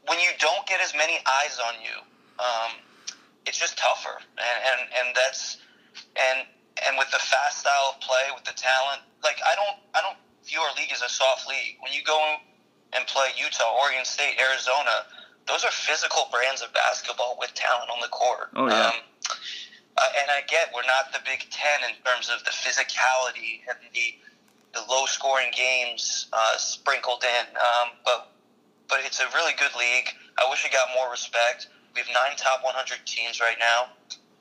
When 0.07 0.19
you 0.21 0.31
don't 0.39 0.67
get 0.67 0.81
as 0.81 0.95
many 0.95 1.19
eyes 1.25 1.59
on 1.59 1.75
you, 1.81 1.97
um, 2.39 2.73
it's 3.47 3.59
just 3.59 3.79
tougher. 3.79 4.21
And, 4.37 4.59
and, 4.69 4.81
and 5.01 5.17
that's 5.17 5.59
and 6.17 6.47
and 6.87 6.99
with 6.99 7.11
the 7.11 7.23
fast 7.23 7.61
style 7.61 7.95
of 7.95 8.01
play, 8.01 8.35
with 8.35 8.45
the 8.45 8.57
talent, 8.57 9.03
like 9.23 9.39
I 9.47 9.55
don't 9.55 9.79
I 9.95 10.03
don't 10.03 10.19
view 10.45 10.61
our 10.61 10.75
league 10.77 10.93
as 10.93 11.03
a 11.03 11.09
soft 11.09 11.49
league. 11.49 11.79
When 11.81 11.93
you 11.93 12.03
go 12.03 12.19
and 12.93 13.07
play 13.07 13.29
Utah, 13.37 13.79
Oregon 13.81 14.05
State, 14.05 14.37
Arizona, 14.41 15.07
those 15.47 15.65
are 15.65 15.71
physical 15.71 16.29
brands 16.31 16.63
of 16.63 16.73
basketball 16.73 17.37
with 17.39 17.53
talent 17.55 17.91
on 17.91 18.01
the 18.01 18.09
court. 18.09 18.51
Oh, 18.57 18.69
yeah. 18.69 18.89
Um, 18.89 18.95
uh, 19.97 20.21
and 20.21 20.31
I 20.31 20.43
get 20.49 20.73
we're 20.75 20.87
not 20.87 21.13
the 21.13 21.21
Big 21.25 21.47
Ten 21.51 21.89
in 21.89 21.95
terms 22.03 22.29
of 22.29 22.45
the 22.45 22.51
physicality 22.51 23.63
and 23.69 23.79
the 23.95 24.19
the 24.75 24.83
low 24.91 25.07
scoring 25.07 25.53
games 25.55 26.27
uh, 26.33 26.57
sprinkled 26.57 27.23
in, 27.23 27.47
um, 27.55 27.91
but 28.05 28.34
but 28.89 28.99
it's 29.05 29.21
a 29.21 29.27
really 29.35 29.53
good 29.59 29.73
league. 29.79 30.09
I 30.39 30.49
wish 30.51 30.65
it 30.65 30.73
got 30.73 30.89
more 30.95 31.11
respect. 31.11 31.69
We 31.95 32.01
have 32.01 32.09
nine 32.13 32.37
top 32.37 32.65
100 32.65 32.99
teams 33.07 33.41
right 33.41 33.57
now. 33.59 33.91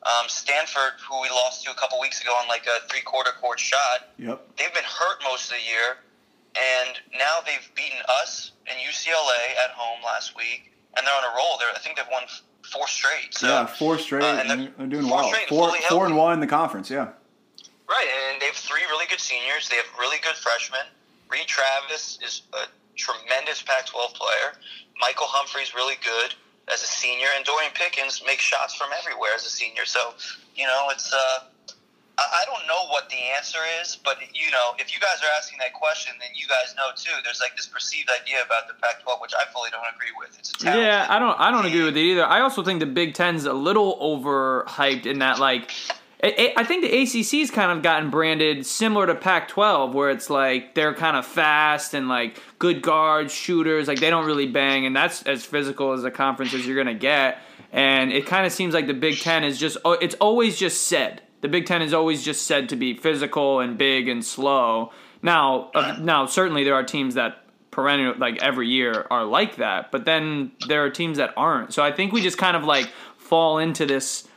Um, 0.04 0.28
Stanford, 0.28 1.00
who 1.08 1.22
we 1.22 1.30
lost 1.30 1.64
to 1.64 1.72
a 1.72 1.76
couple 1.76 2.00
weeks 2.00 2.20
ago 2.22 2.32
on 2.32 2.48
like 2.50 2.66
a 2.68 2.86
three 2.90 3.02
quarter 3.02 3.32
court 3.40 3.60
shot, 3.60 4.10
Yep. 4.18 4.42
they've 4.58 4.74
been 4.74 4.84
hurt 4.84 5.24
most 5.24 5.50
of 5.52 5.58
the 5.58 5.64
year, 5.64 5.98
and 6.60 6.98
now 7.18 7.40
they've 7.46 7.64
beaten 7.76 8.00
us 8.22 8.52
and 8.68 8.78
UCLA 8.80 9.56
at 9.64 9.72
home 9.72 10.04
last 10.04 10.36
week, 10.36 10.74
and 10.98 11.08
they're 11.08 11.14
on 11.16 11.24
a 11.24 11.36
roll. 11.38 11.58
They're, 11.60 11.70
I 11.74 11.80
think 11.80 11.96
they've 11.98 12.06
won 12.12 12.24
four 12.70 12.88
straight. 12.88 13.34
So, 13.34 13.48
yeah, 13.48 13.66
four 13.66 13.98
straight. 13.98 14.24
uh, 14.24 14.28
and 14.42 14.52
and 14.52 14.62
they're- 14.62 14.74
they're 14.78 14.88
doing 14.88 15.08
well. 15.10 15.30
Four, 15.48 15.70
fully 15.70 15.80
four 15.88 16.06
and 16.06 16.18
one 16.18 16.34
in 16.34 16.40
the 16.42 16.48
conference. 16.48 16.90
Yeah. 16.90 17.10
Right, 17.88 18.08
and 18.32 18.42
they 18.42 18.48
have 18.48 18.56
three 18.56 18.82
really 18.90 19.06
good 19.08 19.20
seniors. 19.22 19.70
They 19.70 19.76
have 19.78 19.86
really 20.00 20.18
good 20.24 20.36
freshmen. 20.36 20.82
Reed 21.30 21.48
Travis 21.48 22.18
is 22.24 22.42
a 22.54 22.66
tremendous 22.96 23.62
Pac-12 23.62 24.14
player. 24.14 24.58
Michael 25.00 25.28
Humphrey's 25.28 25.74
really 25.74 25.96
good 26.04 26.36
as 26.72 26.82
a 26.82 26.88
senior, 26.88 27.28
and 27.36 27.44
Dorian 27.46 27.72
Pickens 27.74 28.22
makes 28.26 28.44
shots 28.44 28.74
from 28.74 28.90
everywhere 28.98 29.32
as 29.36 29.46
a 29.46 29.50
senior. 29.50 29.86
So, 29.86 30.14
you 30.56 30.66
know, 30.66 30.88
it's. 30.92 31.14
Uh, 31.14 31.46
I 32.16 32.44
don't 32.46 32.68
know 32.68 32.86
what 32.90 33.10
the 33.10 33.18
answer 33.36 33.58
is, 33.82 33.96
but 33.96 34.18
you 34.34 34.52
know, 34.52 34.74
if 34.78 34.94
you 34.94 35.00
guys 35.00 35.18
are 35.24 35.34
asking 35.36 35.58
that 35.60 35.74
question, 35.74 36.14
then 36.20 36.30
you 36.36 36.48
guys 36.48 36.76
know 36.78 36.94
too. 36.96 37.12
There's 37.24 37.40
like 37.42 37.56
this 37.56 37.66
perceived 37.66 38.08
idea 38.22 38.38
about 38.46 38.68
the 38.68 38.76
Pac-12, 38.76 39.20
which 39.20 39.34
I 39.34 39.52
fully 39.52 39.72
don't 39.72 39.86
agree 39.96 40.14
with. 40.20 40.38
It's 40.38 40.54
a 40.64 40.66
Yeah, 40.66 41.08
I 41.10 41.18
don't. 41.18 41.40
I 41.40 41.50
don't 41.50 41.66
agree 41.66 41.84
with 41.84 41.98
it 41.98 42.02
either. 42.02 42.24
I 42.24 42.42
also 42.42 42.62
think 42.64 42.82
the 42.82 42.86
Big 42.86 43.16
Ten's 43.16 43.46
a 43.46 43.54
little 43.54 43.98
overhyped 43.98 45.08
in 45.08 45.20
that, 45.20 45.40
like, 45.40 45.72
I 46.24 46.64
think 46.64 46.84
the 46.84 46.90
ACC's 46.90 47.52
kind 47.52 47.70
of 47.70 47.84
gotten 47.84 48.10
branded 48.10 48.66
similar 48.66 49.06
to 49.08 49.16
Pac-12, 49.16 49.92
where 49.94 50.10
it's 50.10 50.30
like 50.30 50.74
they're 50.74 50.94
kind 50.94 51.18
of 51.18 51.26
fast 51.26 51.94
and 51.94 52.08
like 52.08 52.42
good 52.60 52.82
guards, 52.82 53.34
shooters. 53.34 53.90
Like 53.90 54.00
they 54.00 54.10
don't 54.10 54.26
really 54.26 54.48
bang, 54.48 54.86
and 54.86 54.96
that's 54.96 55.24
as 55.24 55.44
physical 55.44 55.92
as 55.92 56.06
a 56.06 56.12
conference 56.12 56.54
as 56.54 56.66
you're 56.66 56.78
gonna 56.78 56.94
get. 56.94 57.40
And 57.74 58.14
it 58.14 58.26
kind 58.26 58.46
of 58.46 58.54
seems 58.54 58.74
like 58.74 58.88
the 58.88 58.94
Big 58.94 59.20
Ten 59.20 59.44
is 59.44 59.60
just. 59.60 59.78
oh, 59.84 59.94
It's 59.94 60.16
always 60.16 60.58
just 60.58 60.88
said. 60.88 61.24
The 61.42 61.50
Big 61.50 61.66
Ten 61.66 61.82
is 61.82 61.94
always 61.94 62.24
just 62.24 62.48
said 62.48 62.70
to 62.70 62.78
be 62.78 62.96
physical 62.96 63.60
and 63.60 63.78
big 63.78 64.08
and 64.08 64.24
slow. 64.24 64.94
Now, 65.22 65.72
uh, 65.76 65.98
now 66.00 66.26
certainly 66.26 66.64
there 66.64 66.76
are 66.76 66.84
teams 66.84 67.16
that 67.16 67.44
perennial 67.72 68.14
like 68.18 68.42
every 68.42 68.68
year 68.68 69.08
are 69.10 69.26
like 69.26 69.56
that 69.56 69.92
but 69.92 70.06
then 70.06 70.52
there 70.68 70.86
are 70.86 70.92
teams 70.92 71.18
that 71.18 71.34
aren't 71.36 71.74
so 71.74 71.82
i 71.82 71.92
think 71.92 72.14
we 72.14 72.22
just 72.22 72.38
kind 72.38 72.56
of 72.56 72.64
like 72.64 72.88
fall 73.18 73.58
into 73.58 73.84
this 73.84 74.28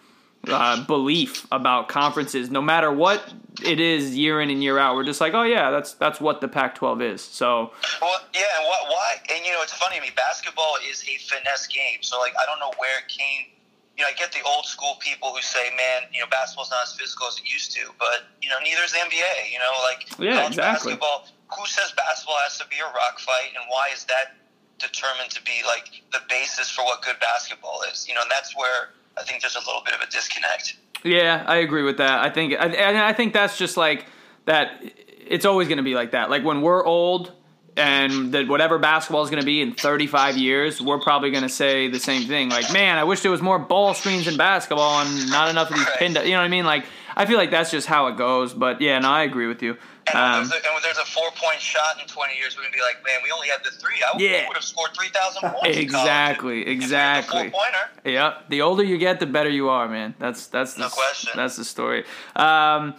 uh, 0.48 0.85
belief 0.87 1.46
about 1.50 1.88
conferences 1.88 2.50
no 2.50 2.61
matter 2.62 2.92
what 2.92 3.32
it 3.64 3.80
is 3.80 4.16
year 4.16 4.40
in 4.40 4.50
and 4.50 4.62
year 4.62 4.78
out 4.78 4.94
we're 4.96 5.04
just 5.04 5.20
like 5.20 5.32
oh 5.35 5.42
yeah 5.42 5.70
that's 5.70 5.94
that's 5.94 6.20
what 6.20 6.40
the 6.40 6.48
pac 6.48 6.74
12 6.74 7.02
is 7.02 7.20
so 7.22 7.72
Well, 8.02 8.20
yeah, 8.35 8.42
and 8.59 8.66
what, 8.68 8.82
why? 8.88 9.16
And 9.32 9.44
you 9.44 9.52
know, 9.52 9.62
it's 9.62 9.72
funny. 9.72 9.96
I 9.96 10.00
mean, 10.00 10.12
basketball 10.14 10.76
is 10.88 11.02
a 11.09 11.16
finesse 11.24 11.66
game, 11.66 11.98
so 12.02 12.18
like, 12.20 12.35
I 12.37 12.44
don't 12.46 12.61
know 12.61 12.72
where 12.78 12.98
it 13.00 13.09
came. 13.09 13.48
You 13.96 14.04
know, 14.04 14.12
I 14.12 14.14
get 14.14 14.30
the 14.30 14.44
old 14.44 14.66
school 14.66 15.00
people 15.00 15.32
who 15.32 15.40
say, 15.40 15.72
"Man, 15.74 16.04
you 16.12 16.20
know, 16.20 16.28
basketball's 16.30 16.70
not 16.70 16.85
as 16.85 16.92
physical 16.94 17.26
as 17.28 17.38
it 17.40 17.48
used 17.48 17.72
to," 17.80 17.88
but 17.98 18.28
you 18.42 18.50
know, 18.52 18.61
neither 18.62 18.85
is 18.85 18.92
the 18.92 19.00
NBA. 19.00 19.50
You 19.50 19.59
know, 19.59 19.72
like 19.88 20.04
Yeah, 20.20 20.46
exactly. 20.46 20.92
basketball. 21.00 21.26
Who 21.56 21.64
says 21.66 21.90
basketball 21.96 22.37
has 22.44 22.59
to 22.61 22.66
be 22.68 22.76
a 22.76 22.88
rock 22.92 23.18
fight, 23.18 23.56
and 23.56 23.64
why 23.72 23.88
is 23.94 24.04
that 24.04 24.37
determined 24.78 25.30
to 25.32 25.42
be 25.42 25.64
like 25.66 25.88
the 26.12 26.20
basis 26.28 26.68
for 26.70 26.85
what 26.85 27.00
good 27.02 27.16
basketball 27.20 27.80
is? 27.90 28.06
You 28.06 28.14
know, 28.14 28.22
and 28.22 28.30
that's 28.30 28.54
where 28.54 28.92
I 29.18 29.22
think 29.22 29.40
there's 29.40 29.57
a 29.57 29.61
little 29.61 29.83
bit 29.85 29.94
of 29.94 30.00
a 30.00 30.11
disconnect. 30.11 30.76
Yeah, 31.05 31.44
I 31.46 31.57
agree 31.57 31.83
with 31.83 31.98
that. 31.98 32.20
I 32.20 32.31
think, 32.31 32.55
and 32.59 32.74
I 32.76 33.12
think 33.12 33.33
that's 33.33 33.57
just 33.59 33.76
like 33.76 34.07
that. 34.44 34.83
It's 35.26 35.44
always 35.44 35.68
going 35.68 35.79
to 35.79 35.85
be 35.85 35.94
like 35.94 36.12
that. 36.12 36.31
Like 36.31 36.44
when 36.44 36.62
we're 36.62 36.85
old, 36.85 37.33
and 37.76 38.33
that 38.33 38.48
whatever 38.48 38.79
basketball 38.79 39.22
is 39.22 39.29
going 39.29 39.42
to 39.42 39.46
be 39.46 39.61
in 39.61 39.74
35 39.74 40.38
years, 40.38 40.81
we're 40.81 40.98
probably 40.98 41.31
going 41.31 41.42
to 41.42 41.48
say 41.48 41.88
the 41.88 42.00
same 42.00 42.26
thing. 42.26 42.48
Like, 42.48 42.72
man, 42.72 42.96
I 42.96 43.05
wish 43.05 43.20
there 43.20 43.31
was 43.31 43.42
more 43.42 43.59
ball 43.59 43.92
screens 43.92 44.26
in 44.26 44.38
basketball 44.38 45.02
and 45.02 45.29
not 45.29 45.50
enough 45.50 45.70
of 45.70 45.76
these 45.76 45.88
pinned. 45.98 46.16
You 46.16 46.31
know 46.31 46.38
what 46.38 46.44
I 46.44 46.48
mean? 46.48 46.64
Like, 46.64 46.87
I 47.14 47.26
feel 47.26 47.37
like 47.37 47.50
that's 47.50 47.70
just 47.70 47.87
how 47.87 48.07
it 48.07 48.16
goes. 48.16 48.55
But 48.55 48.81
yeah, 48.81 48.98
no, 48.98 49.11
I 49.11 49.24
agree 49.24 49.46
with 49.46 49.62
you. 49.62 49.76
And, 50.08 50.14
when 50.14 50.22
Um, 50.24 50.48
there's 50.48 50.52
a, 50.52 50.66
and 50.66 50.74
when 50.74 50.82
there's 50.82 50.98
a 50.98 51.04
four 51.04 51.30
point 51.32 51.60
shot 51.60 52.00
in 52.00 52.06
20 52.06 52.36
years, 52.36 52.56
we're 52.56 52.64
to 52.64 52.70
be 52.70 52.80
like, 52.80 53.04
man, 53.04 53.20
we 53.24 53.30
only 53.32 53.48
had 53.48 53.64
the 53.64 53.70
three. 53.70 54.02
I 54.02 54.16
Yeah. 54.18 54.46
would 54.46 54.56
have 54.56 54.64
scored 54.64 54.90
3,000 54.94 55.42
points. 55.50 55.76
in 55.76 55.82
Exactly, 55.82 56.60
if 56.60 56.66
we 56.66 56.72
had 56.72 56.80
the 56.80 56.84
exactly. 56.84 57.50
four-pointer. 57.50 57.90
Yep. 58.04 58.48
The 58.50 58.62
older 58.62 58.84
you 58.84 58.98
get, 58.98 59.18
the 59.20 59.26
better 59.26 59.50
you 59.50 59.68
are, 59.68 59.88
man. 59.88 60.14
That's 60.18 60.46
that's 60.46 60.74
the, 60.74 60.82
No 60.82 60.88
question. 60.88 61.32
That's 61.34 61.56
the 61.56 61.64
story. 61.64 62.04
Um, 62.36 62.94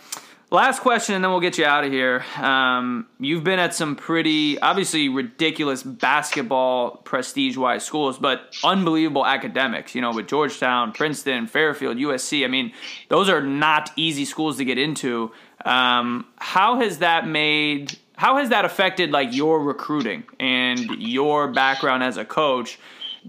last 0.49 0.81
question, 0.81 1.15
and 1.15 1.23
then 1.23 1.31
we'll 1.31 1.39
get 1.39 1.57
you 1.57 1.65
out 1.65 1.83
of 1.83 1.91
here. 1.91 2.23
Um, 2.38 3.07
you've 3.19 3.43
been 3.43 3.60
at 3.60 3.73
some 3.73 3.95
pretty, 3.95 4.60
obviously, 4.60 5.10
ridiculous 5.10 5.83
basketball 5.83 6.97
prestige-wise 6.97 7.83
schools, 7.83 8.17
but 8.17 8.55
unbelievable 8.63 9.25
academics. 9.25 9.95
You 9.95 10.01
know, 10.01 10.13
with 10.13 10.27
Georgetown, 10.27 10.91
Princeton, 10.91 11.47
Fairfield, 11.47 11.97
USC. 11.97 12.45
I 12.45 12.47
mean, 12.47 12.73
those 13.10 13.29
are 13.29 13.41
not 13.41 13.91
easy 13.95 14.25
schools 14.25 14.57
to 14.57 14.65
get 14.65 14.77
into. 14.77 15.31
Um, 15.65 16.25
how 16.38 16.79
has 16.79 16.99
that 16.99 17.27
made? 17.27 17.97
How 18.15 18.38
has 18.38 18.49
that 18.49 18.65
affected 18.65 19.12
like 19.12 19.33
your 19.33 19.63
recruiting 19.63 20.23
and 20.39 20.79
your 21.01 21.49
background 21.49 22.03
as 22.03 22.17
a 22.17 22.25
coach? 22.25 22.79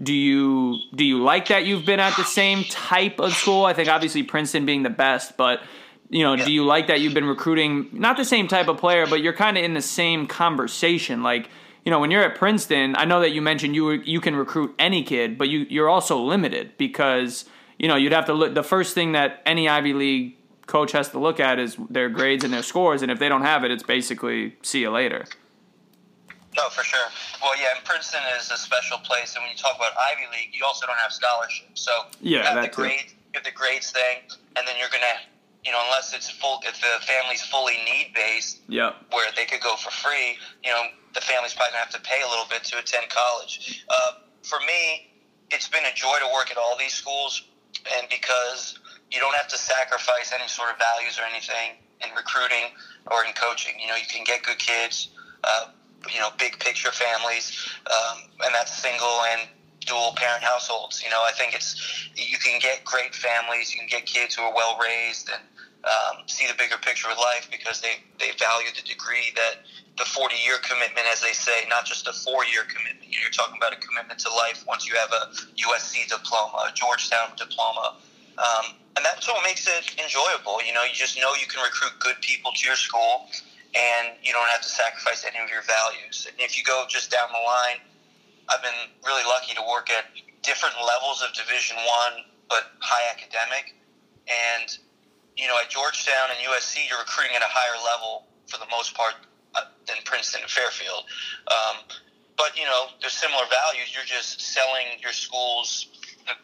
do 0.01 0.13
you 0.13 0.77
do 0.95 1.03
you 1.03 1.21
like 1.21 1.49
that 1.49 1.65
you've 1.65 1.85
been 1.85 1.99
at 1.99 2.15
the 2.15 2.23
same 2.23 2.63
type 2.65 3.19
of 3.19 3.33
school? 3.33 3.65
I 3.65 3.73
think 3.73 3.89
obviously 3.89 4.23
Princeton 4.23 4.65
being 4.65 4.83
the 4.83 4.89
best, 4.89 5.35
but 5.35 5.61
you 6.09 6.23
know, 6.23 6.35
do 6.35 6.51
you 6.51 6.65
like 6.65 6.87
that 6.87 7.01
you've 7.01 7.13
been 7.13 7.25
recruiting 7.25 7.89
not 7.93 8.17
the 8.17 8.25
same 8.25 8.47
type 8.47 8.67
of 8.67 8.77
player, 8.77 9.05
but 9.07 9.21
you're 9.21 9.33
kind 9.33 9.57
of 9.57 9.63
in 9.63 9.73
the 9.73 9.81
same 9.81 10.25
conversation? 10.27 11.21
Like, 11.23 11.49
you 11.85 11.91
know, 11.91 11.99
when 11.99 12.11
you're 12.11 12.23
at 12.23 12.35
Princeton, 12.35 12.95
I 12.95 13.05
know 13.05 13.19
that 13.21 13.29
you 13.31 13.41
mentioned 13.41 13.75
you 13.75 13.91
you 13.91 14.19
can 14.19 14.35
recruit 14.35 14.73
any 14.79 15.03
kid, 15.03 15.37
but 15.37 15.49
you 15.49 15.59
you're 15.69 15.89
also 15.89 16.19
limited 16.19 16.71
because 16.77 17.45
you 17.77 17.87
know 17.87 17.95
you'd 17.95 18.11
have 18.11 18.25
to 18.25 18.33
look. 18.33 18.53
The 18.55 18.63
first 18.63 18.93
thing 18.95 19.11
that 19.13 19.41
any 19.45 19.69
Ivy 19.69 19.93
League 19.93 20.35
coach 20.65 20.91
has 20.91 21.09
to 21.09 21.19
look 21.19 21.39
at 21.39 21.57
is 21.59 21.77
their 21.89 22.09
grades 22.09 22.43
and 22.43 22.53
their 22.53 22.63
scores, 22.63 23.01
and 23.01 23.11
if 23.11 23.17
they 23.19 23.29
don't 23.29 23.43
have 23.43 23.63
it, 23.63 23.71
it's 23.71 23.83
basically 23.83 24.55
see 24.61 24.81
you 24.81 24.89
later. 24.91 25.25
Oh, 26.57 26.69
for 26.69 26.83
sure. 26.83 27.05
Well, 27.41 27.55
yeah, 27.61 27.75
and 27.77 27.85
Princeton 27.85 28.21
is 28.39 28.49
a 28.51 28.57
special 28.57 28.97
place, 28.99 29.35
and 29.35 29.43
when 29.43 29.51
you 29.51 29.57
talk 29.57 29.75
about 29.75 29.91
Ivy 30.11 30.23
League, 30.31 30.49
you 30.53 30.65
also 30.65 30.87
don't 30.87 30.97
have 30.97 31.13
scholarships. 31.13 31.81
So 31.81 31.91
Yeah, 32.21 32.39
you 32.39 32.43
have 32.43 32.61
the 32.63 32.67
too. 32.69 32.75
grade, 32.81 33.05
you 33.07 33.35
have 33.35 33.43
the 33.43 33.51
grades 33.51 33.91
thing, 33.91 34.17
and 34.57 34.67
then 34.67 34.75
you're 34.79 34.89
gonna, 34.89 35.21
you 35.65 35.71
know, 35.71 35.81
unless 35.85 36.13
it's 36.13 36.29
full, 36.29 36.59
if 36.63 36.79
the 36.79 37.05
family's 37.05 37.41
fully 37.41 37.77
need 37.85 38.13
based, 38.15 38.59
Yep. 38.67 38.95
where 39.11 39.31
they 39.35 39.45
could 39.45 39.61
go 39.61 39.75
for 39.75 39.91
free, 39.91 40.37
you 40.63 40.71
know, 40.71 40.83
the 41.13 41.21
family's 41.21 41.53
probably 41.53 41.71
gonna 41.71 41.83
have 41.83 41.93
to 41.93 42.01
pay 42.01 42.21
a 42.21 42.27
little 42.27 42.45
bit 42.45 42.63
to 42.65 42.77
attend 42.77 43.09
college. 43.09 43.83
Uh, 43.89 44.11
for 44.43 44.59
me, 44.61 45.11
it's 45.51 45.67
been 45.67 45.85
a 45.85 45.93
joy 45.93 46.17
to 46.19 46.27
work 46.33 46.51
at 46.51 46.57
all 46.57 46.77
these 46.77 46.93
schools, 46.93 47.43
and 47.97 48.07
because 48.09 48.79
you 49.11 49.19
don't 49.19 49.35
have 49.35 49.47
to 49.47 49.57
sacrifice 49.57 50.31
any 50.31 50.47
sort 50.47 50.69
of 50.71 50.77
values 50.77 51.19
or 51.19 51.23
anything 51.23 51.77
in 52.05 52.15
recruiting 52.15 52.71
or 53.11 53.25
in 53.25 53.33
coaching. 53.33 53.79
You 53.79 53.87
know, 53.87 53.95
you 53.95 54.05
can 54.07 54.23
get 54.23 54.43
good 54.43 54.59
kids, 54.59 55.09
uh, 55.43 55.65
you 56.13 56.19
know, 56.19 56.29
big 56.37 56.59
picture 56.59 56.91
families, 56.91 57.67
um, 57.87 58.19
and 58.45 58.53
that's 58.53 58.71
single 58.71 59.21
and 59.31 59.49
dual 59.85 60.13
parent 60.15 60.43
households. 60.43 61.03
You 61.03 61.09
know, 61.09 61.21
I 61.27 61.31
think 61.31 61.53
it's 61.53 61.75
you 62.15 62.37
can 62.37 62.59
get 62.59 62.83
great 62.83 63.15
families, 63.15 63.73
you 63.73 63.79
can 63.79 63.89
get 63.89 64.05
kids 64.05 64.35
who 64.35 64.43
are 64.43 64.53
well 64.53 64.77
raised 64.81 65.29
and 65.29 65.41
um, 65.83 66.27
see 66.27 66.47
the 66.47 66.53
bigger 66.55 66.77
picture 66.77 67.09
of 67.09 67.17
life 67.17 67.47
because 67.51 67.81
they 67.81 68.03
they 68.19 68.31
value 68.37 68.69
the 68.75 68.83
degree 68.83 69.31
that 69.35 69.63
the 69.97 70.05
40 70.05 70.35
year 70.45 70.57
commitment, 70.63 71.07
as 71.11 71.21
they 71.21 71.33
say, 71.33 71.67
not 71.69 71.85
just 71.85 72.07
a 72.07 72.13
four 72.13 72.45
year 72.45 72.63
commitment. 72.63 73.11
You're 73.11 73.31
talking 73.31 73.55
about 73.57 73.73
a 73.73 73.79
commitment 73.79 74.19
to 74.21 74.29
life 74.31 74.63
once 74.67 74.87
you 74.87 74.95
have 74.95 75.11
a 75.11 75.31
USC 75.59 76.07
diploma, 76.07 76.71
a 76.71 76.73
Georgetown 76.73 77.35
diploma. 77.35 77.95
Um, 78.39 78.79
and 78.95 79.05
that's 79.05 79.27
what 79.27 79.43
makes 79.43 79.67
it 79.67 79.99
enjoyable. 79.99 80.63
You 80.63 80.73
know, 80.73 80.83
you 80.83 80.95
just 80.95 81.19
know 81.19 81.35
you 81.35 81.47
can 81.47 81.61
recruit 81.61 81.99
good 81.99 82.15
people 82.21 82.51
to 82.55 82.65
your 82.65 82.75
school 82.75 83.27
and 83.75 84.15
you 84.23 84.33
don't 84.33 84.47
have 84.49 84.61
to 84.61 84.69
sacrifice 84.69 85.25
any 85.27 85.43
of 85.43 85.49
your 85.49 85.61
values. 85.61 86.27
And 86.27 86.39
if 86.39 86.57
you 86.57 86.63
go 86.63 86.85
just 86.87 87.11
down 87.11 87.29
the 87.31 87.43
line, 87.43 87.77
I've 88.49 88.61
been 88.61 88.89
really 89.05 89.23
lucky 89.29 89.53
to 89.53 89.61
work 89.61 89.89
at 89.89 90.05
different 90.41 90.75
levels 90.81 91.21
of 91.21 91.33
Division 91.33 91.77
One, 91.77 92.25
but 92.49 92.73
high 92.79 93.05
academic. 93.13 93.77
And 94.25 94.69
you 95.37 95.47
know, 95.47 95.55
at 95.61 95.69
Georgetown 95.69 96.33
and 96.33 96.39
USC, 96.43 96.89
you're 96.89 96.99
recruiting 96.99 97.35
at 97.35 97.41
a 97.41 97.49
higher 97.49 97.77
level 97.79 98.27
for 98.47 98.57
the 98.57 98.67
most 98.71 98.93
part 98.93 99.13
uh, 99.55 99.61
than 99.87 99.97
Princeton 100.03 100.41
and 100.41 100.51
Fairfield. 100.51 101.05
Um, 101.47 101.85
but 102.35 102.57
you 102.57 102.65
know, 102.65 102.87
there's 102.99 103.13
similar 103.13 103.45
values. 103.47 103.93
You're 103.93 104.09
just 104.09 104.41
selling 104.41 104.99
your 105.01 105.13
school's 105.13 105.87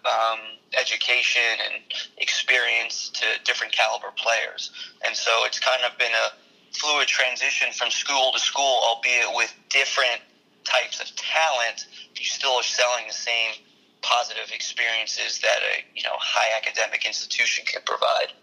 um, 0.05 0.39
education 0.79 1.59
and 1.65 1.83
experience 2.17 3.09
to 3.09 3.25
different 3.43 3.73
caliber 3.73 4.13
players, 4.15 4.71
and 5.05 5.15
so 5.15 5.31
it's 5.45 5.59
kind 5.59 5.81
of 5.83 5.97
been 5.97 6.13
a 6.13 6.27
fluid 6.75 7.07
transition 7.07 7.71
from 7.71 7.89
school 7.89 8.31
to 8.33 8.39
school, 8.39 8.81
albeit 8.83 9.33
with 9.33 9.53
different 9.69 10.21
types 10.65 10.99
of 10.99 11.15
talent. 11.15 11.87
You 12.15 12.25
still 12.25 12.53
are 12.53 12.63
selling 12.63 13.05
the 13.07 13.13
same 13.13 13.53
positive 14.01 14.51
experiences 14.53 15.39
that 15.39 15.59
a 15.61 15.83
you 15.95 16.03
know 16.03 16.15
high 16.17 16.57
academic 16.57 17.05
institution 17.05 17.65
can 17.65 17.81
provide. 17.85 18.33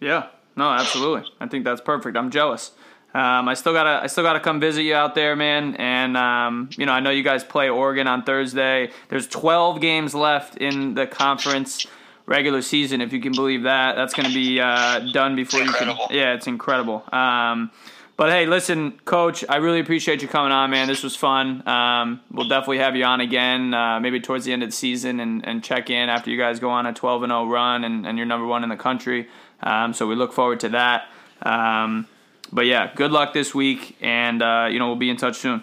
Yeah, 0.00 0.28
no, 0.56 0.70
absolutely. 0.70 1.30
I 1.40 1.46
think 1.46 1.64
that's 1.64 1.80
perfect. 1.80 2.16
I'm 2.16 2.30
jealous. 2.30 2.72
Um, 3.14 3.48
I 3.48 3.54
still 3.54 3.72
gotta, 3.72 4.02
I 4.02 4.06
still 4.06 4.22
gotta 4.22 4.40
come 4.40 4.60
visit 4.60 4.82
you 4.82 4.94
out 4.94 5.14
there, 5.14 5.34
man. 5.34 5.74
And 5.76 6.16
um, 6.16 6.70
you 6.76 6.84
know, 6.84 6.92
I 6.92 7.00
know 7.00 7.10
you 7.10 7.22
guys 7.22 7.42
play 7.42 7.68
Oregon 7.68 8.06
on 8.06 8.22
Thursday. 8.22 8.90
There's 9.08 9.26
12 9.26 9.80
games 9.80 10.14
left 10.14 10.58
in 10.58 10.94
the 10.94 11.06
conference 11.06 11.86
regular 12.26 12.60
season, 12.60 13.00
if 13.00 13.12
you 13.12 13.20
can 13.20 13.32
believe 13.32 13.62
that. 13.62 13.96
That's 13.96 14.12
gonna 14.12 14.28
be 14.28 14.60
uh, 14.60 15.00
done 15.12 15.36
before 15.36 15.60
you 15.60 15.72
can. 15.72 15.96
Yeah, 16.10 16.34
it's 16.34 16.46
incredible. 16.46 17.02
Um, 17.10 17.70
but 18.18 18.30
hey, 18.30 18.46
listen, 18.46 18.98
Coach, 19.04 19.44
I 19.48 19.56
really 19.58 19.78
appreciate 19.78 20.22
you 20.22 20.28
coming 20.28 20.50
on, 20.50 20.70
man. 20.70 20.88
This 20.88 21.04
was 21.04 21.14
fun. 21.14 21.66
Um, 21.68 22.20
we'll 22.32 22.48
definitely 22.48 22.78
have 22.78 22.96
you 22.96 23.04
on 23.04 23.20
again, 23.20 23.72
uh, 23.72 24.00
maybe 24.00 24.18
towards 24.20 24.44
the 24.44 24.52
end 24.52 24.64
of 24.64 24.70
the 24.70 24.74
season, 24.76 25.20
and, 25.20 25.46
and 25.46 25.62
check 25.62 25.88
in 25.88 26.08
after 26.08 26.28
you 26.28 26.36
guys 26.36 26.58
go 26.58 26.68
on 26.68 26.84
a 26.84 26.92
12 26.92 27.22
and 27.22 27.30
0 27.30 27.46
run, 27.46 27.84
and, 27.84 28.04
and 28.04 28.18
you're 28.18 28.26
number 28.26 28.44
one 28.44 28.64
in 28.64 28.68
the 28.70 28.76
country. 28.76 29.28
Um, 29.62 29.94
so 29.94 30.08
we 30.08 30.16
look 30.16 30.32
forward 30.32 30.58
to 30.60 30.70
that. 30.70 31.08
Um, 31.42 32.08
but 32.52 32.66
yeah, 32.66 32.92
good 32.92 33.12
luck 33.12 33.32
this 33.32 33.54
week, 33.54 33.96
and 34.00 34.42
uh, 34.42 34.66
you 34.68 34.80
know 34.80 34.88
we'll 34.88 34.96
be 34.96 35.10
in 35.10 35.16
touch 35.16 35.36
soon. 35.36 35.62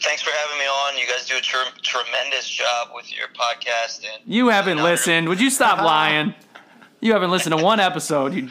Thanks 0.00 0.22
for 0.22 0.30
having 0.30 0.58
me 0.58 0.64
on. 0.64 0.96
You 0.96 1.06
guys 1.06 1.26
do 1.26 1.36
a 1.36 1.40
tre- 1.40 1.60
tremendous 1.82 2.48
job 2.48 2.88
with 2.94 3.14
your 3.14 3.28
podcast. 3.28 4.04
And 4.04 4.22
You 4.24 4.48
haven't 4.48 4.78
listened. 4.82 5.28
Would 5.28 5.40
you 5.40 5.50
stop 5.50 5.78
lying? 5.84 6.34
You 7.00 7.12
haven't 7.12 7.30
listened 7.30 7.56
to 7.56 7.62
one 7.62 7.78
episode. 7.78 8.32
You, 8.34 8.48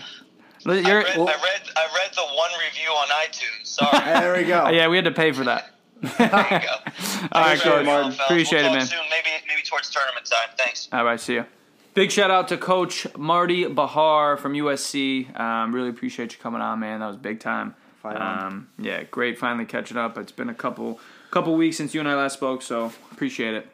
I 0.68 0.74
you're, 0.80 0.98
read, 1.00 1.08
I 1.08 1.16
read 1.18 1.62
I 1.76 1.88
read 1.96 2.14
the 2.14 2.22
one 2.36 2.52
review 2.66 2.90
on 2.90 3.08
iTunes. 3.26 3.68
Sorry. 3.68 3.98
There 4.22 4.36
we 4.38 4.44
go. 4.44 4.70
yeah, 4.72 4.88
we 4.88 4.96
had 4.98 5.06
to 5.06 5.12
pay 5.12 5.32
for 5.32 5.46
that. 5.46 5.74
there 6.02 6.10
you 6.12 6.20
go. 6.20 6.28
All 6.28 7.42
right, 7.42 7.58
Thanks 7.58 7.62
for 7.62 7.70
coach. 7.70 7.86
having 7.86 7.86
me 7.86 7.92
on, 7.92 8.12
fellas. 8.12 8.20
Appreciate 8.26 8.64
we'll 8.64 8.74
it, 8.74 8.78
man. 8.78 8.86
Soon. 8.86 9.00
Maybe 9.10 9.30
maybe 9.48 9.62
towards 9.64 9.90
tournament 9.90 10.26
time. 10.26 10.50
Thanks. 10.58 10.90
All 10.92 11.04
right, 11.06 11.20
see 11.20 11.36
you. 11.36 11.46
Big 11.94 12.12
shout 12.12 12.30
out 12.30 12.48
to 12.50 12.58
Coach 12.58 13.08
Marty 13.18 13.66
Bahar 13.66 14.38
from 14.38 14.54
USC. 14.54 15.40
Um, 15.40 15.74
really 15.74 15.90
appreciate 15.90 16.32
you 16.34 16.40
coming 16.40 16.62
on, 16.62 16.80
man. 16.80 17.00
That 17.00 17.08
was 17.08 17.18
big 17.18 17.40
time. 17.40 17.76
Um, 18.16 18.70
yeah, 18.80 19.04
great 19.04 19.38
finally 19.38 19.66
catching 19.66 19.98
up. 19.98 20.18
It's 20.18 20.32
been 20.32 20.50
a 20.50 20.54
couple 20.54 21.00
couple 21.32 21.56
weeks 21.56 21.76
since 21.78 21.94
you 21.94 22.00
and 22.00 22.10
I 22.10 22.16
last 22.16 22.34
spoke, 22.34 22.62
so 22.62 22.92
appreciate 23.12 23.54
it. 23.54 23.68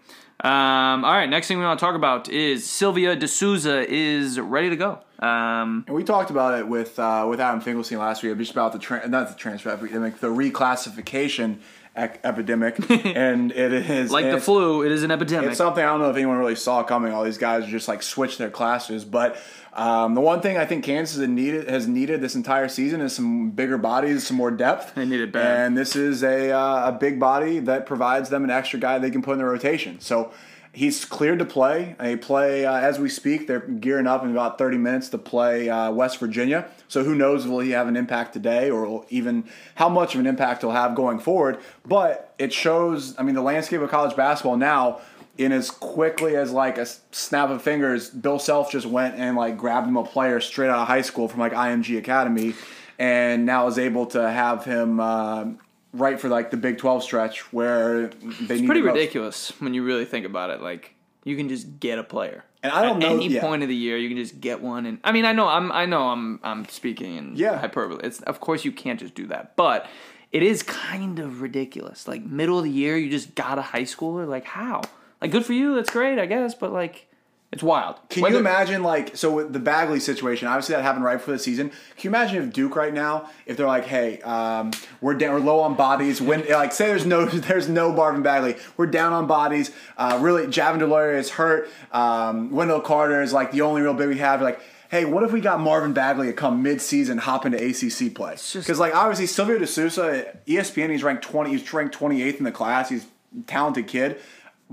Um, 0.43 1.05
all 1.05 1.13
right, 1.13 1.29
next 1.29 1.47
thing 1.47 1.57
we 1.59 1.63
want 1.63 1.79
to 1.79 1.86
talk 1.86 1.95
about 1.95 2.27
is 2.27 2.69
Silvio 2.69 3.15
De 3.15 3.27
Sousa 3.27 3.86
is 3.89 4.39
ready 4.39 4.69
to 4.69 4.75
go. 4.75 4.99
Um, 5.19 5.86
And 5.88 5.95
we 5.95 6.03
talked 6.03 6.31
about 6.31 6.57
it 6.59 6.67
with 6.67 6.99
uh, 6.99 7.25
with 7.29 7.39
Adam 7.39 7.61
Finkelstein 7.61 7.99
last 7.99 8.23
week, 8.23 8.38
just 8.38 8.51
about 8.51 8.73
the 8.73 8.79
tra- 8.79 9.07
not 9.07 9.29
the 9.29 9.36
transfer 9.36 9.69
epidemic, 9.69 10.19
the 10.19 10.27
reclassification 10.27 11.59
ec- 11.96 12.20
epidemic, 12.24 12.78
and 13.06 13.52
it 13.52 13.74
is 13.74 14.12
like 14.12 14.30
the 14.30 14.39
flu, 14.39 14.84
it 14.84 14.91
is 14.91 15.04
an 15.04 15.12
epidemic. 15.12 15.50
It's 15.50 15.58
something 15.58 15.84
I 15.84 15.88
don't 15.88 16.00
know 16.00 16.10
if 16.10 16.16
anyone 16.16 16.38
really 16.38 16.56
saw 16.56 16.84
coming. 16.84 17.14
All 17.14 17.24
these 17.24 17.38
guys 17.38 17.66
just 17.66 17.88
like 17.88 18.04
switch 18.04 18.38
their 18.38 18.50
classes, 18.50 19.06
but 19.06 19.38
um, 19.74 20.14
the 20.14 20.22
one 20.22 20.41
thing 20.41 20.58
I 20.58 20.66
think 20.66 20.84
Kansas 20.84 21.18
has 21.18 21.28
needed 21.28 21.70
has 21.70 21.88
needed 21.88 22.22
this 22.22 22.36
entire 22.36 22.68
season 22.68 23.02
is 23.02 23.16
some 23.16 23.52
bigger 23.52 23.78
bodies, 23.78 24.28
some 24.28 24.38
more 24.38 24.52
depth. 24.52 24.96
They 24.96 25.06
need 25.06 25.22
it 25.22 25.32
bad. 25.32 25.68
and 25.68 25.78
this 25.78 25.96
is 25.96 26.24
a 26.24 26.52
uh, 26.52 26.89
a 26.89 26.91
big 26.91 27.20
body 27.20 27.60
that 27.60 27.86
provides 27.86 28.30
them 28.30 28.44
an 28.44 28.50
extra 28.50 28.80
guy 28.80 29.00
they 29.00 29.12
can 29.12 29.22
put 29.22 29.34
in 29.34 29.39
the 29.39 29.46
rotation. 29.46 30.00
So. 30.00 30.32
He's 30.76 31.05
cleared 31.05 31.38
to 31.38 31.45
play. 31.45 31.95
They 31.99 32.17
play 32.17 32.65
uh, 32.65 32.76
as 32.76 32.97
we 32.97 33.07
speak. 33.07 33.45
They're 33.45 33.59
gearing 33.59 34.07
up 34.07 34.24
in 34.24 34.32
about 34.32 34.57
30 34.57 34.78
minutes 34.78 35.09
to 35.09 35.19
play 35.19 35.69
uh, 35.69 35.91
West 35.91 36.17
Virginia. 36.19 36.67
So 36.88 37.03
who 37.03 37.13
knows 37.13 37.45
will 37.45 37.59
he 37.59 37.71
have 37.71 37.88
an 37.88 37.95
impact 37.95 38.34
today, 38.34 38.71
or 38.71 39.05
even 39.09 39.43
how 39.76 39.88
much 39.88 40.15
of 40.15 40.19
an 40.19 40.26
impact 40.26 40.61
he'll 40.61 40.71
have 40.71 40.95
going 40.95 41.19
forward? 41.19 41.59
But 41.86 42.34
it 42.39 42.51
shows. 42.51 43.13
I 43.19 43.24
mean, 43.24 43.36
the 43.36 43.43
landscape 43.43 43.82
of 43.82 43.91
college 43.91 44.15
basketball 44.15 44.57
now 44.57 44.99
in 45.38 45.51
as 45.51 45.71
quickly 45.71 46.36
as 46.36 46.51
like 46.51 46.78
a 46.78 46.88
snap 47.11 47.49
of 47.49 47.61
fingers, 47.61 48.09
Bill 48.09 48.39
Self 48.39 48.71
just 48.71 48.86
went 48.86 49.15
and 49.15 49.36
like 49.36 49.57
grabbed 49.57 49.88
him 49.88 49.97
a 49.97 50.03
player 50.03 50.39
straight 50.39 50.69
out 50.69 50.80
of 50.80 50.88
high 50.88 51.01
school 51.01 51.28
from 51.28 51.39
like 51.39 51.53
IMG 51.53 51.97
Academy, 51.99 52.55
and 52.97 53.45
now 53.45 53.67
is 53.67 53.78
able 53.78 54.07
to 54.07 54.30
have 54.30 54.65
him 54.65 54.99
uh, 54.99 55.45
right 55.94 56.20
for 56.20 56.28
like 56.30 56.52
the 56.52 56.58
Big 56.58 56.78
Twelve 56.78 57.04
stretch 57.04 57.54
where 57.54 58.08
they 58.08 58.60
need 58.60 58.66
pretty 58.66 58.82
ridiculous 58.82 59.52
when 59.62 59.74
you 59.74 59.84
really 59.84 60.06
think 60.06 60.26
about 60.26 60.50
it. 60.50 60.62
Like 60.62 60.96
you 61.24 61.38
can 61.38 61.48
just 61.50 61.80
get 61.80 62.00
a 62.00 62.04
player. 62.04 62.44
And 62.62 62.72
I 62.72 62.82
don't 62.84 63.02
At 63.04 63.10
know- 63.10 63.16
any 63.16 63.28
yeah. 63.28 63.41
point 63.41 63.62
of 63.64 63.70
the 63.70 63.76
year, 63.76 63.98
you 63.98 64.08
can 64.10 64.18
just 64.18 64.39
get 64.39 64.62
one. 64.62 64.86
And 64.86 65.00
I 65.04 65.12
mean, 65.12 65.26
I 65.26 65.34
know 65.34 65.48
I'm, 65.48 65.72
I 65.72 65.86
know 65.86 66.10
I'm, 66.10 66.39
I'm 66.44 66.66
speaking 66.70 67.16
in 67.18 67.36
Yeah. 67.36 67.58
hyperbole. 67.58 68.00
It's 68.04 68.22
of 68.22 68.39
course 68.39 68.64
you 68.66 68.72
can't 68.72 69.00
just 69.00 69.16
do 69.16 69.28
that, 69.28 69.56
but 69.56 69.88
it 70.32 70.44
is 70.44 70.64
kind 70.64 71.20
of 71.20 71.41
ridiculous. 71.41 72.08
Like 72.08 72.24
middle 72.24 72.58
of 72.58 72.64
the 72.64 72.70
year, 72.72 72.98
you 72.98 73.10
just 73.10 73.36
got 73.36 73.58
a 73.60 73.62
high 73.62 73.84
schooler. 73.84 74.28
Like 74.28 74.46
how? 74.46 74.82
Like 75.22 75.32
good 75.32 75.46
for 75.46 75.54
you. 75.54 75.76
That's 75.76 75.89
great, 75.89 76.18
I 76.20 76.26
guess. 76.26 76.56
But 76.56 76.72
like, 76.74 77.08
it's 77.54 77.64
wild. 77.64 77.95
Can 78.10 78.24
Whether- 78.24 78.34
you 78.36 78.39
imagine, 78.39 78.84
like, 78.84 79.16
so 79.16 79.32
with 79.32 79.54
the 79.54 79.60
Bagley 79.60 79.99
situation? 80.01 80.47
Obviously, 80.47 80.76
that 80.76 80.82
happened 80.82 81.06
right 81.06 81.18
before 81.18 81.34
the 81.36 81.39
season. 81.39 81.70
Can 81.70 81.78
you 82.01 82.10
imagine 82.10 82.43
if 82.43 82.51
Duke 82.51 82.76
right 82.76 82.93
now, 82.93 83.30
if 83.45 83.56
they're 83.56 83.68
like, 83.68 83.86
"Hey, 83.86 84.20
um, 84.22 84.72
we're 84.99 85.14
down, 85.14 85.34
we're 85.36 85.39
low 85.39 85.60
on 85.62 85.76
bodies." 85.76 86.22
When 86.22 86.43
like, 86.49 86.72
say 86.74 86.88
there's 86.88 87.06
no 87.06 87.26
there's 87.47 87.70
no 87.70 87.93
Marvin 87.93 88.24
Bagley, 88.24 88.58
we're 88.76 88.88
down 88.88 89.14
on 89.14 89.28
bodies. 89.28 89.72
Uh, 89.97 90.18
really, 90.22 90.47
Javin 90.47 90.80
DeLaurier 90.80 91.18
is 91.18 91.30
hurt. 91.30 91.70
Um, 91.93 92.51
Wendell 92.51 92.82
Carter 92.82 93.22
is 93.22 93.32
like 93.32 93.51
the 93.51 93.62
only 93.62 93.82
real 93.82 93.93
big 93.93 94.10
we 94.10 94.18
have. 94.18 94.41
Like, 94.41 94.60
hey, 94.89 95.06
what 95.06 95.24
if 95.24 95.32
we 95.32 95.39
got 95.39 95.60
Marvin 95.60 95.93
Bagley 95.93 96.28
to 96.28 96.34
come 96.34 96.62
mid-season, 96.64 97.18
hop 97.20 97.45
into 97.45 97.58
ACC 97.58 98.14
play? 98.14 98.34
just- 98.34 98.54
Because 98.56 98.80
like 98.80 98.95
obviously 98.95 99.28
Silvio 99.28 99.58
De 99.60 99.68
Sousa, 99.68 100.36
ESPN, 100.47 100.89
he's 100.91 101.04
ranked 101.04 101.24
twenty. 101.24 101.51
He's 101.51 101.72
ranked 101.74 101.93
twenty 101.93 102.24
eighth 102.24 102.38
in 102.39 102.45
the 102.45 102.51
class. 102.51 102.89
He's 102.89 103.06
a 103.06 103.41
talented 103.45 103.88
kid. 103.88 104.20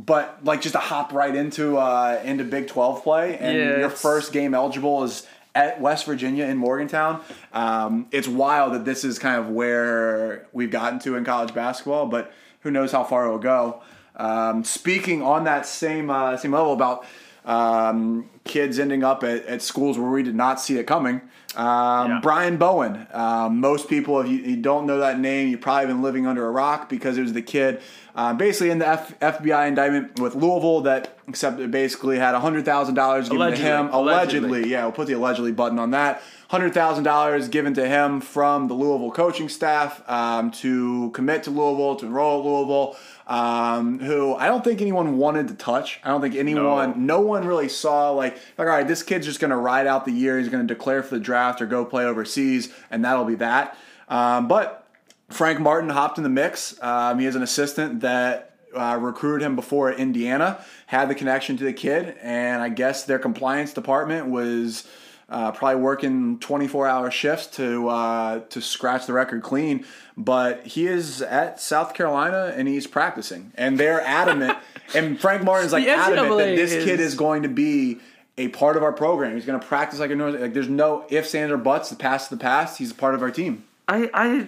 But 0.06 0.44
like 0.44 0.62
just 0.62 0.74
to 0.74 0.78
hop 0.78 1.12
right 1.12 1.34
into 1.34 1.76
uh, 1.76 2.20
into 2.24 2.44
Big 2.44 2.68
Twelve 2.68 3.02
play, 3.02 3.36
and 3.38 3.56
Yeah, 3.56 3.78
your 3.78 3.90
first 3.90 4.32
game 4.32 4.54
eligible 4.54 5.04
is 5.04 5.26
at 5.54 5.80
West 5.80 6.06
Virginia 6.06 6.44
in 6.44 6.56
Morgantown. 6.56 7.22
Um, 7.52 8.06
it's 8.12 8.28
wild 8.28 8.74
that 8.74 8.84
this 8.84 9.04
is 9.04 9.18
kind 9.18 9.38
of 9.38 9.48
where 9.48 10.46
we've 10.52 10.70
gotten 10.70 10.98
to 11.00 11.16
in 11.16 11.24
college 11.24 11.52
basketball, 11.54 12.06
but 12.06 12.32
who 12.60 12.70
knows 12.70 12.92
how 12.92 13.04
far 13.04 13.26
it 13.26 13.30
will 13.30 13.38
go. 13.38 13.82
Um, 14.16 14.64
speaking 14.64 15.22
on 15.22 15.44
that 15.44 15.66
same 15.66 16.08
uh, 16.10 16.36
same 16.36 16.52
level 16.52 16.72
about 16.72 17.04
um, 17.44 18.28
kids 18.50 18.78
ending 18.78 19.02
up 19.04 19.22
at, 19.24 19.46
at 19.46 19.62
schools 19.62 19.96
where 19.98 20.10
we 20.10 20.22
did 20.22 20.34
not 20.34 20.60
see 20.60 20.76
it 20.78 20.84
coming. 20.86 21.22
Um, 21.56 22.10
Yeah. 22.10 22.20
Brian 22.22 22.56
Bowen. 22.58 23.06
Um, 23.12 23.60
most 23.60 23.88
people, 23.88 24.20
if 24.20 24.28
you, 24.28 24.38
you 24.38 24.56
don't 24.56 24.86
know 24.86 24.98
that 24.98 25.18
name, 25.18 25.48
you've 25.48 25.60
probably 25.60 25.86
been 25.86 26.02
living 26.02 26.26
under 26.26 26.46
a 26.46 26.50
rock 26.50 26.88
because 26.88 27.16
it 27.18 27.22
was 27.22 27.32
the 27.32 27.42
kid 27.42 27.80
uh, 28.14 28.34
basically 28.34 28.70
in 28.70 28.78
the 28.78 28.88
F- 28.88 29.18
FBI 29.20 29.68
indictment 29.68 30.18
with 30.20 30.34
Louisville 30.34 30.80
that 30.82 31.16
except 31.28 31.60
it 31.60 31.70
basically 31.70 32.18
had 32.18 32.34
$100,000 32.34 32.64
given 32.64 33.36
Allegedly. 33.36 33.56
to 33.56 33.62
him. 33.62 33.88
Allegedly. 33.92 34.48
allegedly 34.48 34.70
yeah, 34.70 34.82
we'll 34.82 34.92
put 34.92 35.06
the 35.06 35.12
allegedly 35.14 35.52
button 35.52 35.78
on 35.78 35.90
that. 35.92 36.22
Hundred 36.48 36.74
thousand 36.74 37.04
dollars 37.04 37.48
given 37.48 37.74
to 37.74 37.86
him 37.86 38.20
from 38.20 38.66
the 38.66 38.74
Louisville 38.74 39.12
coaching 39.12 39.48
staff 39.48 40.02
um, 40.10 40.50
to 40.50 41.10
commit 41.12 41.44
to 41.44 41.50
Louisville, 41.50 41.94
to 41.94 42.06
enroll 42.06 42.40
at 42.40 42.44
Louisville. 42.44 42.96
Um, 43.30 44.00
who 44.00 44.34
I 44.34 44.48
don't 44.48 44.64
think 44.64 44.80
anyone 44.80 45.16
wanted 45.16 45.46
to 45.48 45.54
touch. 45.54 46.00
I 46.02 46.08
don't 46.08 46.20
think 46.20 46.34
anyone, 46.34 47.06
no, 47.06 47.20
one 47.20 47.46
really 47.46 47.68
saw 47.68 48.10
like, 48.10 48.34
like, 48.58 48.66
all 48.66 48.74
right, 48.74 48.88
this 48.88 49.04
kid's 49.04 49.24
just 49.24 49.38
going 49.38 49.52
to 49.52 49.56
ride 49.56 49.86
out 49.86 50.04
the 50.04 50.10
year. 50.10 50.36
He's 50.36 50.48
going 50.48 50.66
to 50.66 50.74
declare 50.74 51.04
for 51.04 51.14
the 51.14 51.20
draft 51.20 51.62
or 51.62 51.66
go 51.66 51.84
play 51.84 52.04
overseas, 52.04 52.74
and 52.90 53.04
that'll 53.04 53.24
be 53.24 53.36
that. 53.36 53.78
Um, 54.08 54.48
but 54.48 54.84
Frank 55.28 55.60
Martin 55.60 55.90
hopped 55.90 56.18
in 56.18 56.24
the 56.24 56.28
mix. 56.28 56.76
Um, 56.82 57.20
he 57.20 57.26
is 57.26 57.36
an 57.36 57.44
assistant 57.44 58.00
that 58.00 58.56
uh, 58.74 58.98
recruited 59.00 59.46
him 59.46 59.54
before 59.54 59.92
at 59.92 60.00
Indiana, 60.00 60.64
had 60.86 61.08
the 61.08 61.14
connection 61.14 61.56
to 61.58 61.64
the 61.64 61.72
kid, 61.72 62.16
and 62.20 62.60
I 62.60 62.68
guess 62.68 63.04
their 63.04 63.20
compliance 63.20 63.72
department 63.72 64.26
was 64.26 64.88
uh, 65.28 65.52
probably 65.52 65.80
working 65.80 66.38
24 66.40 66.88
hour 66.88 67.10
shifts 67.10 67.46
to 67.46 67.88
uh, 67.88 68.40
to 68.40 68.60
scratch 68.60 69.06
the 69.06 69.12
record 69.12 69.42
clean. 69.42 69.84
But 70.22 70.66
he 70.66 70.86
is 70.86 71.22
at 71.22 71.60
South 71.60 71.94
Carolina 71.94 72.52
and 72.54 72.68
he's 72.68 72.86
practicing, 72.86 73.52
and 73.56 73.78
they're 73.78 74.02
adamant. 74.02 74.58
and 74.94 75.18
Frank 75.18 75.44
Martin's 75.44 75.72
like 75.72 75.86
adamant 75.86 76.36
that 76.38 76.56
this 76.56 76.72
is- 76.72 76.84
kid 76.84 77.00
is 77.00 77.14
going 77.14 77.42
to 77.42 77.48
be. 77.48 77.98
A 78.38 78.48
part 78.48 78.78
of 78.78 78.82
our 78.82 78.92
program. 78.92 79.34
He's 79.34 79.44
going 79.44 79.60
to 79.60 79.66
practice 79.66 79.98
like 79.98 80.10
a 80.10 80.14
normal. 80.14 80.40
Like 80.40 80.54
there's 80.54 80.68
no 80.68 81.04
ifs, 81.10 81.34
ands, 81.34 81.52
or 81.52 81.58
buts. 81.58 81.90
The 81.90 81.96
past, 81.96 82.30
the 82.30 82.38
past. 82.38 82.78
He's 82.78 82.90
a 82.90 82.94
part 82.94 83.14
of 83.14 83.20
our 83.20 83.30
team. 83.30 83.64
I 83.86 84.08
I 84.14 84.46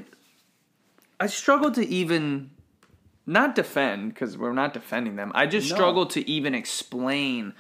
I 1.21 1.27
struggle 1.27 1.71
to 1.73 1.87
even 1.87 2.51
not 3.27 3.55
defend 3.55 4.15
because 4.15 4.39
we're 4.39 4.55
not 4.55 4.73
defending 4.73 5.17
them. 5.17 5.31
I 5.35 5.47
just 5.47 5.69
No. 5.69 5.77
struggle 5.77 6.07
to 6.07 6.27
even 6.31 6.55
explain 6.55 7.53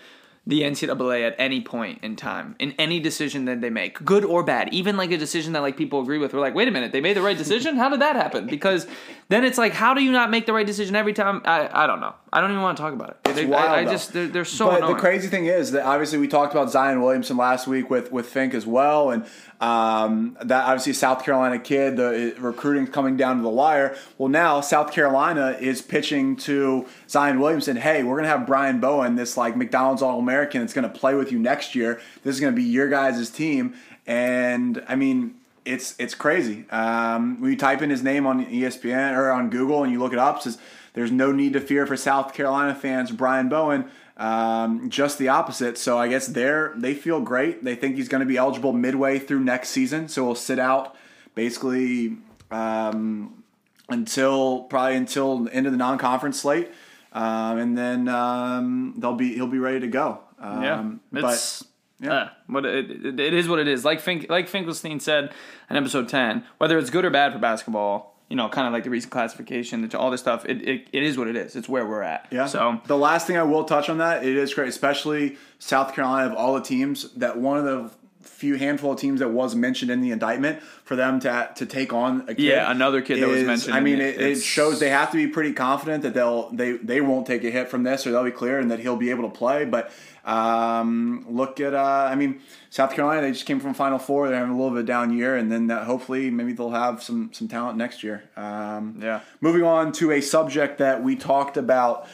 the 0.44 0.62
NCAA 0.62 1.24
at 1.24 1.36
any 1.38 1.60
point 1.60 2.00
in 2.02 2.16
time 2.16 2.56
in 2.58 2.72
any 2.72 2.98
decision 2.98 3.44
that 3.44 3.60
they 3.60 3.70
make, 3.70 4.04
good 4.04 4.24
or 4.24 4.42
bad, 4.42 4.72
even 4.74 4.96
like 4.96 5.12
a 5.12 5.16
decision 5.16 5.52
that 5.52 5.60
like 5.62 5.76
people 5.76 6.00
agree 6.00 6.18
with. 6.18 6.32
We're 6.34 6.40
like, 6.40 6.54
wait 6.54 6.66
a 6.66 6.72
minute, 6.72 6.90
they 6.90 7.00
made 7.00 7.16
the 7.16 7.22
right 7.22 7.38
decision. 7.38 7.76
How 7.76 7.88
did 7.88 8.00
that 8.00 8.16
happen? 8.16 8.46
Because 8.46 8.88
then 9.28 9.44
it's 9.44 9.56
like, 9.56 9.72
how 9.72 9.94
do 9.94 10.02
you 10.02 10.10
not 10.10 10.30
make 10.30 10.46
the 10.46 10.52
right 10.52 10.66
decision 10.66 10.96
every 10.96 11.12
time? 11.12 11.42
I 11.44 11.84
I 11.84 11.86
don't 11.86 12.00
know. 12.00 12.14
I 12.32 12.40
don't 12.40 12.50
even 12.50 12.62
want 12.62 12.76
to 12.78 12.82
talk 12.82 12.92
about 12.94 13.10
it. 13.10 13.16
It's 13.26 13.34
They- 13.36 13.46
wild, 13.46 13.68
I, 13.70 13.80
I 13.80 13.84
just 13.84 14.12
they're, 14.14 14.26
they're 14.26 14.44
so 14.44 14.66
but 14.68 14.78
annoying. 14.78 14.94
the 14.94 15.00
crazy 15.00 15.28
thing 15.28 15.46
is 15.46 15.72
that 15.72 15.84
obviously 15.84 16.18
we 16.18 16.26
talked 16.28 16.52
about 16.52 16.70
Zion 16.70 17.00
Williamson 17.02 17.36
last 17.36 17.66
week 17.68 17.88
with 17.88 18.10
with 18.10 18.26
Fink 18.26 18.52
as 18.54 18.66
well, 18.66 19.10
and 19.10 19.24
um, 19.60 20.36
that 20.42 20.64
obviously 20.64 20.90
a 20.90 20.94
South 20.94 21.24
Carolina 21.24 21.58
kid. 21.58 21.96
The 21.96 22.34
recruiting 22.38 22.86
coming 22.88 23.16
down 23.16 23.36
to 23.36 23.42
the 23.42 23.48
wire. 23.48 23.96
Well, 24.18 24.28
now 24.28 24.60
South 24.60 24.92
Carolina 24.92 25.56
is 25.60 25.82
pitching 25.82 26.34
to 26.36 26.86
Zion 27.08 27.38
Williamson. 27.38 27.76
Hey, 27.76 28.02
we're 28.02 28.16
gonna 28.16 28.28
have 28.28 28.46
Brian 28.46 28.80
Bowen, 28.80 29.14
this 29.14 29.36
like 29.36 29.56
McDonald's 29.56 30.02
All 30.02 30.20
American, 30.32 30.60
that's 30.60 30.72
gonna 30.72 30.88
play 30.88 31.14
with 31.14 31.30
you 31.30 31.38
next 31.38 31.74
year. 31.74 32.00
This 32.24 32.34
is 32.34 32.40
gonna 32.40 32.56
be 32.56 32.62
your 32.62 32.88
guys' 32.88 33.30
team, 33.30 33.74
and 34.06 34.82
I 34.88 34.96
mean. 34.96 35.36
It's 35.64 35.94
it's 35.96 36.16
crazy. 36.16 36.68
Um, 36.70 37.40
when 37.40 37.52
you 37.52 37.56
type 37.56 37.82
in 37.82 37.90
his 37.90 38.02
name 38.02 38.26
on 38.26 38.44
ESPN 38.46 39.16
or 39.16 39.30
on 39.30 39.48
Google 39.48 39.84
and 39.84 39.92
you 39.92 40.00
look 40.00 40.12
it 40.12 40.18
up, 40.18 40.38
it 40.38 40.42
says 40.42 40.58
there's 40.94 41.12
no 41.12 41.30
need 41.30 41.52
to 41.52 41.60
fear 41.60 41.86
for 41.86 41.96
South 41.96 42.34
Carolina 42.34 42.74
fans. 42.74 43.12
Brian 43.12 43.48
Bowen, 43.48 43.88
um, 44.16 44.90
just 44.90 45.18
the 45.18 45.28
opposite. 45.28 45.78
So 45.78 45.98
I 45.98 46.08
guess 46.08 46.26
they're 46.26 46.72
they 46.76 46.94
feel 46.94 47.20
great. 47.20 47.62
They 47.62 47.76
think 47.76 47.94
he's 47.94 48.08
going 48.08 48.22
to 48.22 48.26
be 48.26 48.36
eligible 48.36 48.72
midway 48.72 49.20
through 49.20 49.40
next 49.40 49.68
season. 49.68 50.08
So 50.08 50.24
he'll 50.24 50.34
sit 50.34 50.58
out 50.58 50.96
basically 51.34 52.16
um, 52.50 53.42
until 53.88 54.64
probably 54.64 54.96
until 54.96 55.44
the 55.44 55.54
end 55.54 55.66
of 55.66 55.72
the 55.72 55.78
non-conference 55.78 56.40
slate, 56.40 56.70
um, 57.12 57.58
and 57.58 57.76
then 57.76 58.08
um, 58.08 58.94
they'll 58.98 59.14
be 59.14 59.34
he'll 59.34 59.46
be 59.46 59.58
ready 59.58 59.80
to 59.80 59.88
go. 59.88 60.20
Um, 60.38 60.62
Yeah, 60.62 60.92
but 61.12 61.34
it's 61.34 61.64
yeah. 62.00 62.12
uh, 62.12 62.28
what 62.46 62.64
it, 62.64 62.90
it, 62.90 63.20
it 63.20 63.34
is 63.34 63.48
what 63.48 63.58
it 63.58 63.68
is. 63.68 63.84
Like 63.84 64.00
Fink, 64.00 64.26
like 64.28 64.48
Finkelstein 64.48 65.00
said 65.00 65.32
in 65.70 65.76
episode 65.76 66.08
ten, 66.08 66.44
whether 66.58 66.78
it's 66.78 66.90
good 66.90 67.04
or 67.04 67.10
bad 67.10 67.32
for 67.32 67.38
basketball, 67.38 68.16
you 68.28 68.36
know, 68.36 68.48
kind 68.48 68.66
of 68.66 68.72
like 68.72 68.84
the 68.84 68.90
recent 68.90 69.12
classification, 69.12 69.88
all 69.94 70.10
this 70.10 70.20
stuff. 70.20 70.44
It, 70.46 70.66
it, 70.66 70.88
it 70.92 71.02
is 71.02 71.18
what 71.18 71.28
it 71.28 71.36
is. 71.36 71.54
It's 71.54 71.68
where 71.68 71.86
we're 71.86 72.02
at. 72.02 72.28
Yeah. 72.30 72.46
So 72.46 72.80
the 72.86 72.96
last 72.96 73.26
thing 73.26 73.36
I 73.36 73.42
will 73.42 73.64
touch 73.64 73.88
on 73.90 73.98
that, 73.98 74.24
it 74.24 74.36
is 74.36 74.54
great, 74.54 74.68
especially 74.68 75.36
South 75.58 75.94
Carolina 75.94 76.30
of 76.32 76.36
all 76.36 76.54
the 76.54 76.62
teams, 76.62 77.12
that 77.12 77.38
one 77.38 77.58
of 77.58 77.64
the 77.64 77.90
few 78.42 78.56
handful 78.56 78.90
of 78.92 78.98
teams 78.98 79.20
that 79.20 79.30
was 79.30 79.54
mentioned 79.54 79.90
in 79.90 80.00
the 80.00 80.10
indictment 80.10 80.60
for 80.84 80.96
them 80.96 81.20
to 81.20 81.50
to 81.54 81.64
take 81.64 81.92
on 81.92 82.22
a 82.22 82.34
kid. 82.34 82.40
Yeah, 82.40 82.70
another 82.70 83.00
kid 83.00 83.22
that 83.22 83.28
was 83.28 83.44
mentioned 83.44 83.74
I 83.74 83.80
mean, 83.80 84.00
it. 84.00 84.20
it, 84.20 84.40
shows 84.42 84.80
they 84.80 84.90
have 84.90 85.10
to 85.12 85.16
be 85.16 85.28
pretty 85.28 85.52
confident 85.52 86.02
that 86.02 86.12
they'll 86.14 86.50
they 86.50 86.72
they 86.72 87.00
won't 87.00 87.24
take 87.26 87.44
a 87.44 87.50
hit 87.50 87.68
from 87.68 87.84
this, 87.84 88.04
or 88.04 88.10
they'll 88.10 88.24
be 88.24 88.32
clear, 88.32 88.58
and 88.58 88.68
that 88.72 88.80
he'll 88.80 88.96
be 88.96 89.10
able 89.10 89.30
to 89.30 89.38
play. 89.38 89.64
But 89.64 89.92
um, 90.24 91.24
look 91.28 91.60
at, 91.60 91.74
uh, 91.74 92.08
I 92.10 92.14
mean, 92.14 92.40
South 92.70 92.92
Carolina. 92.94 93.22
They 93.22 93.32
just 93.32 93.46
came 93.46 93.60
from 93.60 93.74
Final 93.74 93.98
Four. 93.98 94.28
They're 94.28 94.38
having 94.38 94.52
a 94.52 94.56
little 94.56 94.70
bit 94.70 94.80
of 94.80 94.84
a 94.84 94.86
down 94.86 95.16
year, 95.16 95.36
and 95.36 95.50
then 95.50 95.70
uh, 95.70 95.84
hopefully 95.84 96.30
maybe 96.30 96.52
they'll 96.52 96.70
have 96.70 97.02
some 97.02 97.30
some 97.32 97.48
talent 97.48 97.76
next 97.78 98.02
year. 98.02 98.24
Um, 98.36 98.98
Yeah. 99.00 99.20
Moving 99.40 99.62
on 99.62 99.92
to 99.92 100.12
a 100.12 100.20
subject 100.20 100.78
that 100.78 101.02
we 101.02 101.16
talked 101.16 101.56
about. 101.56 102.08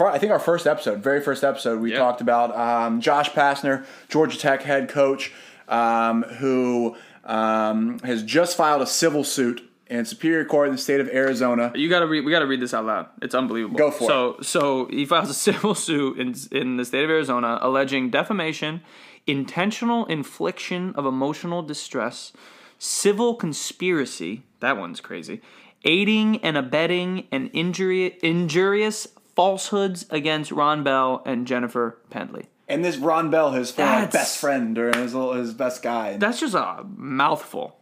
I 0.00 0.18
think 0.18 0.32
our 0.32 0.40
first 0.40 0.66
episode, 0.66 0.98
very 1.04 1.20
first 1.20 1.44
episode, 1.44 1.80
we 1.80 1.92
Yeah. 1.92 1.98
talked 1.98 2.20
about 2.20 2.48
um, 2.56 3.00
Josh 3.00 3.30
Pastner, 3.30 3.84
Georgia 4.08 4.36
Tech 4.36 4.62
head 4.62 4.88
coach, 4.88 5.32
um, 5.68 6.22
who 6.22 6.96
um, 7.24 7.98
has 8.00 8.22
just 8.22 8.56
filed 8.56 8.82
a 8.82 8.86
civil 8.86 9.24
suit 9.24 9.68
in 9.86 10.04
Superior 10.04 10.44
Court 10.44 10.68
in 10.68 10.74
the 10.74 10.80
state 10.80 11.00
of 11.00 11.08
Arizona. 11.08 11.72
You 11.74 11.88
gotta 11.88 12.06
read. 12.06 12.24
We 12.24 12.32
gotta 12.32 12.46
read 12.46 12.60
this 12.60 12.74
out 12.74 12.86
loud. 12.86 13.06
It's 13.22 13.34
unbelievable. 13.34 13.76
Go 13.76 13.90
for 13.90 14.06
so, 14.06 14.34
it. 14.34 14.44
So, 14.44 14.86
he 14.86 15.04
files 15.04 15.30
a 15.30 15.34
civil 15.48 15.74
suit 15.74 16.18
in 16.18 16.34
in 16.50 16.76
the 16.76 16.84
state 16.84 17.04
of 17.04 17.10
Arizona 17.10 17.58
alleging 17.60 18.10
defamation, 18.10 18.82
intentional 19.26 20.06
infliction 20.06 20.94
of 20.96 21.06
emotional 21.06 21.62
distress, 21.62 22.32
civil 22.78 23.34
conspiracy. 23.34 24.42
That 24.60 24.76
one's 24.76 25.00
crazy. 25.00 25.40
Aiding 25.86 26.38
and 26.38 26.56
abetting 26.56 27.28
and 27.30 27.50
injury 27.52 28.18
injurious 28.22 29.06
falsehoods 29.36 30.06
against 30.10 30.50
Ron 30.50 30.82
Bell 30.82 31.22
and 31.26 31.46
Jennifer 31.46 31.98
Pendley. 32.10 32.46
And 32.68 32.84
this 32.84 32.96
Ron 32.96 33.30
Bell, 33.30 33.52
his 33.52 33.70
former 33.70 33.90
That's- 33.92 34.12
best 34.12 34.38
friend 34.38 34.76
or 34.78 34.96
his 34.96 35.14
little, 35.14 35.34
his 35.34 35.52
best 35.52 35.82
guy. 35.82 36.16
That's 36.16 36.40
just 36.40 36.54
a 36.54 36.84
mouthful. 36.96 37.76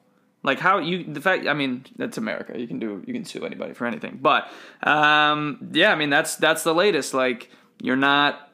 Like 0.44 0.58
how 0.58 0.78
you 0.78 1.04
the 1.04 1.20
fact 1.20 1.46
I 1.46 1.54
mean 1.54 1.84
that's 1.96 2.18
America. 2.18 2.58
You 2.58 2.66
can 2.66 2.80
do 2.80 3.00
you 3.06 3.12
can 3.14 3.24
sue 3.24 3.44
anybody 3.46 3.74
for 3.74 3.86
anything. 3.86 4.18
But 4.20 4.50
um 4.82 5.68
yeah, 5.72 5.92
I 5.92 5.94
mean 5.94 6.10
that's 6.10 6.34
that's 6.34 6.64
the 6.64 6.74
latest. 6.74 7.14
Like 7.14 7.48
you're 7.80 7.94
not 7.94 8.50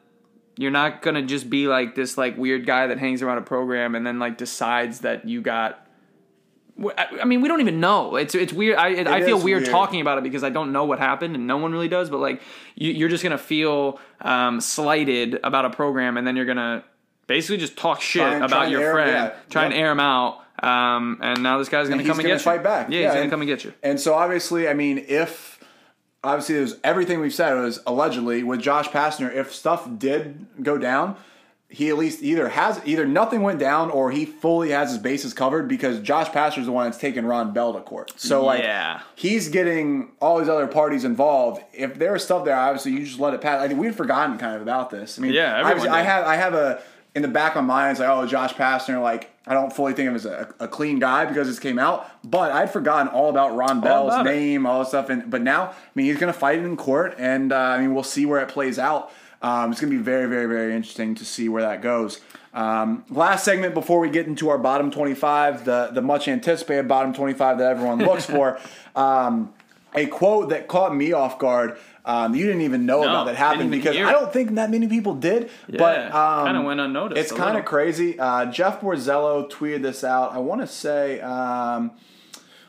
you're 0.58 0.70
not 0.70 1.00
gonna 1.00 1.22
just 1.22 1.48
be 1.48 1.66
like 1.66 1.94
this 1.94 2.18
like 2.18 2.36
weird 2.36 2.66
guy 2.66 2.88
that 2.88 2.98
hangs 2.98 3.22
around 3.22 3.38
a 3.38 3.42
program 3.42 3.94
and 3.94 4.06
then 4.06 4.18
like 4.18 4.36
decides 4.36 5.00
that 5.00 5.26
you 5.26 5.40
got. 5.40 5.86
I 6.96 7.06
I 7.22 7.24
mean, 7.24 7.40
we 7.40 7.48
don't 7.48 7.60
even 7.60 7.80
know. 7.80 8.16
It's 8.16 8.34
it's 8.34 8.52
weird. 8.52 8.76
I 8.76 8.88
I 8.88 9.22
feel 9.24 9.36
weird, 9.42 9.62
weird. 9.62 9.70
talking 9.70 10.00
about 10.00 10.18
it 10.18 10.24
because 10.24 10.44
I 10.44 10.50
don't 10.50 10.72
know 10.72 10.84
what 10.84 10.98
happened, 10.98 11.34
and 11.34 11.46
no 11.46 11.56
one 11.56 11.72
really 11.72 11.88
does. 11.88 12.08
But 12.10 12.18
like, 12.18 12.40
you, 12.76 12.92
you're 12.92 13.08
just 13.08 13.22
gonna 13.22 13.38
feel 13.38 13.98
um, 14.20 14.60
slighted 14.60 15.40
about 15.42 15.64
a 15.64 15.70
program, 15.70 16.16
and 16.16 16.26
then 16.26 16.36
you're 16.36 16.46
gonna 16.46 16.84
basically 17.26 17.56
just 17.58 17.76
talk 17.76 18.00
shit 18.00 18.22
Try 18.22 18.34
and- 18.34 18.48
try 18.48 18.58
about 18.58 18.70
your 18.70 18.92
friend, 18.92 19.10
yeah, 19.10 19.34
try 19.50 19.64
and 19.64 19.74
air 19.74 19.90
him 19.90 20.00
out. 20.00 20.44
Um, 20.62 21.18
and 21.22 21.42
now 21.42 21.58
this 21.58 21.68
guy's 21.68 21.88
gonna 21.88 22.00
And 22.00 22.08
come 22.08 22.18
and 22.18 22.26
gonna 22.26 22.34
get 22.36 22.42
fight 22.42 22.56
you. 22.56 22.62
back. 22.62 22.88
Yeah, 22.90 22.98
Yeah, 22.98 23.04
he's 23.04 23.10
gonna 23.10 23.22
and- 23.22 23.30
come 23.30 23.40
and 23.42 23.48
get 23.48 23.64
you. 23.64 23.72
And 23.82 24.00
so 24.00 24.14
obviously, 24.14 24.68
I 24.68 24.74
mean, 24.74 25.04
if 25.08 25.58
obviously 26.24 26.56
there's 26.56 26.76
everything 26.82 27.20
we've 27.20 27.34
said 27.34 27.54
was 27.54 27.80
allegedly 27.86 28.42
with 28.42 28.60
Josh 28.60 28.88
Pastner, 28.88 29.32
if 29.34 29.54
stuff 29.54 29.88
did 29.98 30.46
go 30.62 30.76
down, 30.78 31.16
he 31.70 31.90
at 31.90 31.98
least 31.98 32.22
either 32.22 32.48
has 32.48 32.80
either 32.86 33.04
nothing 33.06 33.42
went 33.42 33.58
down 33.58 33.90
or 33.90 34.10
he 34.10 34.24
fully 34.24 34.70
has 34.70 34.88
his 34.90 34.98
bases 34.98 35.34
covered 35.34 35.68
because 35.68 36.00
Josh 36.00 36.28
Pastner 36.28 36.58
is 36.60 36.66
the 36.66 36.72
one 36.72 36.86
that's 36.86 36.96
taking 36.98 37.26
Ron 37.26 37.52
Bell 37.52 37.74
to 37.74 37.80
court. 37.80 38.12
So 38.16 38.42
like 38.44 38.60
Yeah. 38.62 39.00
he's 39.14 39.48
getting 39.50 40.12
all 40.20 40.38
these 40.38 40.48
other 40.48 40.66
parties 40.66 41.04
involved. 41.04 41.62
If 41.74 41.98
there 41.98 42.12
was 42.12 42.24
stuff 42.24 42.46
there, 42.46 42.56
obviously 42.56 42.92
you 42.92 43.04
just 43.04 43.20
let 43.20 43.34
it 43.34 43.42
pass. 43.42 43.60
I 43.60 43.68
think 43.68 43.78
we'd 43.80 43.94
forgotten 43.94 44.38
kind 44.38 44.56
of 44.56 44.62
about 44.62 44.88
this. 44.88 45.18
I 45.18 45.22
mean, 45.22 45.32
Yeah, 45.34 45.62
I 45.62 46.02
have 46.02 46.24
I 46.24 46.36
have 46.36 46.54
a 46.54 46.80
in 47.14 47.22
the 47.22 47.28
back 47.28 47.56
of 47.56 47.64
my 47.64 47.74
mind, 47.74 47.90
it's 47.92 48.00
like, 48.00 48.08
oh, 48.08 48.26
Josh 48.26 48.54
Pastner, 48.54 49.02
like 49.02 49.30
I 49.46 49.52
don't 49.52 49.72
fully 49.72 49.92
think 49.92 50.06
of 50.08 50.12
him 50.12 50.16
as 50.16 50.26
a, 50.26 50.54
a 50.60 50.68
clean 50.68 50.98
guy 50.98 51.24
because 51.24 51.48
this 51.48 51.58
came 51.58 51.78
out, 51.78 52.06
but 52.22 52.52
I'd 52.52 52.70
forgotten 52.70 53.08
all 53.08 53.28
about 53.28 53.56
Ron 53.56 53.80
Bell's 53.80 54.12
about 54.14 54.26
it. 54.26 54.30
name, 54.30 54.66
all 54.66 54.80
this 54.80 54.88
stuff. 54.88 55.10
And 55.10 55.28
but 55.30 55.42
now, 55.42 55.70
I 55.70 55.74
mean, 55.94 56.06
he's 56.06 56.18
going 56.18 56.32
to 56.32 56.38
fight 56.38 56.58
it 56.58 56.64
in 56.64 56.76
court, 56.76 57.14
and 57.18 57.52
uh, 57.52 57.56
I 57.56 57.80
mean, 57.80 57.92
we'll 57.94 58.04
see 58.04 58.24
where 58.24 58.40
it 58.40 58.48
plays 58.48 58.78
out. 58.78 59.10
Um, 59.40 59.70
it's 59.70 59.80
going 59.80 59.92
to 59.92 59.96
be 59.98 60.02
very, 60.02 60.26
very, 60.26 60.46
very 60.46 60.74
interesting 60.74 61.14
to 61.16 61.24
see 61.24 61.48
where 61.48 61.62
that 61.62 61.80
goes. 61.82 62.20
Um, 62.54 63.04
last 63.10 63.44
segment 63.44 63.74
before 63.74 64.00
we 64.00 64.10
get 64.10 64.26
into 64.26 64.48
our 64.48 64.58
bottom 64.58 64.90
twenty-five, 64.90 65.64
the 65.64 65.90
the 65.92 66.02
much 66.02 66.26
anticipated 66.28 66.88
bottom 66.88 67.12
twenty-five 67.12 67.58
that 67.58 67.70
everyone 67.70 67.98
looks 67.98 68.24
for. 68.34 68.58
Um, 68.96 69.52
a 69.94 70.06
quote 70.06 70.50
that 70.50 70.68
caught 70.68 70.94
me 70.94 71.12
off 71.12 71.38
guard. 71.38 71.78
Um, 72.04 72.34
you 72.34 72.46
didn't 72.46 72.62
even 72.62 72.84
know 72.86 73.02
No, 73.02 73.08
about 73.08 73.26
that 73.26 73.36
happened 73.36 73.70
because 73.70 73.96
I 73.96 74.12
don't 74.12 74.32
think 74.32 74.54
that 74.54 74.70
many 74.70 74.86
people 74.88 75.14
did. 75.14 75.50
but 75.68 76.12
um, 76.12 76.46
kinda 76.46 76.62
went 76.62 76.80
unnoticed 76.80 77.20
It's 77.20 77.32
kind 77.32 77.56
of 77.58 77.64
crazy. 77.64 78.18
Uh, 78.18 78.46
Jeff 78.46 78.80
Borzello 78.80 79.48
tweeted 79.50 79.82
this 79.82 80.04
out. 80.04 80.32
I 80.32 80.38
want 80.38 80.60
to 80.62 80.66
say, 80.66 81.20
um, 81.20 81.92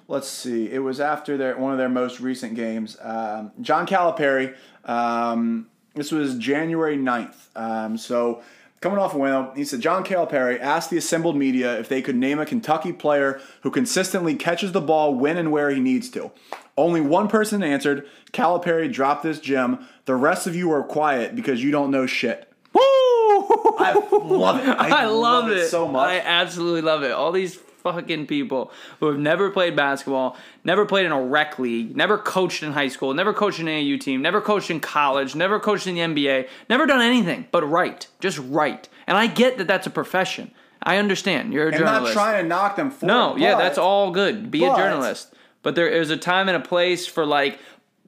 let's 0.08 0.28
see, 0.28 0.70
it 0.70 0.80
was 0.80 1.00
after 1.00 1.38
their 1.38 1.58
one 1.58 1.72
of 1.72 1.78
their 1.78 1.90
most 1.90 2.20
recent 2.20 2.56
games. 2.56 2.98
Um, 3.02 3.52
John 3.62 3.88
Calipari. 3.88 4.56
Um, 4.86 5.68
this 6.00 6.12
was 6.12 6.36
January 6.36 6.98
9th. 6.98 7.36
Um, 7.56 7.98
so 7.98 8.42
coming 8.82 8.98
off 8.98 9.14
a 9.14 9.18
win, 9.18 9.50
he 9.56 9.66
said 9.66 9.82
John 9.82 10.04
Calipari 10.04 10.60
asked 10.60 10.90
the 10.90 10.98
assembled 10.98 11.36
media 11.36 11.80
if 11.80 11.90
they 11.90 12.02
could 12.02 12.16
name 12.16 12.40
a 12.40 12.46
Kentucky 12.46 12.94
player 12.94 13.42
who 13.62 13.72
consistently 13.72 14.36
catches 14.36 14.72
the 14.72 14.82
ball 14.82 15.14
when 15.14 15.38
and 15.38 15.52
where 15.52 15.70
he 15.70 15.80
needs 15.80 16.10
to. 16.12 16.32
Only 16.78 17.02
one 17.02 17.28
person 17.28 17.62
answered. 17.62 18.08
Calipari 18.32 18.92
dropped 18.92 19.24
this 19.24 19.40
gem. 19.40 19.86
The 20.06 20.16
rest 20.16 20.48
of 20.48 20.56
you 20.56 20.72
are 20.72 20.84
quiet 20.84 21.36
because 21.36 21.62
you 21.62 21.72
don't 21.72 21.92
know 21.92 22.06
shit. 22.06 22.52
Woo! 22.74 22.82
I 22.82 23.94
love 24.12 24.60
it. 24.60 24.70
I, 24.70 24.90
I 25.04 25.06
love, 25.06 25.50
it. 25.50 25.68
so 25.70 25.88
much. 25.88 26.10
I 26.10 26.20
absolutely 26.20 26.82
love 26.82 27.04
it. 27.04 27.12
All 27.12 27.32
these 27.32 27.60
fucking 27.84 28.28
people 28.28 28.72
who 29.00 29.08
have 29.08 29.18
never 29.20 29.50
played 29.50 29.76
basketball, 29.76 30.38
never 30.64 30.86
played 30.86 31.06
in 31.06 31.12
a 31.12 31.22
rec 31.22 31.60
league, 31.60 31.96
never 31.96 32.18
coached 32.18 32.64
in 32.64 32.74
high 32.74 32.88
school, 32.88 33.14
never 33.14 33.34
coached 33.34 33.60
in 33.60 33.68
an 33.68 33.84
AAU 33.84 34.00
team, 34.00 34.22
never 34.22 34.42
coached 34.42 34.70
in 34.70 34.80
college, 34.80 35.36
never 35.36 35.60
coached 35.60 35.88
in 35.88 35.96
the 35.96 36.02
NBA, 36.02 36.48
never 36.70 36.86
done 36.86 37.02
anything 37.02 37.48
but 37.52 37.64
write, 37.68 38.08
just 38.20 38.40
write. 38.40 38.90
And 39.08 39.18
I 39.18 39.28
get 39.28 39.58
that 39.58 39.68
that's 39.68 39.88
a 39.88 39.92
profession. 39.92 40.52
I 40.82 40.98
understand. 40.98 41.52
You're 41.54 41.70
a 41.70 41.74
I'm 41.74 41.80
journalist. 41.80 42.16
not 42.16 42.22
trying 42.22 42.42
to 42.44 42.48
knock 42.48 42.76
them 42.76 42.90
for 42.92 43.06
No, 43.06 43.36
it, 43.36 43.42
yeah, 43.42 43.56
but- 43.56 43.60
that's 43.60 43.78
all 43.78 44.12
good. 44.12 44.50
Be 44.50 44.64
a 44.64 44.76
journalist. 44.76 45.34
But 45.62 45.76
there 45.76 45.90
is 45.90 46.10
a 46.10 46.16
time 46.16 46.48
and 46.48 46.56
a 46.56 46.66
place 46.66 47.06
for 47.06 47.26
like 47.26 47.60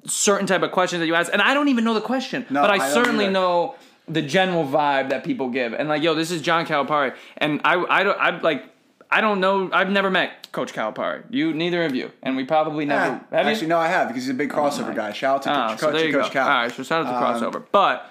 certain 0.05 0.47
type 0.47 0.61
of 0.63 0.72
questions 0.72 1.01
that 1.01 1.07
you 1.07 1.15
ask. 1.15 1.32
And 1.34 1.41
I 1.41 1.53
don't 1.53 1.67
even 1.67 1.84
know 1.84 1.93
the 1.93 1.99
question, 2.01 2.45
No, 2.49 2.61
but 2.61 2.69
I, 2.72 2.76
I 2.86 2.89
certainly 2.89 3.28
know 3.28 3.76
the 4.07 4.22
general 4.22 4.63
vibe 4.65 5.09
that 5.09 5.24
people 5.24 5.49
give. 5.49 5.74
And 5.74 5.89
like, 5.89 6.01
yo, 6.01 6.15
this 6.15 6.32
is 6.32 6.41
John 6.41 6.65
Calipari, 6.65 7.13
and 7.38 7.61
I, 7.65 7.84
I 7.89 8.03
don't, 8.03 8.19
I 8.19 8.39
like, 8.39 8.65
I 9.12 9.20
don't 9.22 9.39
know. 9.41 9.70
I've 9.74 9.89
never 9.89 10.09
met 10.09 10.51
Coach 10.51 10.74
Calipari. 10.74 11.24
You, 11.30 11.53
neither 11.53 11.84
of 11.84 11.93
you, 11.95 12.12
and 12.24 12.36
we 12.38 12.45
probably 12.45 12.86
never 12.86 13.05
Yeah, 13.32 13.38
have 13.38 13.45
you. 13.45 13.51
actually, 13.51 13.68
no, 13.68 13.78
I 13.78 13.88
have 13.89 14.07
because 14.07 14.24
he's 14.24 14.30
a 14.32 14.34
big 14.36 14.49
crossover 14.49 14.95
guy. 14.95 15.12
Shout 15.12 15.36
out 15.36 15.43
to 15.43 15.49
Oh, 15.66 15.70
Coach, 15.72 15.80
so 15.80 15.91
there 15.91 16.05
you 16.07 16.14
Coach 16.14 16.28
go. 16.28 16.30
Cal. 16.32 16.47
All 16.47 16.53
right, 16.64 16.72
so 16.72 16.84
shout 16.84 17.05
out 17.05 17.09
to 17.12 17.18
Um, 17.18 17.51
crossover. 17.51 17.64
But 17.72 18.09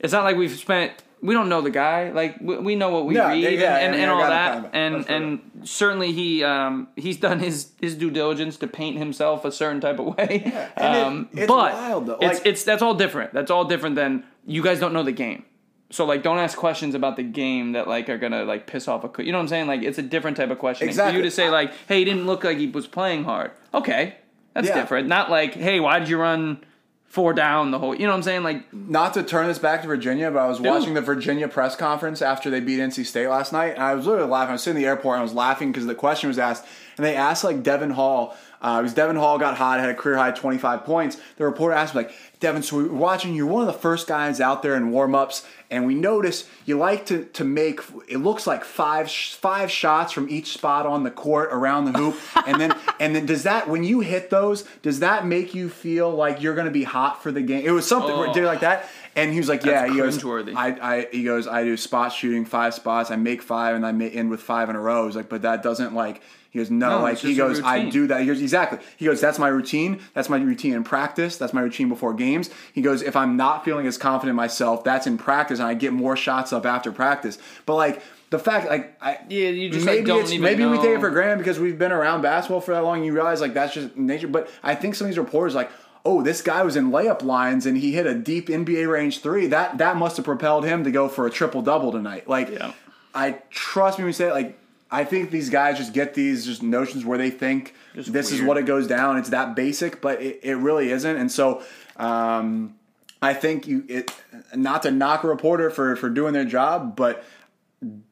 it's 0.00 0.12
not 0.12 0.24
like 0.24 0.36
we've 0.36 0.50
spent. 0.50 0.92
We 1.22 1.34
don't 1.34 1.50
know 1.50 1.60
the 1.60 1.70
guy. 1.70 2.10
Like 2.12 2.38
we, 2.40 2.56
we 2.58 2.74
know 2.76 2.88
what 2.88 3.04
we 3.06 3.12
No, 3.14 3.28
read 3.28 3.42
yeah, 3.42 3.48
and, 3.50 3.60
yeah, 3.60 3.76
and, 3.76 3.88
I 3.88 3.90
mean, 3.92 4.00
and 4.00 4.10
all 4.10 4.26
that, 4.26 4.70
and 4.72 5.08
and 5.10 5.40
certainly 5.68 6.12
he 6.12 6.42
um 6.42 6.88
he's 6.96 7.18
done 7.18 7.38
his 7.40 7.72
his 7.80 7.94
due 7.94 8.10
diligence 8.10 8.56
to 8.56 8.66
paint 8.66 8.96
himself 8.96 9.44
a 9.44 9.52
certain 9.52 9.80
type 9.82 9.98
of 9.98 10.16
way. 10.16 10.42
it- 10.76 10.82
um, 10.82 11.28
it's 11.32 11.46
but 11.46 11.74
wild, 11.74 12.06
though. 12.06 12.18
it's 12.22 12.40
it's 12.46 12.64
that's 12.64 12.80
all 12.82 12.94
different. 12.94 13.34
That's 13.34 13.50
all 13.50 13.66
different 13.66 13.96
than 13.96 14.24
you 14.46 14.62
guys 14.62 14.80
don't 14.80 14.94
know 14.94 15.02
the 15.02 15.12
game. 15.12 15.44
So 15.92 16.04
like, 16.04 16.22
don't 16.22 16.38
ask 16.38 16.56
questions 16.56 16.94
about 16.94 17.16
the 17.16 17.22
game 17.24 17.72
that 17.72 17.88
like 17.88 18.08
are 18.08 18.18
gonna 18.18 18.44
like 18.44 18.66
piss 18.66 18.86
off 18.88 19.02
a. 19.04 19.08
co- 19.08 19.22
You 19.22 19.32
know 19.32 19.38
what 19.38 19.42
I'm 19.42 19.48
saying? 19.48 19.66
Like, 19.66 19.82
it's 19.82 19.98
a 19.98 20.02
different 20.02 20.36
type 20.36 20.50
of 20.50 20.58
question. 20.58 20.86
For 20.86 20.90
Exactly. 20.90 21.16
you 21.18 21.22
to 21.24 21.30
say 21.30 21.50
like, 21.50 21.72
"Hey, 21.88 21.98
he 21.98 22.04
didn't 22.04 22.26
look 22.26 22.44
like 22.44 22.58
he 22.58 22.68
was 22.68 22.86
playing 22.86 23.24
hard." 23.24 23.50
Okay, 23.74 24.14
that's 24.54 24.68
Yeah. 24.68 24.74
different. 24.80 25.08
Not 25.08 25.30
like, 25.30 25.54
"Hey, 25.54 25.80
why 25.80 25.98
did 25.98 26.08
you 26.08 26.18
run 26.20 26.58
four 27.06 27.32
down 27.32 27.72
the 27.72 27.78
whole?" 27.80 27.92
You 27.92 28.02
know 28.04 28.10
what 28.10 28.18
I'm 28.18 28.22
saying? 28.22 28.44
Like, 28.44 28.72
Not 28.72 29.14
to 29.14 29.24
turn 29.24 29.48
this 29.48 29.58
back 29.58 29.82
to 29.82 29.88
Virginia, 29.88 30.30
but 30.30 30.38
I 30.38 30.46
was 30.48 30.60
watching 30.60 30.94
the 30.94 31.00
Virginia 31.00 31.48
press 31.48 31.74
conference 31.74 32.22
after 32.22 32.50
they 32.50 32.60
beat 32.60 32.78
NC 32.78 33.02
State 33.04 33.26
last 33.28 33.52
night, 33.52 33.74
and 33.74 33.82
I 33.82 33.94
was 33.94 34.06
literally 34.06 34.30
laughing. 34.30 34.50
I 34.50 34.52
was 34.52 34.62
sitting 34.62 34.76
in 34.76 34.82
the 34.84 34.88
airport 34.88 35.14
and 35.16 35.20
I 35.20 35.24
was 35.24 35.34
laughing 35.34 35.72
because 35.72 35.86
the 35.86 35.94
question 35.96 36.28
was 36.28 36.38
asked, 36.38 36.64
and 36.96 37.04
they 37.04 37.16
asked 37.16 37.42
like 37.42 37.64
Devon 37.64 37.90
Hall. 37.90 38.36
Uh, 38.62 38.82
because 38.82 38.92
Devon 38.94 39.16
Hall 39.16 39.38
got 39.38 39.56
hot, 39.56 39.80
had 39.80 39.88
a 39.88 39.94
career 39.94 40.16
high 40.18 40.32
25 40.32 40.84
points. 40.84 41.16
The 41.38 41.44
reporter 41.44 41.74
asked 41.74 41.94
me 41.94 42.02
like, 42.02 42.12
Devon, 42.40 42.62
so 42.62 42.76
we 42.76 42.84
were 42.84 42.94
watching. 42.94 43.34
You're 43.34 43.46
one 43.46 43.66
of 43.66 43.66
the 43.72 43.78
first 43.78 44.06
guys 44.06 44.40
out 44.40 44.62
there 44.62 44.74
in 44.76 44.90
warm 44.90 45.14
ups, 45.14 45.46
and 45.70 45.86
we 45.86 45.94
notice 45.94 46.46
you 46.66 46.76
like 46.78 47.06
to 47.06 47.24
to 47.24 47.44
make. 47.44 47.80
It 48.08 48.18
looks 48.18 48.46
like 48.46 48.64
five 48.64 49.10
five 49.10 49.70
shots 49.70 50.12
from 50.12 50.28
each 50.30 50.52
spot 50.52 50.86
on 50.86 51.04
the 51.04 51.10
court 51.10 51.50
around 51.52 51.84
the 51.86 51.98
hoop, 51.98 52.16
and 52.46 52.60
then 52.60 52.76
and 52.98 53.14
then 53.16 53.26
does 53.26 53.42
that 53.42 53.68
when 53.68 53.84
you 53.84 54.00
hit 54.00 54.30
those, 54.30 54.62
does 54.82 55.00
that 55.00 55.26
make 55.26 55.54
you 55.54 55.68
feel 55.68 56.10
like 56.10 56.42
you're 56.42 56.54
going 56.54 56.66
to 56.66 56.70
be 56.70 56.84
hot 56.84 57.22
for 57.22 57.30
the 57.30 57.42
game? 57.42 57.64
It 57.64 57.70
was 57.72 57.86
something 57.86 58.10
Oh. 58.10 58.32
did 58.32 58.44
like 58.44 58.60
that, 58.60 58.88
And 59.16 59.32
he 59.32 59.38
was 59.38 59.48
like, 59.48 59.64
"Yeah." 59.64 59.72
That's 59.82 59.92
he 59.92 59.98
goes, 59.98 60.16
"I, 60.56 60.68
I," 60.80 61.08
he 61.12 61.24
goes, 61.24 61.46
"I 61.46 61.64
do 61.64 61.76
spot 61.76 62.12
shooting, 62.12 62.44
five 62.46 62.72
spots. 62.74 63.10
I 63.10 63.16
make 63.16 63.42
five, 63.42 63.74
and 63.74 63.84
I 63.86 63.92
may 63.92 64.08
end 64.10 64.30
with 64.30 64.40
five 64.40 64.70
in 64.70 64.76
a 64.76 64.80
row." 64.80 65.06
He's 65.06 65.16
like, 65.16 65.28
"But 65.28 65.42
that 65.42 65.62
doesn't 65.62 65.94
like." 65.94 66.22
He 66.50 66.58
goes, 66.58 66.70
"No, 66.70 66.98
No, 66.98 67.02
like 67.02 67.18
he 67.18 67.34
goes, 67.34 67.62
I 67.62 67.88
do 67.88 68.08
that." 68.08 68.20
He 68.20 68.26
goes, 68.26 68.42
"Exactly." 68.42 68.78
He 68.96 69.04
goes, 69.04 69.20
"That's 69.20 69.38
my 69.38 69.48
routine. 69.48 70.00
That's 70.14 70.28
my 70.28 70.38
routine 70.38 70.74
in 70.74 70.82
practice. 70.84 71.36
That's 71.36 71.52
my 71.52 71.60
routine 71.60 71.88
before 71.88 72.12
games." 72.12 72.50
He 72.72 72.82
goes, 72.82 73.02
"If 73.02 73.14
I'm 73.16 73.36
not 73.36 73.64
feeling 73.64 73.86
as 73.86 73.96
confident 73.96 74.30
in 74.30 74.36
myself, 74.36 74.82
that's 74.82 75.06
in 75.06 75.16
practice, 75.16 75.60
and 75.60 75.68
I 75.68 75.74
get 75.74 75.92
more 75.92 76.16
shots 76.16 76.52
up 76.52 76.66
after 76.66 76.90
practice." 76.90 77.38
But 77.66 77.76
like 77.76 78.02
the 78.30 78.38
fact, 78.38 78.68
like 78.68 78.96
I 79.02 79.18
Yeah, 79.28 79.48
you 79.48 79.70
just, 79.70 79.86
like, 79.86 79.96
maybe 79.96 80.06
don't 80.06 80.20
it's 80.22 80.32
even 80.32 80.42
maybe 80.44 80.64
we 80.64 80.76
take 80.78 80.96
it 80.96 81.00
for 81.00 81.10
granted 81.10 81.38
because 81.38 81.58
we've 81.58 81.78
been 81.78 81.92
around 81.92 82.22
basketball 82.22 82.60
for 82.60 82.74
that 82.74 82.82
long. 82.82 83.04
You 83.04 83.12
realize 83.12 83.40
like 83.40 83.54
that's 83.54 83.74
just 83.74 83.96
nature. 83.96 84.28
But 84.28 84.48
I 84.62 84.74
think 84.74 84.94
some 84.94 85.06
of 85.06 85.10
these 85.10 85.18
reporters 85.18 85.54
like, 85.54 85.70
oh, 86.04 86.22
this 86.22 86.40
guy 86.42 86.62
was 86.62 86.76
in 86.76 86.90
layup 86.90 87.22
lines 87.22 87.66
and 87.66 87.76
he 87.76 87.92
hit 87.92 88.06
a 88.06 88.14
deep 88.14 88.48
NBA 88.48 88.90
range 88.90 89.20
three. 89.20 89.46
That 89.46 89.78
that 89.78 89.96
must 89.96 90.16
have 90.16 90.24
propelled 90.24 90.64
him 90.64 90.84
to 90.84 90.90
go 90.90 91.08
for 91.08 91.26
a 91.26 91.30
triple 91.30 91.62
double 91.62 91.92
tonight. 91.92 92.28
Like, 92.28 92.50
Yeah. 92.50 92.72
I 93.14 93.38
trust 93.50 93.98
me 93.98 94.02
when 94.04 94.08
we 94.08 94.12
say 94.12 94.28
it, 94.28 94.32
like. 94.32 94.56
I 94.90 95.04
think 95.04 95.30
these 95.30 95.50
guys 95.50 95.78
just 95.78 95.92
get 95.92 96.14
these 96.14 96.44
just 96.44 96.62
notions 96.62 97.04
where 97.04 97.16
they 97.16 97.30
think 97.30 97.74
Just 97.94 98.12
this 98.12 98.32
is 98.32 98.42
what 98.42 98.56
it 98.56 98.66
goes 98.66 98.86
down. 98.86 99.18
It's 99.18 99.30
that 99.30 99.54
basic, 99.54 100.00
but 100.00 100.20
it, 100.20 100.40
it 100.42 100.56
really 100.56 100.90
isn't. 100.90 101.16
And 101.16 101.30
so, 101.30 101.62
um, 101.96 102.74
I 103.22 103.34
think 103.34 103.66
you 103.66 103.84
it 103.88 104.14
not 104.54 104.82
to 104.82 104.90
knock 104.90 105.24
a 105.24 105.28
reporter 105.28 105.70
for 105.70 105.94
for 105.96 106.08
doing 106.08 106.32
their 106.32 106.44
job, 106.44 106.96
but 106.96 107.24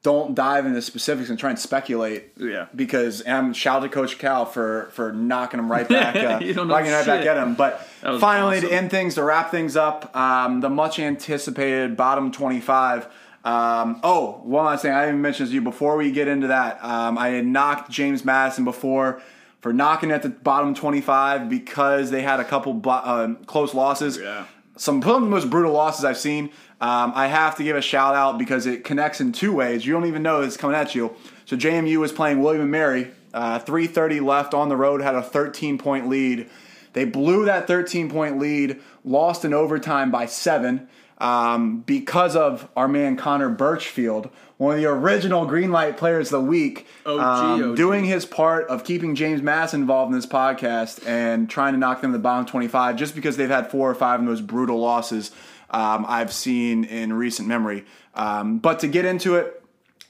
don't 0.03 0.35
dive 0.35 0.64
into 0.64 0.81
specifics 0.81 1.29
and 1.29 1.39
try 1.39 1.51
and 1.51 1.59
speculate. 1.59 2.33
Yeah. 2.39 2.68
Because 2.74 3.26
I'm 3.26 3.53
shout 3.53 3.83
to 3.83 3.89
Coach 3.89 4.18
Cal 4.18 4.47
for 4.47 4.89
for 4.93 5.12
knocking 5.12 5.61
him 5.61 5.70
right 5.70 5.89
back, 5.89 6.16
uh, 6.43 6.45
You 6.45 6.55
know 6.55 6.64
knocking 6.64 6.91
right 6.91 7.07
back 7.07 7.26
at 7.26 7.37
him. 7.37 7.55
But 7.55 7.81
finally, 8.20 8.59
awesome. 8.59 8.68
to 8.68 8.74
end 8.74 8.91
things, 8.91 9.14
to 9.16 9.24
wrap 9.24 9.51
things 9.51 9.76
up, 9.76 10.14
um, 10.16 10.61
the 10.61 10.70
much 10.70 10.99
anticipated 10.99 11.97
bottom 11.97 12.33
25. 12.33 13.09
Um, 13.49 14.01
oh, 14.03 14.40
one 14.44 14.66
last 14.66 14.82
thing 14.82 14.92
I 14.92 15.07
didn't 15.07 15.22
mention 15.22 15.46
to 15.46 15.53
you 15.53 15.62
before 15.62 15.96
we 15.96 16.11
get 16.11 16.28
into 16.28 16.49
that. 16.49 16.84
Um, 16.84 17.16
I 17.16 17.28
had 17.28 17.46
knocked 17.46 17.90
James 17.90 18.22
Madison 18.22 18.64
before 18.64 19.22
for 19.62 19.72
knocking 19.72 20.11
at 20.11 20.22
the 20.22 20.28
bottom 20.28 20.74
25 20.74 21.49
because 21.49 22.11
they 22.11 22.20
had 22.20 22.40
a 22.40 22.44
couple 22.44 22.78
uh, 22.86 23.34
close 23.46 23.72
losses 23.72 24.18
Yeah. 24.18 24.44
some 24.76 25.01
some 25.01 25.14
of 25.14 25.22
the 25.22 25.28
most 25.30 25.49
brutal 25.49 25.72
losses 25.72 26.05
I've 26.05 26.18
seen. 26.18 26.51
Um, 26.80 27.12
I 27.14 27.26
have 27.28 27.57
to 27.57 27.64
give 27.64 27.74
a 27.74 27.80
shout 27.80 28.14
out 28.14 28.38
because 28.38 28.66
it 28.66 28.84
connects 28.84 29.20
in 29.20 29.32
two 29.32 29.53
ways. 29.55 29.86
You 29.86 29.94
don't 29.94 30.05
even 30.07 30.22
know 30.22 30.42
it's 30.42 30.57
coming 30.59 30.76
at 30.76 30.94
you. 30.94 31.14
So 31.46 31.57
JMU 31.57 31.96
was 31.99 32.12
playing 32.12 32.42
William 32.42 32.62
and 32.62 32.70
Mary. 32.70 33.11
Uh, 33.32 33.59
3:30 33.61 34.20
left 34.20 34.53
on 34.53 34.68
the 34.68 34.76
road, 34.76 35.01
had 35.01 35.14
a 35.14 35.22
13 35.22 35.78
point 35.78 36.07
lead. 36.09 36.49
They 36.92 37.05
blew 37.07 37.46
that 37.46 37.66
13 37.66 38.11
point 38.11 38.38
lead, 38.38 38.78
lost 39.05 39.44
in 39.44 39.55
overtime 39.55 40.11
by 40.11 40.26
seven 40.26 40.88
um, 41.19 41.81
because 41.81 42.37
of 42.37 42.69
our 42.77 42.89
man 42.89 43.16
Connor 43.16 43.55
Burchfield, 43.55 44.31
one 44.57 44.75
of 44.75 44.81
the 44.81 44.89
original 44.89 45.47
Green 45.47 45.71
Light 45.73 45.97
Players 45.97 46.33
of 46.33 46.43
the 46.43 46.49
Week, 46.49 46.87
OG, 47.07 47.21
um, 47.21 47.71
OG. 47.71 47.77
doing 47.77 48.05
his 48.05 48.25
part 48.25 48.66
of 48.69 48.85
keeping 48.85 49.14
James 49.14 49.43
Mass 49.43 49.75
involved 49.75 50.11
in 50.12 50.16
this 50.19 50.27
podcast 50.27 51.07
and 51.07 51.49
trying 51.51 51.75
to 51.75 51.79
knock 51.79 52.01
them 52.01 52.12
to 52.12 52.19
the 52.19 52.23
bottom 52.23 52.47
25 52.47 52.97
just 52.97 53.14
because 53.14 53.37
they've 53.37 53.49
had 53.51 53.71
four 53.71 53.91
or 53.91 53.95
five 53.95 54.21
of 54.21 54.27
those 54.27 54.41
brutal 54.41 54.81
losses 54.81 55.31
um, 55.71 56.05
I've 56.09 56.33
seen 56.33 56.85
in 56.85 57.12
recent 57.12 57.47
memory. 57.47 57.85
Um, 58.14 58.59
but 58.59 58.81
to 58.81 58.89
get 58.89 59.05
into 59.05 59.37
it, 59.37 59.62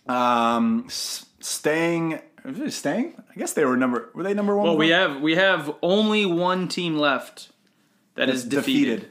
um, 0.08 0.84
s- 0.86 1.26
staying, 1.40 2.20
staying? 2.68 3.14
I 3.30 3.38
guess 3.38 3.52
they 3.52 3.64
were 3.64 3.76
number, 3.76 4.10
were 4.14 4.22
they 4.22 4.34
number 4.34 4.56
one? 4.56 4.66
Well, 4.66 4.76
we 4.76 4.88
have 4.90 5.20
we 5.20 5.34
have 5.36 5.74
only 5.82 6.24
one 6.26 6.68
team 6.68 6.96
left 6.96 7.50
that 8.14 8.28
is 8.28 8.44
defeated. 8.44 9.10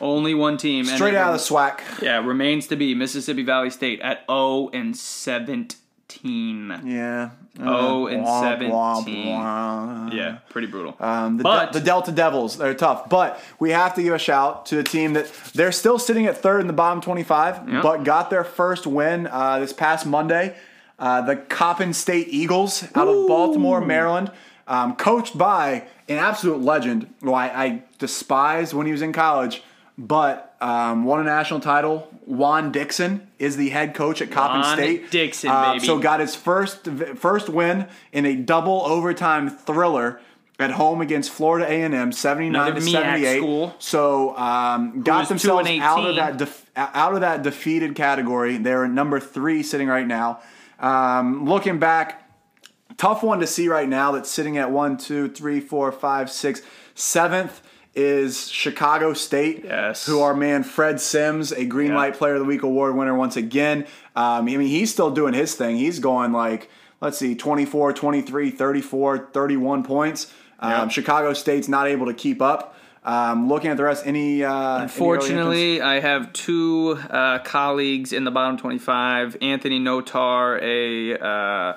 Only 0.00 0.34
one 0.34 0.56
team. 0.58 0.84
Straight 0.84 1.14
out 1.14 1.32
of 1.34 1.40
the 1.40 1.54
SWAC. 1.54 1.80
Yeah, 2.02 2.24
remains 2.24 2.66
to 2.68 2.76
be 2.76 2.94
Mississippi 2.94 3.42
Valley 3.42 3.70
State 3.70 4.00
at 4.00 4.24
0 4.28 4.68
and 4.74 4.94
17. 4.96 6.82
Yeah. 6.84 7.30
Oh, 7.58 8.06
and 8.06 8.22
Blah, 8.22 8.40
17. 8.42 8.70
blah, 8.70 9.00
blah. 9.02 10.10
Yeah, 10.12 10.38
pretty 10.50 10.66
brutal. 10.66 10.94
Um, 11.00 11.38
the, 11.38 11.42
But- 11.42 11.72
the 11.72 11.80
Delta 11.80 12.12
Devils, 12.12 12.58
they're 12.58 12.74
tough. 12.74 13.08
But 13.08 13.40
we 13.58 13.70
have 13.70 13.94
to 13.94 14.02
give 14.02 14.12
a 14.12 14.18
shout 14.18 14.66
to 14.66 14.76
the 14.76 14.82
team 14.82 15.14
that 15.14 15.30
they're 15.54 15.72
still 15.72 15.98
sitting 15.98 16.26
at 16.26 16.36
third 16.36 16.60
in 16.60 16.66
the 16.66 16.72
bottom 16.74 17.00
25, 17.00 17.68
Yeah. 17.68 17.80
but 17.82 18.04
got 18.04 18.28
their 18.28 18.44
first 18.44 18.86
win 18.86 19.26
uh, 19.26 19.58
this 19.58 19.72
past 19.72 20.04
Monday. 20.06 20.54
Uh, 20.98 21.22
the 21.22 21.36
Coppin 21.36 21.92
State 21.94 22.28
Eagles 22.30 22.84
out 22.94 23.08
of 23.08 23.26
Baltimore, 23.26 23.80
Maryland, 23.80 24.30
um, 24.68 24.94
coached 24.96 25.36
by 25.38 25.84
an 26.08 26.18
absolute 26.18 26.60
legend 26.60 27.12
who 27.22 27.32
I, 27.34 27.64
I 27.64 27.82
despised 27.98 28.72
when 28.74 28.86
he 28.86 28.92
was 28.92 29.02
in 29.02 29.12
college, 29.12 29.62
but 29.98 30.54
um, 30.60 31.04
won 31.04 31.20
a 31.20 31.24
national 31.24 31.60
title. 31.60 32.08
Juan 32.26 32.72
Dixon 32.72 33.28
is 33.38 33.56
the 33.56 33.70
head 33.70 33.94
coach 33.94 34.20
at 34.20 34.30
Coppin 34.30 34.60
Juan 34.60 34.76
State. 34.76 35.10
Dixon, 35.10 35.50
Uh, 35.50 35.74
baby. 35.74 35.86
So 35.86 35.98
got 35.98 36.20
his 36.20 36.34
first 36.34 36.86
first 37.16 37.48
win 37.48 37.86
in 38.12 38.26
a 38.26 38.34
double 38.34 38.82
overtime 38.82 39.48
thriller 39.48 40.20
at 40.58 40.72
home 40.72 41.00
against 41.00 41.30
Florida 41.30 41.70
A 41.70 41.82
and 41.82 41.94
M, 41.94 42.12
seventy 42.12 42.50
nine 42.50 42.74
to 42.74 42.80
seventy 42.80 43.26
eight. 43.26 43.72
So 43.78 44.36
um, 44.36 45.02
got 45.02 45.20
was 45.20 45.28
2 45.28 45.34
themselves 45.34 45.68
out 45.80 46.06
of 46.10 46.16
that 46.16 46.36
def- 46.38 46.70
out 46.76 47.14
of 47.14 47.20
that 47.20 47.42
defeated 47.42 47.94
category. 47.94 48.56
They're 48.58 48.88
number 48.88 49.20
three 49.20 49.62
sitting 49.62 49.88
right 49.88 50.06
now. 50.06 50.40
Um, 50.78 51.46
looking 51.46 51.78
back, 51.78 52.28
tough 52.98 53.22
one 53.22 53.40
to 53.40 53.46
see 53.46 53.68
right 53.68 53.88
now. 53.88 54.12
That's 54.12 54.30
sitting 54.30 54.58
at 54.58 54.70
one, 54.70 54.96
two, 54.98 55.28
three, 55.28 55.60
four, 55.60 55.90
five, 55.92 56.30
six, 56.30 56.60
seventh 56.94 57.62
is 57.96 58.48
Chicago 58.48 59.12
State, 59.14 59.64
Yes. 59.64 60.06
who 60.06 60.20
our 60.20 60.34
man 60.34 60.62
Fred 60.62 61.00
Sims, 61.00 61.50
a 61.52 61.64
Green 61.64 61.90
Yeah. 61.90 61.96
Light 61.96 62.14
Player 62.14 62.34
of 62.34 62.40
the 62.40 62.44
Week 62.44 62.62
award 62.62 62.94
winner 62.94 63.14
once 63.16 63.36
again. 63.36 63.86
Um, 64.14 64.42
I 64.46 64.56
mean, 64.56 64.60
he's 64.62 64.92
still 64.92 65.10
doing 65.10 65.34
his 65.34 65.54
thing. 65.54 65.76
He's 65.76 65.98
going 65.98 66.32
like, 66.32 66.68
let's 67.00 67.18
see, 67.18 67.34
24, 67.34 67.92
23, 67.92 68.50
34, 68.50 69.28
31 69.32 69.82
points. 69.82 70.32
Um, 70.60 70.70
Yeah. 70.70 70.88
Chicago 70.88 71.32
State's 71.32 71.68
not 71.68 71.86
able 71.88 72.06
to 72.06 72.14
keep 72.14 72.40
up. 72.42 72.74
Um, 73.04 73.48
looking 73.48 73.70
at 73.70 73.76
the 73.76 73.84
rest, 73.84 74.04
any 74.04 74.42
uh, 74.42 74.48
any 74.48 74.54
early 74.56 74.72
entrants? 74.72 74.96
Fortunately, 74.96 75.80
I 75.80 76.00
have 76.00 76.32
two 76.32 76.98
uh, 77.08 77.38
colleagues 77.38 78.12
in 78.12 78.24
the 78.24 78.32
bottom 78.32 78.56
25. 78.56 79.36
Anthony 79.40 79.78
Notar, 79.78 80.60
a 80.60 81.16
uh, 81.24 81.74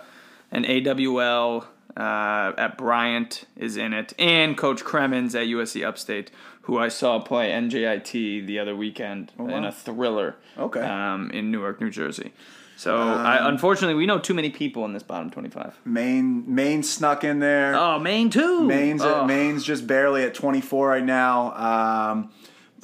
an 0.52 0.66
AWL 0.66 1.66
uh, 2.00 2.54
at 2.58 2.78
Bryant, 2.78 3.46
is 3.58 3.76
in 3.76 3.94
it, 3.94 4.14
and 4.18 4.58
Coach 4.58 4.84
Cremens 4.84 5.36
at 5.36 5.48
USC 5.48 5.86
Upstate, 5.86 6.32
who 6.62 6.80
I 6.80 6.88
saw 6.88 7.20
play 7.20 7.52
NJIT 7.52 8.46
the 8.48 8.58
other 8.58 8.76
weekend 8.76 9.34
in 9.38 9.66
a 9.66 9.72
thriller. 9.72 10.38
Oh, 10.58 10.66
Okay. 10.66 10.82
Um, 10.82 11.30
in 11.32 11.52
Newark, 11.52 11.82
New 11.82 11.90
Jersey. 11.90 12.32
So, 12.78 12.96
I, 12.96 13.50
unfortunately, 13.50 13.96
we 13.96 14.06
know 14.06 14.20
too 14.20 14.34
many 14.34 14.52
people 14.52 14.86
in 14.86 14.94
this 14.94 15.04
bottom 15.04 15.30
25. 15.30 15.80
Maine, 15.84 16.46
Maine 16.48 16.82
snuck 16.82 17.26
in 17.26 17.40
there. 17.40 17.76
Oh, 17.76 18.00
Maine 18.00 18.30
too. 18.30 18.64
Maine's 18.64 19.02
oh. 19.02 19.22
at, 19.22 19.28
Maine's 19.28 19.66
just 19.66 19.86
barely 19.86 20.24
at 20.24 20.34
24 20.34 20.88
right 20.88 21.04
now. 21.04 22.12
Um, 22.12 22.32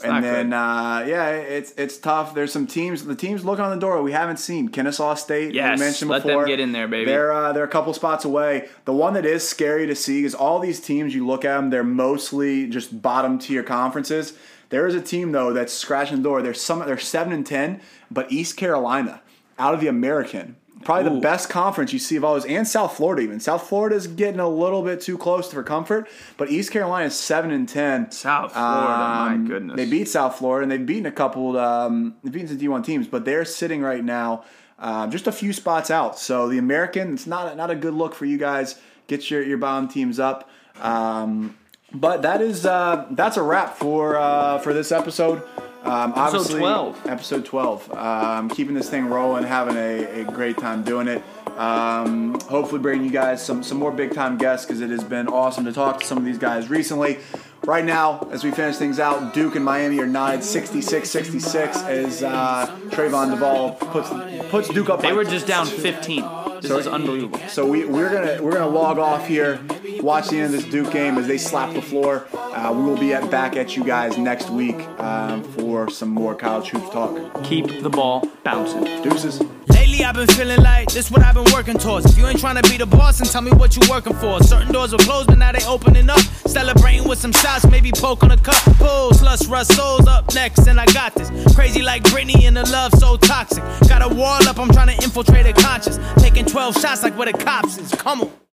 and 0.04 0.24
then 0.24 0.54
uh, 0.54 1.06
yeah, 1.08 1.30
it's 1.30 1.72
it's 1.78 1.98
tough. 1.98 2.34
There's 2.36 2.52
some 2.52 2.68
teams. 2.68 3.06
The 3.06 3.16
teams 3.16 3.46
looking 3.46 3.64
on 3.64 3.72
the 3.72 3.80
door 3.80 4.02
we 4.02 4.12
haven't 4.12 4.38
seen. 4.38 4.70
Kennesaw 4.70 5.16
State, 5.16 5.54
Yes, 5.54 5.80
we 5.80 5.86
mentioned 5.86 6.10
let 6.12 6.24
them 6.24 6.30
before. 6.30 6.46
get 6.46 6.60
in 6.60 6.72
there, 6.72 6.88
baby. 6.88 7.06
They're 7.12 7.32
uh, 7.32 7.54
they're 7.54 7.64
a 7.64 7.68
couple 7.70 7.94
spots 7.94 8.26
away. 8.26 8.68
The 8.86 8.94
one 8.94 9.14
that 9.14 9.26
is 9.26 9.48
scary 9.48 9.88
to 9.88 9.96
see 9.96 10.26
is 10.26 10.36
all 10.36 10.60
these 10.60 10.80
teams. 10.80 11.16
You 11.16 11.26
look 11.26 11.46
at 11.46 11.56
them, 11.56 11.70
they're 11.70 11.84
mostly 11.84 12.68
just 12.68 13.02
bottom 13.02 13.40
tier 13.40 13.64
conferences. 13.64 14.38
There 14.70 14.88
is 14.88 14.96
a 14.96 15.02
team 15.02 15.32
though 15.32 15.54
that's 15.54 15.72
scratching 15.74 16.18
the 16.18 16.24
door. 16.24 16.42
They're 16.42 16.54
some. 16.54 16.80
They're 16.80 16.98
seven 16.98 17.32
and 17.34 17.46
ten, 17.46 17.82
but 18.12 18.32
East 18.32 18.58
Carolina 18.58 19.22
out 19.58 19.74
of 19.74 19.80
the 19.80 19.88
American. 19.88 20.58
Probably 20.86 21.16
the 21.16 21.20
best 21.20 21.50
conference 21.50 21.92
you 21.92 22.00
see 22.00 22.16
of 22.16 22.24
all 22.24 22.36
those, 22.36 22.46
and 22.46 22.68
South 22.68 22.96
Florida 22.96 23.24
even. 23.24 23.40
South 23.40 23.68
Florida 23.68 23.96
is 23.96 24.06
getting 24.06 24.40
a 24.40 24.48
little 24.48 24.84
bit 24.84 25.02
too 25.02 25.18
close 25.18 25.52
for 25.52 25.64
comfort, 25.64 26.08
but 26.38 26.52
East 26.52 26.72
Carolina 26.72 27.08
is 27.08 27.16
seven 27.16 27.50
and 27.50 27.68
ten. 27.68 28.12
South 28.12 28.54
Florida, 28.54 28.88
my 28.88 29.48
goodness. 29.48 29.78
They 29.78 29.88
beat 29.88 30.08
South 30.08 30.38
Florida, 30.38 30.62
and 30.64 30.72
they've 30.72 30.86
beaten 30.86 31.08
a 31.08 31.12
couple. 31.12 31.58
Um, 31.58 32.16
they've 32.24 32.32
beaten 32.32 32.48
some 32.50 32.58
D 32.58 32.68
one 32.68 32.84
teams, 32.84 33.08
but 33.08 33.26
they're 33.26 33.46
sitting 33.46 33.82
right 33.82 34.04
now 34.04 34.46
uh, 34.78 35.08
just 35.08 35.26
a 35.26 35.32
few 35.32 35.54
spots 35.54 35.90
out. 35.90 36.20
So 36.20 36.48
the 36.48 36.60
American, 36.60 37.16
it's 37.16 37.28
not 37.28 37.58
not 37.58 37.72
a 37.72 37.76
good 37.76 37.96
look 37.96 38.14
for 38.14 38.26
you 38.26 38.38
guys. 38.38 38.80
Get 39.08 39.32
your 39.32 39.42
your 39.42 39.58
bottom 39.58 39.88
teams 39.88 40.20
up. 40.20 40.50
Um, 40.82 41.58
but 41.94 42.22
that 42.24 42.42
is 42.42 42.66
uh, 42.66 43.08
that's 43.12 43.38
a 43.38 43.44
wrap 43.44 43.78
for 43.78 44.18
uh, 44.18 44.60
for 44.60 44.74
this 44.74 44.92
episode. 44.92 45.42
Um, 45.86 46.14
obviously, 46.16 46.60
12. 46.60 47.06
Episode 47.08 47.46
twelve. 47.46 47.92
Um, 47.94 48.50
keeping 48.50 48.74
this 48.74 48.90
thing 48.90 49.06
rolling, 49.06 49.44
having 49.44 49.78
a, 49.78 50.22
a 50.22 50.24
great 50.24 50.58
time 50.58 50.84
doing 50.84 51.08
it. 51.08 51.22
Um, 51.58 52.40
hopefully, 52.42 52.82
bringing 52.82 53.06
you 53.06 53.12
guys 53.12 53.46
some 53.46 53.64
some 53.64 53.78
more 53.78 53.92
big 53.92 54.14
time 54.14 54.38
guests 54.38 54.66
because 54.66 54.82
it 54.82 54.90
has 54.90 55.04
been 55.04 55.28
awesome 55.28 55.64
to 55.66 55.72
talk 55.72 56.00
to 56.00 56.06
some 56.06 56.18
of 56.18 56.26
these 56.26 56.38
guys 56.40 56.70
recently. 56.70 57.20
Right 57.66 57.86
now, 57.86 58.28
as 58.32 58.44
we 58.44 58.52
finish 58.52 58.76
things 58.78 59.00
out, 59.00 59.34
Duke 59.34 59.56
and 59.56 59.66
Miami 59.66 60.00
are 60.00 60.06
knotted 60.06 60.42
66-66 60.42 61.88
as 61.88 62.22
uh, 62.22 62.68
Trevon 62.90 63.32
Duval 63.32 63.72
puts 63.72 64.10
puts 64.50 64.70
Duke 64.70 64.90
up. 64.90 65.02
They 65.02 65.14
were 65.14 65.24
just 65.24 65.48
down 65.48 65.66
15. 65.66 66.55
This 66.62 66.70
So- 66.72 66.78
is 66.78 66.88
unbelievable. 66.88 67.40
so 67.50 67.66
we, 67.66 67.86
we're 67.86 68.10
gonna 68.10 68.42
we're 68.42 68.52
gonna 68.54 68.68
log 68.68 68.98
off 68.98 69.28
here, 69.28 69.60
watch 70.02 70.30
the 70.30 70.38
end 70.38 70.54
of 70.56 70.62
this 70.62 70.64
Duke 70.72 70.92
game 70.92 71.18
as 71.18 71.28
they 71.28 71.38
slap 71.38 71.74
the 71.74 71.82
floor. 71.82 72.26
Uh, 72.34 72.72
we 72.76 72.84
will 72.84 72.98
be 72.98 73.14
at, 73.14 73.30
back 73.30 73.56
at 73.56 73.76
you 73.76 73.84
guys 73.84 74.18
next 74.18 74.50
week 74.50 74.78
um, 75.00 75.44
for 75.44 75.90
some 75.90 76.10
more 76.10 76.34
college 76.36 76.70
hoops 76.70 76.90
talk. 76.92 77.44
Keep 77.44 77.82
the 77.84 77.90
ball 77.90 78.28
bouncing. 78.44 78.84
Deuces. 79.04 79.42
Lately 79.70 80.06
I've 80.06 80.16
been 80.16 80.28
feeling 80.28 80.62
like 80.62 80.92
this 80.94 81.12
what 81.12 81.22
I've 81.24 81.36
been 81.36 81.52
working 81.54 81.78
towards. 81.78 82.06
If 82.06 82.18
you 82.18 82.26
ain't 82.28 82.40
trying 82.40 82.62
to 82.62 82.70
be 82.70 82.78
the 82.78 82.86
boss, 82.86 83.18
then 83.18 83.28
tell 83.28 83.42
me 83.42 83.52
what 83.52 83.76
you 83.76 83.82
working 83.90 84.14
for. 84.14 84.42
Certain 84.42 84.72
doors 84.72 84.92
were 84.94 84.98
closed, 85.00 85.28
but 85.28 85.38
now 85.38 85.52
they 85.52 85.66
opening 85.66 86.10
up. 86.10 86.20
Celebrating 86.46 87.06
with 87.08 87.20
some 87.20 87.34
shots, 87.34 87.68
maybe 87.70 87.92
poke 87.92 88.24
on 88.24 88.32
a 88.32 88.38
cup. 88.38 88.56
Pulls, 88.78 89.22
lust, 89.22 89.50
rust, 89.50 89.76
souls 89.76 90.08
up 90.08 90.34
next, 90.34 90.68
and 90.68 90.80
I 90.80 90.86
got 90.88 91.14
this. 91.16 91.30
Crazy 91.54 91.82
like 91.82 92.04
Britney 92.04 92.44
and 92.44 92.56
the 92.56 92.64
love 92.70 92.94
so 92.94 93.18
toxic. 93.18 93.64
Got 93.90 94.10
a 94.10 94.16
wall 94.16 94.42
up, 94.48 94.58
I'm 94.58 94.70
trying 94.72 94.96
to 94.96 95.04
infiltrate 95.04 95.46
a 95.46 95.54
conscience. 95.54 96.00
Taking 96.18 96.45
12 96.48 96.80
shots 96.80 97.04
like 97.04 97.18
where 97.18 97.32
the 97.32 97.38
cops 97.38 97.78
is. 97.78 97.92
Come 97.94 98.22
on. 98.22 98.45